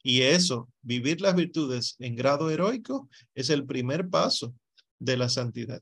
[0.07, 4.53] Y eso, vivir las virtudes en grado heroico, es el primer paso
[4.99, 5.82] de la santidad.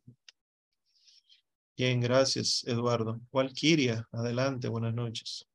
[1.75, 3.19] Bien, gracias, Eduardo.
[3.33, 5.45] Walkiria, adelante, buenas noches.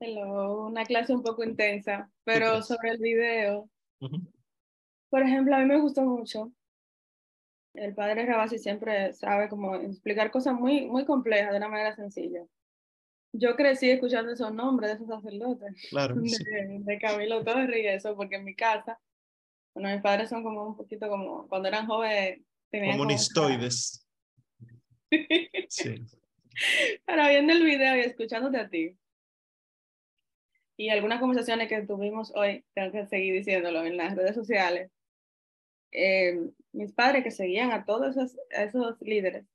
[0.00, 3.70] Hello, una clase un poco intensa, pero sobre el video.
[5.08, 6.52] Por ejemplo, a mí me gustó mucho.
[7.72, 12.44] El padre Rabasi siempre sabe cómo explicar cosas muy, muy complejas de una manera sencilla
[13.32, 15.74] yo crecí escuchando esos nombres de esos sacerdotes.
[15.90, 16.14] Claro.
[16.84, 19.00] De, Camilo Torres y eso, porque en mi casa,
[19.74, 22.40] bueno, mis padres son como un poquito como, cuando eran jóvenes,
[22.70, 22.98] tenían.
[22.98, 24.06] Comunistoides.
[25.68, 25.94] sí.
[27.06, 28.94] Pero viendo el video y escuchándote a ti,
[30.76, 34.90] y algunas conversaciones que tuvimos hoy, tengo que seguir diciéndolo en las redes sociales,
[35.92, 36.38] eh,
[36.72, 39.46] mis padres que seguían a todos esos, a esos líderes,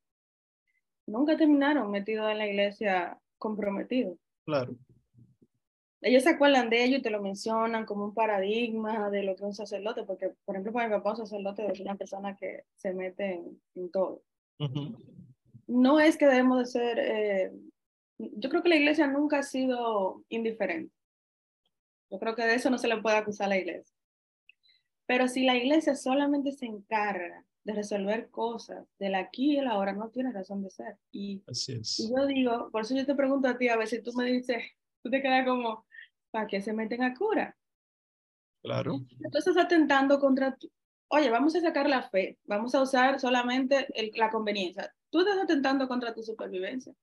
[1.06, 4.18] nunca terminaron metidos en la iglesia comprometido.
[4.46, 4.76] Claro.
[6.02, 9.42] Ellos se acuerdan de ello y te lo mencionan como un paradigma de lo que
[9.42, 12.66] es un sacerdote, porque, por ejemplo, para mi papá, un sacerdote es una persona que
[12.76, 13.42] se mete
[13.74, 14.22] en, todo.
[15.66, 17.52] No es que debemos de ser, eh,
[18.20, 20.94] yo creo que la iglesia nunca ha sido indiferente.
[22.10, 23.96] Yo creo que de eso no se le puede acusar a la iglesia.
[25.08, 29.92] Pero si la iglesia solamente se encarga de resolver cosas del aquí y el ahora
[29.92, 30.98] no tiene razón de ser.
[31.12, 34.14] Y, y yo digo, por eso yo te pregunto a ti, a ver si tú
[34.14, 34.64] me dices,
[35.04, 35.86] tú te quedas como,
[36.32, 37.58] ¿para qué se meten a cura?
[38.64, 39.02] Claro.
[39.32, 40.58] Tú estás atentando contra,
[41.10, 44.96] oye, vamos a sacar la fe, vamos a usar solamente el, la conveniencia.
[45.10, 46.94] Tú estás atentando contra tu supervivencia.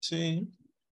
[0.00, 0.48] Sí.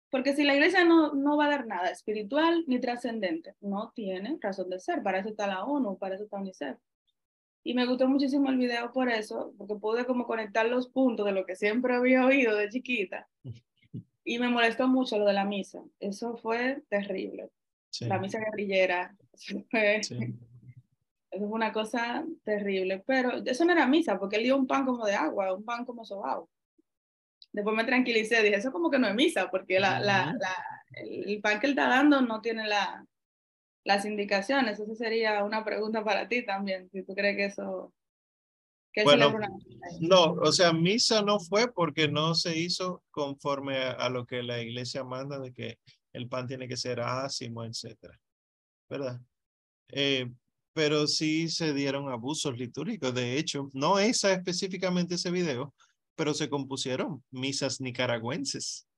[0.10, 4.38] Porque si la iglesia no, no va a dar nada espiritual ni trascendente, no tiene
[4.42, 5.02] razón de ser.
[5.02, 6.78] Para eso está la ONU, para eso está UNICEF.
[7.64, 11.32] Y me gustó muchísimo el video por eso, porque pude como conectar los puntos de
[11.32, 13.28] lo que siempre había oído de chiquita.
[14.24, 15.82] Y me molestó mucho lo de la misa.
[16.00, 17.50] Eso fue terrible.
[18.02, 19.16] La misa guerrillera.
[19.34, 23.04] Eso fue, eso fue una cosa terrible.
[23.08, 25.86] Pero eso no era misa, porque él dio un pan como de agua, un pan
[25.86, 26.48] como sobao.
[27.52, 30.56] Después me tranquilicé, dije, eso como que no es misa, porque la, la, la,
[30.98, 33.04] el pan que él está dando no tiene la,
[33.84, 34.80] las indicaciones.
[34.80, 37.94] Eso sería una pregunta para ti también, si tú crees que eso...
[38.94, 39.34] Que bueno,
[40.02, 44.60] no, o sea, misa no fue porque no se hizo conforme a, lo que la
[44.60, 45.80] iglesia manda de que
[46.12, 48.20] el pan tiene que ser ácimo, etcétera,
[48.90, 49.22] ¿verdad?
[49.88, 50.30] Eh,
[50.74, 53.14] pero sí se dieron abusos litúrgicos.
[53.14, 55.74] De hecho, no esa específicamente ese video,
[56.18, 58.90] pero se compusieron misas nicaragüenses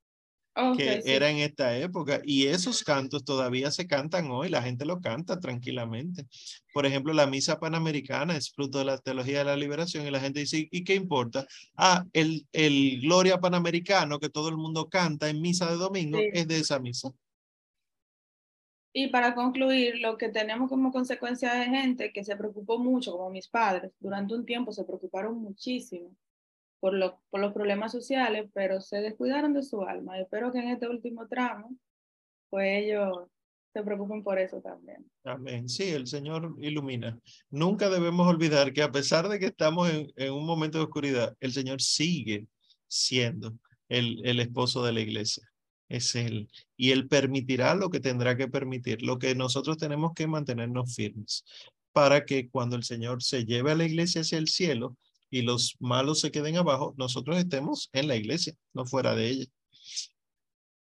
[0.78, 2.22] que era en esta época.
[2.24, 6.26] Y esos cantos todavía se cantan hoy, la gente lo canta tranquilamente.
[6.74, 10.20] Por ejemplo, la misa panamericana es fruto de la teología de la liberación y la
[10.20, 11.46] gente dice, ¿y qué importa?
[11.76, 16.48] Ah, el, el Gloria Panamericano que todo el mundo canta en misa de domingo es
[16.48, 17.12] de esa misa.
[18.96, 23.32] Y para concluir, lo que tenemos como consecuencia de gente que se preocupó mucho, como
[23.32, 26.16] mis padres, durante un tiempo se preocuparon muchísimo
[26.84, 30.20] por, lo, por los problemas sociales, pero se descuidaron de su alma.
[30.20, 31.74] Espero que en este último tramo,
[32.50, 33.30] pues ellos
[33.72, 35.10] se preocupen por eso también.
[35.24, 35.70] Amén.
[35.70, 37.18] Sí, el Señor ilumina.
[37.50, 41.34] Nunca debemos olvidar que a pesar de que estamos en, en un momento de oscuridad,
[41.40, 42.48] el Señor sigue
[42.86, 43.54] siendo
[43.88, 45.50] el, el esposo de la iglesia.
[45.88, 46.50] Es Él.
[46.76, 49.04] Y Él permitirá lo que tendrá que permitir.
[49.04, 51.46] Lo que nosotros tenemos que mantenernos firmes
[51.94, 54.98] para que cuando el Señor se lleve a la iglesia hacia el cielo
[55.34, 59.46] y los malos se queden abajo, nosotros estemos en la iglesia, no fuera de ella.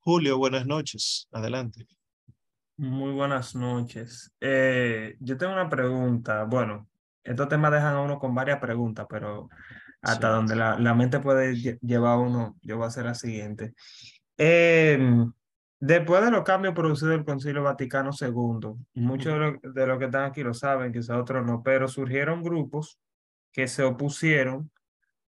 [0.01, 1.27] Julio, buenas noches.
[1.33, 1.89] Adelante.
[2.77, 4.33] Muy buenas noches.
[4.41, 6.45] Eh, yo tengo una pregunta.
[6.45, 6.89] Bueno,
[7.25, 9.49] estos temas dejan a uno con varias preguntas, pero
[10.03, 10.35] hasta Sí.
[10.37, 13.75] donde la, la mente puede lle- llevar a uno, yo voy a hacer la siguiente.
[14.37, 15.33] Em,
[15.81, 20.05] después de los cambios producidos del Concilio Vaticano II, muchos de los de los que
[20.05, 23.01] están aquí lo saben, quizás otros no, pero surgieron grupos
[23.53, 24.71] que se opusieron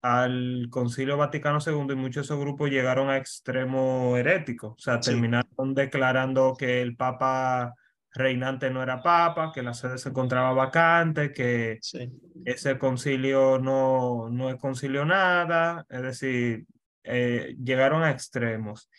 [0.02, 5.02] al Concilio Vaticano II y muchos de esos grupos llegaron a extremo herético, o sea,
[5.02, 5.10] Sí.
[5.10, 7.74] terminaron declarando que el Papa
[8.12, 12.10] reinante no era Papa, que la sede se encontraba vacante, que Sí.
[12.44, 16.64] ese concilio no, no es concilio nada, es decir,
[17.04, 18.90] eh, llegaron a extremos.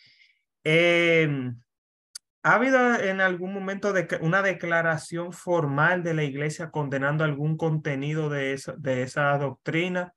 [0.64, 1.60] Em,
[2.42, 8.52] ¿ha habido en algún momento una declaración formal de la iglesia condenando algún contenido de
[8.52, 10.14] esa doctrina?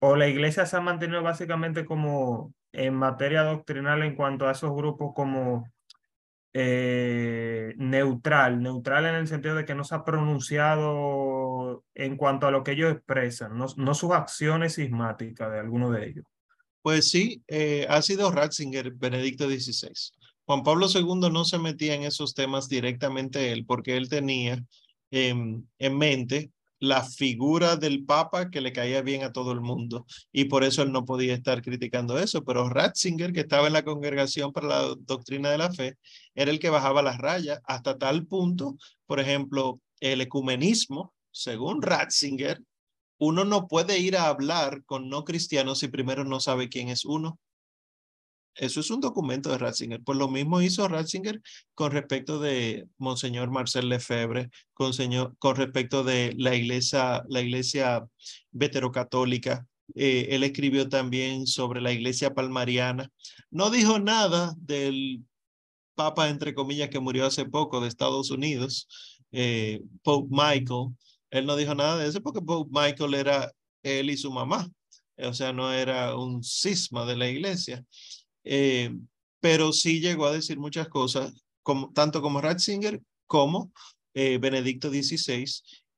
[0.00, 4.74] ¿O la iglesia se ha mantenido básicamente como en materia doctrinal en cuanto a esos
[4.74, 5.66] grupos como
[6.52, 12.50] eh, neutral, neutral en el sentido de que no se ha pronunciado en cuanto a
[12.50, 16.24] lo que ellos expresan, no, no sus acciones sismáticas de alguno de ellos.
[16.82, 19.92] Pues sí, eh, ha sido Ratzinger, Benedicto XVI.
[20.50, 24.60] Juan Pablo II no se metía en esos temas directamente él, porque él tenía
[25.12, 26.50] en mente
[26.80, 30.82] la figura del Papa que le caía bien a todo el mundo y por eso
[30.82, 32.42] él no podía estar criticando eso.
[32.42, 35.98] Pero Ratzinger, que estaba en la congregación para la doctrina de la fe,
[36.34, 42.60] era el que bajaba las rayas hasta tal punto, por ejemplo, el ecumenismo, según Ratzinger,
[43.18, 47.04] uno no puede ir a hablar con no cristianos si primero no sabe quién es
[47.04, 47.38] uno.
[48.54, 50.02] Eso es un documento de Ratzinger.
[50.02, 51.40] Pues lo mismo hizo Ratzinger
[51.74, 54.92] con respecto de Monseñor Marcel Lefebvre, con,
[55.38, 58.06] con respecto de la iglesia, la iglesia
[58.50, 59.66] veterocatólica.
[59.94, 63.10] Eh, él escribió también sobre la iglesia palmariana.
[63.50, 65.24] No dijo nada del
[65.94, 68.88] papa, entre comillas, que murió hace poco de Estados Unidos,
[69.32, 70.96] eh, Pope Michael.
[71.30, 73.52] Él no dijo nada de eso porque Pope Michael era
[73.82, 74.68] él y su mamá.
[75.18, 77.84] O sea, no era un cisma de la iglesia.
[78.44, 78.94] Eh,
[79.40, 83.72] pero sí llegó a decir muchas cosas, como, tanto como Ratzinger como
[84.14, 85.44] eh, Benedicto XVI.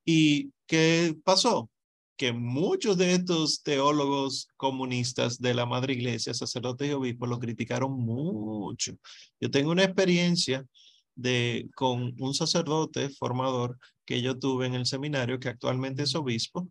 [0.05, 1.69] ¿Y qué pasó?
[2.17, 7.91] Que muchos de estos teólogos comunistas de la Madre Iglesia, sacerdotes y obispos, lo criticaron
[7.93, 8.93] mucho.
[9.39, 10.65] Yo tengo una experiencia
[11.15, 16.69] de, con un sacerdote formador que yo tuve en el seminario, que actualmente es obispo,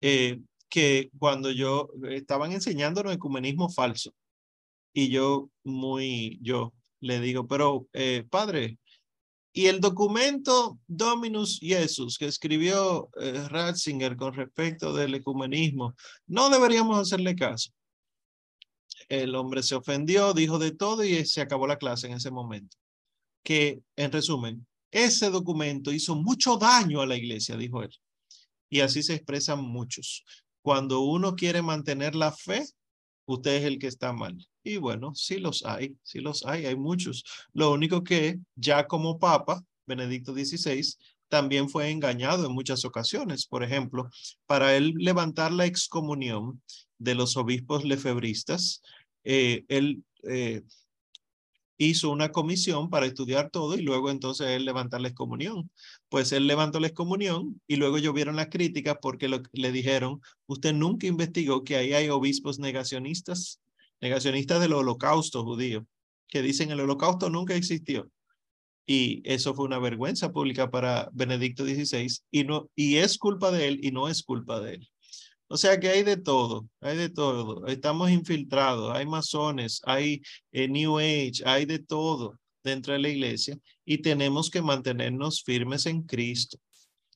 [0.00, 4.12] eh, que cuando yo estaban enseñándonos ecumenismo falso,
[4.92, 8.78] y yo muy, yo le digo, pero eh, padre,
[9.52, 15.94] y el documento Dominus Jesus que escribió eh, Ratzinger con respecto del ecumenismo,
[16.26, 17.70] no deberíamos hacerle caso.
[19.08, 22.76] El hombre se ofendió, dijo de todo y se acabó la clase en ese momento.
[23.42, 27.94] Que, en resumen, ese documento hizo mucho daño a la iglesia, dijo él.
[28.70, 30.24] Y así se expresan muchos.
[30.62, 32.64] Cuando uno quiere mantener la fe,
[33.28, 34.36] usted es el que está mal.
[34.64, 37.24] Y bueno, sí los hay, sí los hay, hay muchos.
[37.52, 40.82] Lo único que ya como papa, Benedicto XVI,
[41.28, 43.46] también fue engañado en muchas ocasiones.
[43.46, 44.08] Por ejemplo,
[44.46, 46.62] para él levantar la excomunión
[46.98, 48.80] de los obispos lefebristas,
[49.24, 50.62] eh, él eh,
[51.78, 55.70] hizo una comisión para estudiar todo y luego entonces él levantar la excomunión.
[56.08, 61.06] Pues él levantó la excomunión y luego llovieron las críticas porque le dijeron, usted nunca
[61.06, 63.60] investigó que ahí hay obispos negacionistas,
[64.00, 65.86] negacionistas del holocausto judío,
[66.26, 68.10] que dicen el holocausto nunca existió.
[68.84, 73.68] Y eso fue una vergüenza pública para Benedicto XVI y, no, y es culpa de
[73.68, 74.88] él y no es culpa de él.
[75.48, 77.66] O sea que hay de todo, hay de todo.
[77.66, 80.20] Estamos infiltrados, hay masones, hay
[80.52, 85.86] eh, New Age, hay de todo dentro de la iglesia y tenemos que mantenernos firmes
[85.86, 86.58] en Cristo,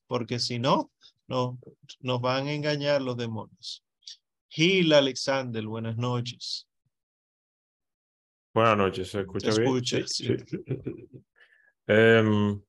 [0.06, 0.90] porque si no,
[1.28, 1.58] no
[2.00, 3.84] nos van a engañar los demonios.
[4.48, 6.66] Gil Alexander, buenas noches.
[8.54, 9.76] Buenas noches, ¿se escucha, Se bien?
[9.76, 10.36] escucha, sí.
[11.86, 12.62] Em,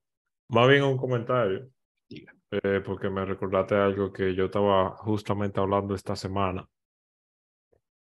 [0.48, 1.70] más bien un comentario,
[2.08, 2.34] Diga.
[2.62, 6.66] Eh, porque me recordaste algo que yo estaba justamente hablando esta semana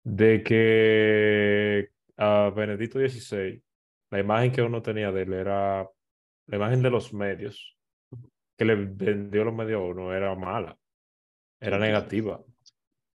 [0.03, 3.63] de que a Benedicto XVI,
[4.11, 5.89] la imagen que uno tenía de él era
[6.47, 7.77] la imagen de los medios
[8.57, 10.77] que le vendió los medios a uno era mala,
[11.61, 12.43] era negativa.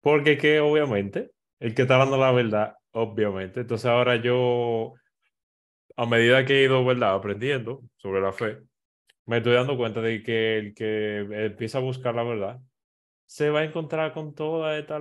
[0.01, 3.61] Porque que obviamente, el que está dando la verdad, obviamente.
[3.61, 4.93] Entonces ahora yo,
[5.95, 7.15] a medida que he ido, ¿verdad?
[7.15, 8.59] Aprendiendo sobre la fe,
[9.25, 12.61] me estoy dando cuenta de que el que empieza a buscar la verdad
[13.25, 14.99] se va a encontrar con toda esta,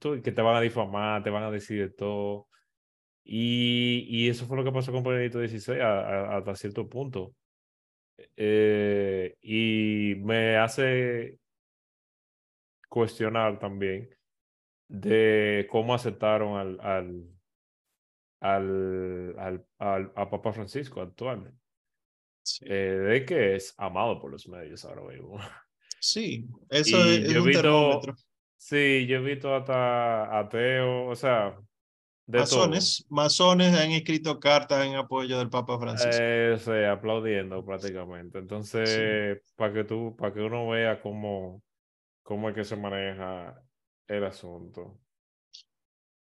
[0.00, 2.48] que te van a difamar, te van a decir de todo.
[3.24, 7.34] Y, y eso fue lo que pasó con Benedicto XVI hasta cierto punto.
[8.36, 11.38] Eh, y me hace
[12.88, 14.08] cuestionar también
[14.88, 17.24] de cómo aceptaron al, al,
[18.40, 21.65] al, al, al a Papa Francisco actualmente.
[22.62, 25.38] Eh, de que es amado por los medios ahora mismo.
[26.00, 28.14] Sí, eso es, yo un visto, termómetro.
[28.56, 31.58] Sí, yo he visto hasta ateo, o sea,
[32.26, 33.16] de masones, todo.
[33.16, 36.18] masones han escrito cartas en apoyo del Papa Francisco.
[36.20, 38.38] Eh, sí, aplaudiendo prácticamente.
[38.38, 39.52] Entonces, sí.
[39.54, 41.62] para que tú, para que uno vea cómo,
[42.22, 43.62] cómo es que se maneja
[44.08, 44.98] el asunto.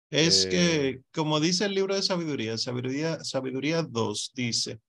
[0.10, 4.80] Es eh, que, como dice el libro de sabiduría, sabiduría, sabiduría 2, dice,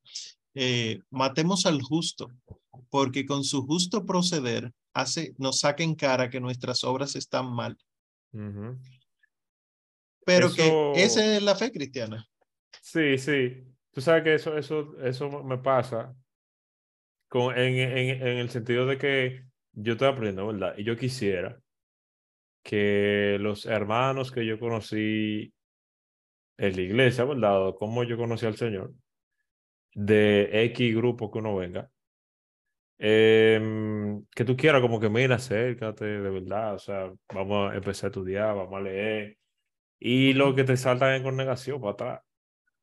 [0.54, 2.28] eh, matemos al justo,
[2.90, 7.76] porque con su justo proceder hace, nos saca en cara que nuestras obras están mal.
[8.32, 8.78] Uh -huh.
[10.24, 12.26] Pero eso, que esa es la fe cristiana.
[12.82, 13.64] Sí, sí.
[13.92, 16.14] Tú sabes que eso, eso, eso me pasa
[17.28, 20.74] con, en, en, en el sentido de que yo estoy aprendiendo, ¿verdad?
[20.76, 21.60] Y yo quisiera
[22.62, 25.52] que los hermanos que yo conocí
[26.58, 27.74] en la iglesia, ¿verdad?
[27.78, 28.92] Como yo conocí al Señor,
[29.94, 31.90] de X grupo que uno venga,
[32.98, 38.08] eh, que tú quieras como que mira, acércate de verdad, o sea, vamos a empezar
[38.08, 39.38] a estudiar, vamos a leer,
[39.98, 42.20] y lo que te saltan es con negación para atrás.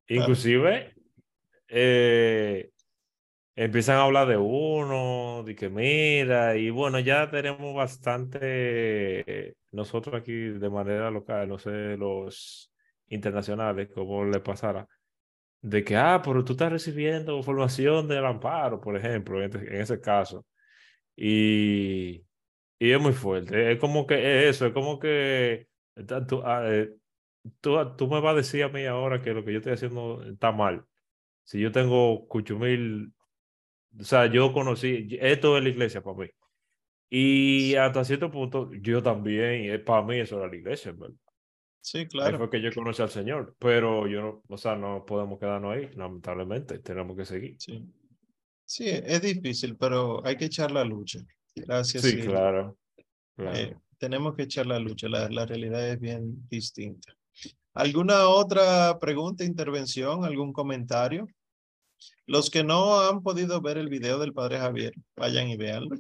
[0.07, 0.95] Inclusive,
[1.67, 2.71] eh,
[3.55, 10.33] empiezan a hablar de uno, de que mira, y bueno, ya tenemos bastante, nosotros aquí
[10.33, 12.71] de manera local, no sé, los
[13.09, 14.87] internacionales, como le pasara,
[15.61, 19.99] de que, ah, pero tú estás recibiendo formación del amparo, por ejemplo, en, en ese
[19.99, 20.45] caso.
[21.15, 22.25] Y,
[22.79, 23.73] y, es muy fuerte.
[23.73, 24.15] Es como que
[24.49, 25.67] es eso, es como que
[26.27, 26.43] tú,
[27.61, 30.23] tú, tú, me vas a decir a mí ahora que lo que yo estoy haciendo
[30.23, 30.85] está mal.
[31.43, 33.13] Si yo tengo cuchumil,
[33.99, 36.27] o sea, yo conocí, esto es la iglesia para mí.
[37.09, 41.15] Y hasta cierto punto, yo también, para mí eso era la iglesia, ¿verdad?
[41.87, 42.31] Sí, claro.
[42.31, 45.73] Ahí fue que yo conocí al Señor, pero yo no, o sea, no podemos quedarnos
[45.73, 47.55] ahí, lamentablemente, tenemos que seguir.
[47.59, 47.81] Sí,
[48.65, 51.19] sí es difícil, pero hay que echar la lucha.
[51.55, 52.03] Gracias.
[52.03, 52.77] Sí, claro.
[53.37, 53.57] claro.
[53.57, 57.13] Eh, tenemos que echar la lucha, la, la realidad es bien distinta.
[57.73, 61.25] ¿Alguna otra pregunta, intervención, algún comentario?
[62.25, 65.95] Los que no han podido ver el video del Padre Javier, vayan y véanlo.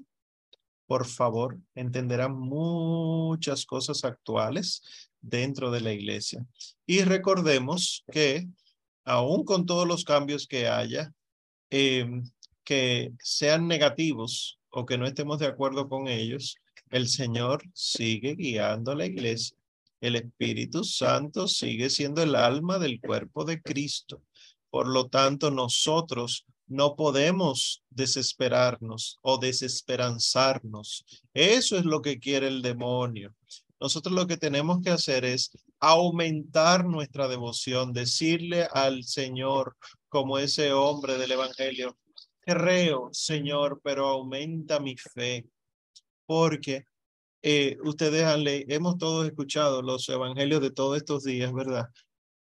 [0.85, 6.45] Por favor, entenderán muchas cosas actuales dentro de la iglesia.
[6.85, 8.47] Y recordemos que,
[9.05, 11.13] aún con todos los cambios que haya,
[11.69, 12.07] eh,
[12.63, 16.57] que sean negativos o que no estemos de acuerdo con ellos,
[16.89, 19.57] el Señor sigue guiando a la iglesia.
[19.99, 24.21] El Espíritu Santo sigue siendo el alma del cuerpo de Cristo.
[24.69, 31.05] Por lo tanto, nosotros no podemos desesperarnos o desesperanzarnos.
[31.33, 33.33] Eso es lo que quiere el demonio.
[33.79, 39.77] Nosotros lo que tenemos que hacer es aumentar nuestra devoción, decirle al Señor
[40.09, 41.97] como ese hombre del Evangelio,
[42.41, 45.45] creo, Señor, pero aumenta mi fe,
[46.25, 46.85] porque
[47.41, 51.87] eh, ustedes han leído, hemos todos escuchado los evangelios de todos estos días, ¿verdad?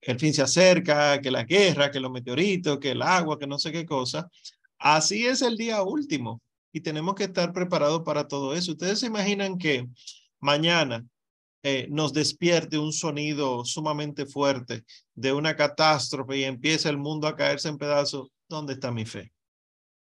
[0.02, 3.60] El fin se acerca, que la guerra, que los meteoritos, que el agua, que no
[3.60, 4.30] sé qué cosa.
[4.80, 6.42] Así es el día último
[6.72, 8.72] y tenemos que estar preparados para todo eso.
[8.72, 9.88] Ustedes se imaginan que
[10.40, 11.06] mañana
[11.64, 14.84] eh, nos despierte un sonido sumamente fuerte
[15.14, 18.30] de una catástrofe y empieza el mundo a caerse en pedazos.
[18.50, 19.32] ¿Dónde está mi fe?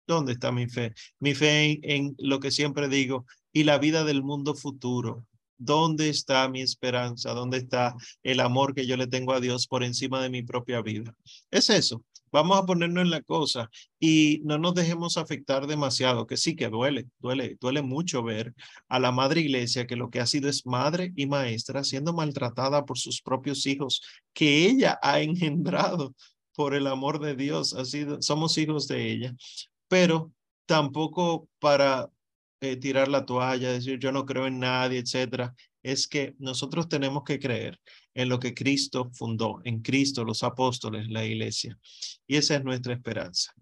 [0.07, 0.95] ¿Dónde está mi fe?
[1.21, 5.27] Mi fe en, en lo que siempre digo y la vida del mundo futuro.
[5.59, 7.35] ¿Dónde está mi esperanza?
[7.35, 10.81] ¿Dónde está el amor que yo le tengo a Dios por encima de mi propia
[10.83, 11.15] vida?
[11.51, 12.03] Es eso.
[12.33, 16.69] Vamos a ponernos en la cosa y no nos dejemos afectar demasiado, que sí que
[16.69, 18.55] duele, duele, duele mucho ver
[18.89, 22.87] a la madre iglesia que lo que ha sido es madre y maestra siendo maltratada
[22.87, 24.03] por sus propios hijos,
[24.33, 26.15] que ella ha engendrado
[26.55, 29.35] por el amor de Dios, sido, somos hijos de ella,
[29.89, 30.33] pero
[30.67, 32.09] tampoco para
[32.61, 35.55] eh, tirar la toalla, decir yo no creo en nadie, etcétera.
[35.83, 37.79] es que nosotros tenemos que creer
[38.15, 41.79] en lo que Cristo fundó, en Cristo, los apóstoles, la iglesia.
[42.27, 43.53] Y esa es nuestra esperanza.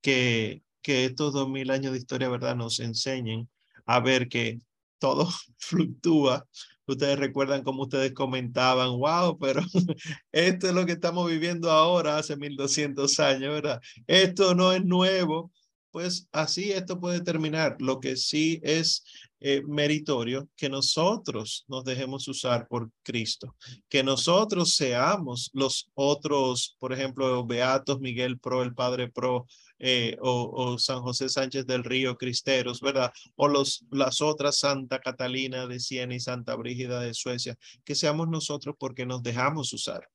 [0.00, 3.48] Que, que estos dos mil años de historia, ¿verdad?, nos enseñen
[3.86, 4.60] a ver que
[4.98, 6.46] todo fluctúa.
[6.86, 9.62] Ustedes recuerdan cómo ustedes comentaban, wow, pero
[10.32, 13.80] esto es lo que estamos viviendo ahora, hace 1200 años, ¿verdad?
[14.06, 15.52] Esto no es nuevo.
[15.90, 17.76] Pues así esto puede terminar.
[17.80, 19.02] Lo que sí es
[19.40, 23.56] eh, meritorio que nosotros nos dejemos usar por Cristo,
[23.88, 29.46] que nosotros seamos los otros, por ejemplo, Beatos, Miguel Pro, el Padre Pro,
[29.78, 33.12] eh, o, San José Sánchez del Río, Cristeros, ¿verdad?
[33.34, 38.28] O los, las otras Santa Catalina de Siena y Santa Brígida de Suecia, que seamos
[38.28, 40.06] nosotros porque nos dejamos usar.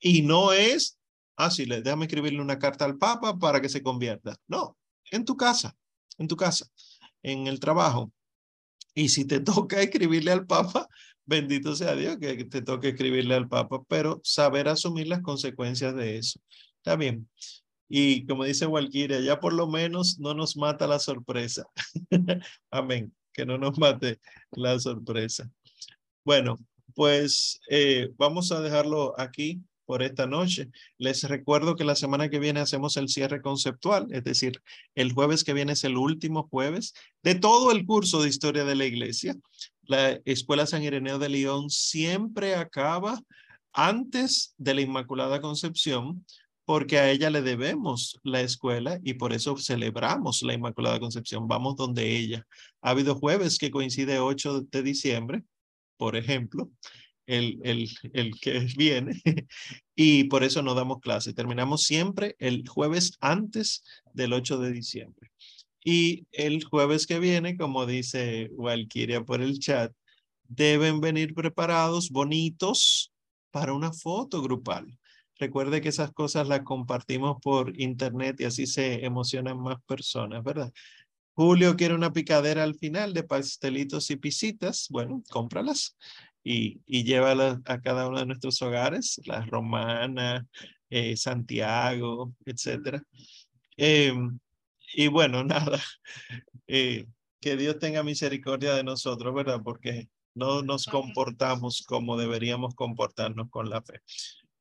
[0.00, 0.98] Y no es,
[1.36, 4.34] ah, sí, déjame escribirle una carta al Papa para que se convierta.
[4.48, 4.76] No,
[5.12, 5.76] en tu casa,
[6.18, 6.66] en tu casa,
[7.22, 8.12] en el trabajo,
[8.94, 10.88] y si te toca escribirle al Papa,
[11.24, 16.18] bendito sea Dios que te toque escribirle al Papa, pero saber asumir las consecuencias de
[16.18, 16.40] eso.
[16.76, 17.28] Está bien.
[17.88, 21.64] Y como dice Walquiria, ya por lo menos no nos mata la sorpresa.
[22.70, 23.14] Amén.
[23.32, 24.18] Que no nos mate
[24.50, 25.50] la sorpresa.
[26.24, 26.58] Bueno,
[26.94, 29.60] pues eh, vamos a dejarlo aquí
[29.92, 30.70] por esta noche.
[30.96, 34.62] Les recuerdo que la semana que viene hacemos el cierre conceptual, es decir,
[34.94, 38.74] el jueves que viene es el último jueves de todo el curso de historia de
[38.74, 39.36] la iglesia.
[39.82, 43.20] La Escuela San Ireneo de León siempre acaba
[43.74, 46.24] antes de la Inmaculada Concepción,
[46.64, 51.48] porque a ella le debemos la escuela y por eso celebramos la Inmaculada Concepción.
[51.48, 52.46] Vamos donde ella.
[52.80, 55.42] Ha habido jueves que coincide 8 de diciembre,
[55.98, 56.70] por ejemplo,
[57.26, 59.20] el, el, el que viene,
[59.94, 61.34] y por eso no damos clase.
[61.34, 65.30] Terminamos siempre el jueves antes del 8 de diciembre.
[65.84, 69.92] Y el jueves que viene, como dice Walkiria por el chat,
[70.44, 73.12] deben venir preparados, bonitos,
[73.50, 74.98] para una foto grupal.
[75.38, 80.72] Recuerde que esas cosas las compartimos por internet y así se emocionan más personas, ¿verdad?
[81.34, 84.86] Julio quiere una picadera al final de pastelitos y pisitas.
[84.90, 85.96] Bueno, cómpralas
[86.44, 90.46] y, y llévalas a cada uno de nuestros hogares, la Romana,
[90.90, 93.02] eh, Santiago, etcétera.
[93.76, 94.38] Em,
[94.94, 95.80] y bueno, nada,
[96.66, 97.06] eh,
[97.40, 99.60] que Dios tenga misericordia de nosotros, ¿verdad?
[99.64, 104.00] Porque no nos comportamos como deberíamos comportarnos con la fe.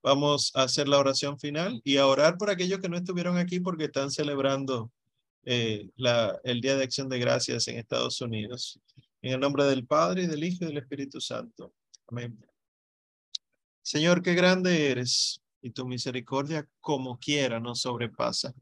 [0.03, 3.59] Vamos a hacer la oración final y a orar por aquellos que no estuvieron aquí
[3.59, 4.91] porque están celebrando
[5.43, 8.79] eh, la, el Día de Acción de Gracias en Estados Unidos.
[9.21, 11.73] En el nombre del Padre, y del Hijo y del Espíritu Santo.
[12.07, 12.43] Amén.
[13.83, 18.53] Señor, qué grande eres y tu misericordia como quiera nos sobrepasa.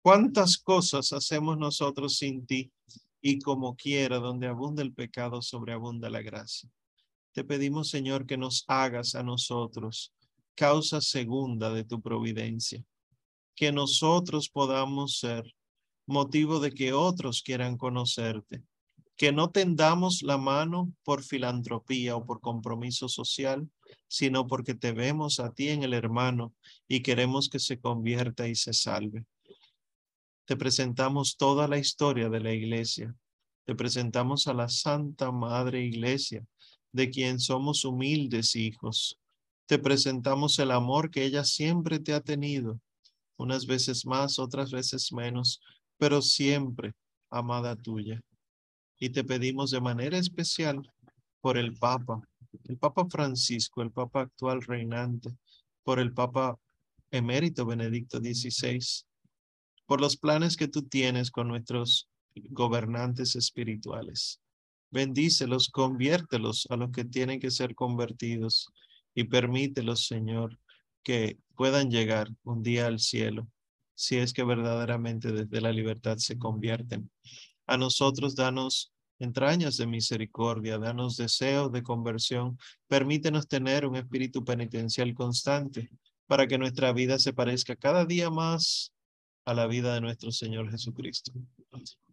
[0.00, 2.72] ¿Cuántas cosas hacemos nosotros sin ti?
[3.20, 6.70] Y como quiera, donde abunda el pecado, sobreabunda la gracia.
[7.32, 10.14] Te pedimos, Señor, que nos hagas a nosotros
[10.54, 12.84] causa segunda de tu providencia.
[13.56, 15.52] Que nosotros podamos ser
[16.06, 18.62] motivo de que otros quieran conocerte.
[19.18, 23.68] Que no tendamos la mano por filantropía o por compromiso social,
[24.06, 26.54] sino porque te vemos a ti en el hermano
[26.88, 29.26] y queremos que se convierta y se salve.
[30.46, 33.14] Te presentamos toda la historia de la iglesia.
[33.66, 36.42] Te presentamos a la Santa Madre Iglesia,
[36.92, 39.18] de quien somos humildes hijos
[39.68, 42.80] te presentamos el amor que ella siempre te ha tenido,
[43.36, 45.60] unas veces más, otras veces menos,
[45.98, 46.94] pero siempre
[47.28, 48.18] amada tuya.
[48.98, 50.82] Y te pedimos de manera especial
[51.40, 52.20] por el Papa,
[52.64, 55.30] el Papa Francisco, el Papa actual reinante,
[55.82, 56.58] por el Papa
[57.10, 58.80] emérito Benedicto XVI,
[59.86, 62.08] por los planes que tú tienes con nuestros
[62.50, 64.40] gobernantes espirituales.
[64.90, 68.68] Bendícelos, conviértelos a los que tienen que ser convertidos
[69.14, 70.58] y permítelos, Señor,
[71.02, 73.48] que puedan llegar un día al cielo,
[73.94, 77.10] si es que verdaderamente desde la libertad se convierten.
[77.68, 82.58] A nosotros danos entrañas de misericordia, danos deseo de conversión,
[82.88, 85.90] permítenos tener un espíritu penitencial constante
[86.26, 88.92] para que nuestra vida se parezca cada día más
[89.44, 91.32] a la vida de nuestro Señor Jesucristo.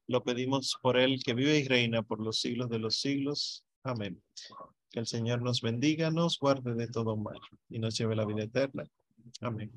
[0.07, 3.63] Lo pedimos por Él que vive y reina por los siglos de los siglos.
[3.83, 4.21] Amén.
[4.91, 8.43] Que el Señor nos bendiga, nos guarde de todo mal y nos lleve la vida
[8.43, 8.85] eterna.
[9.41, 9.71] Amén.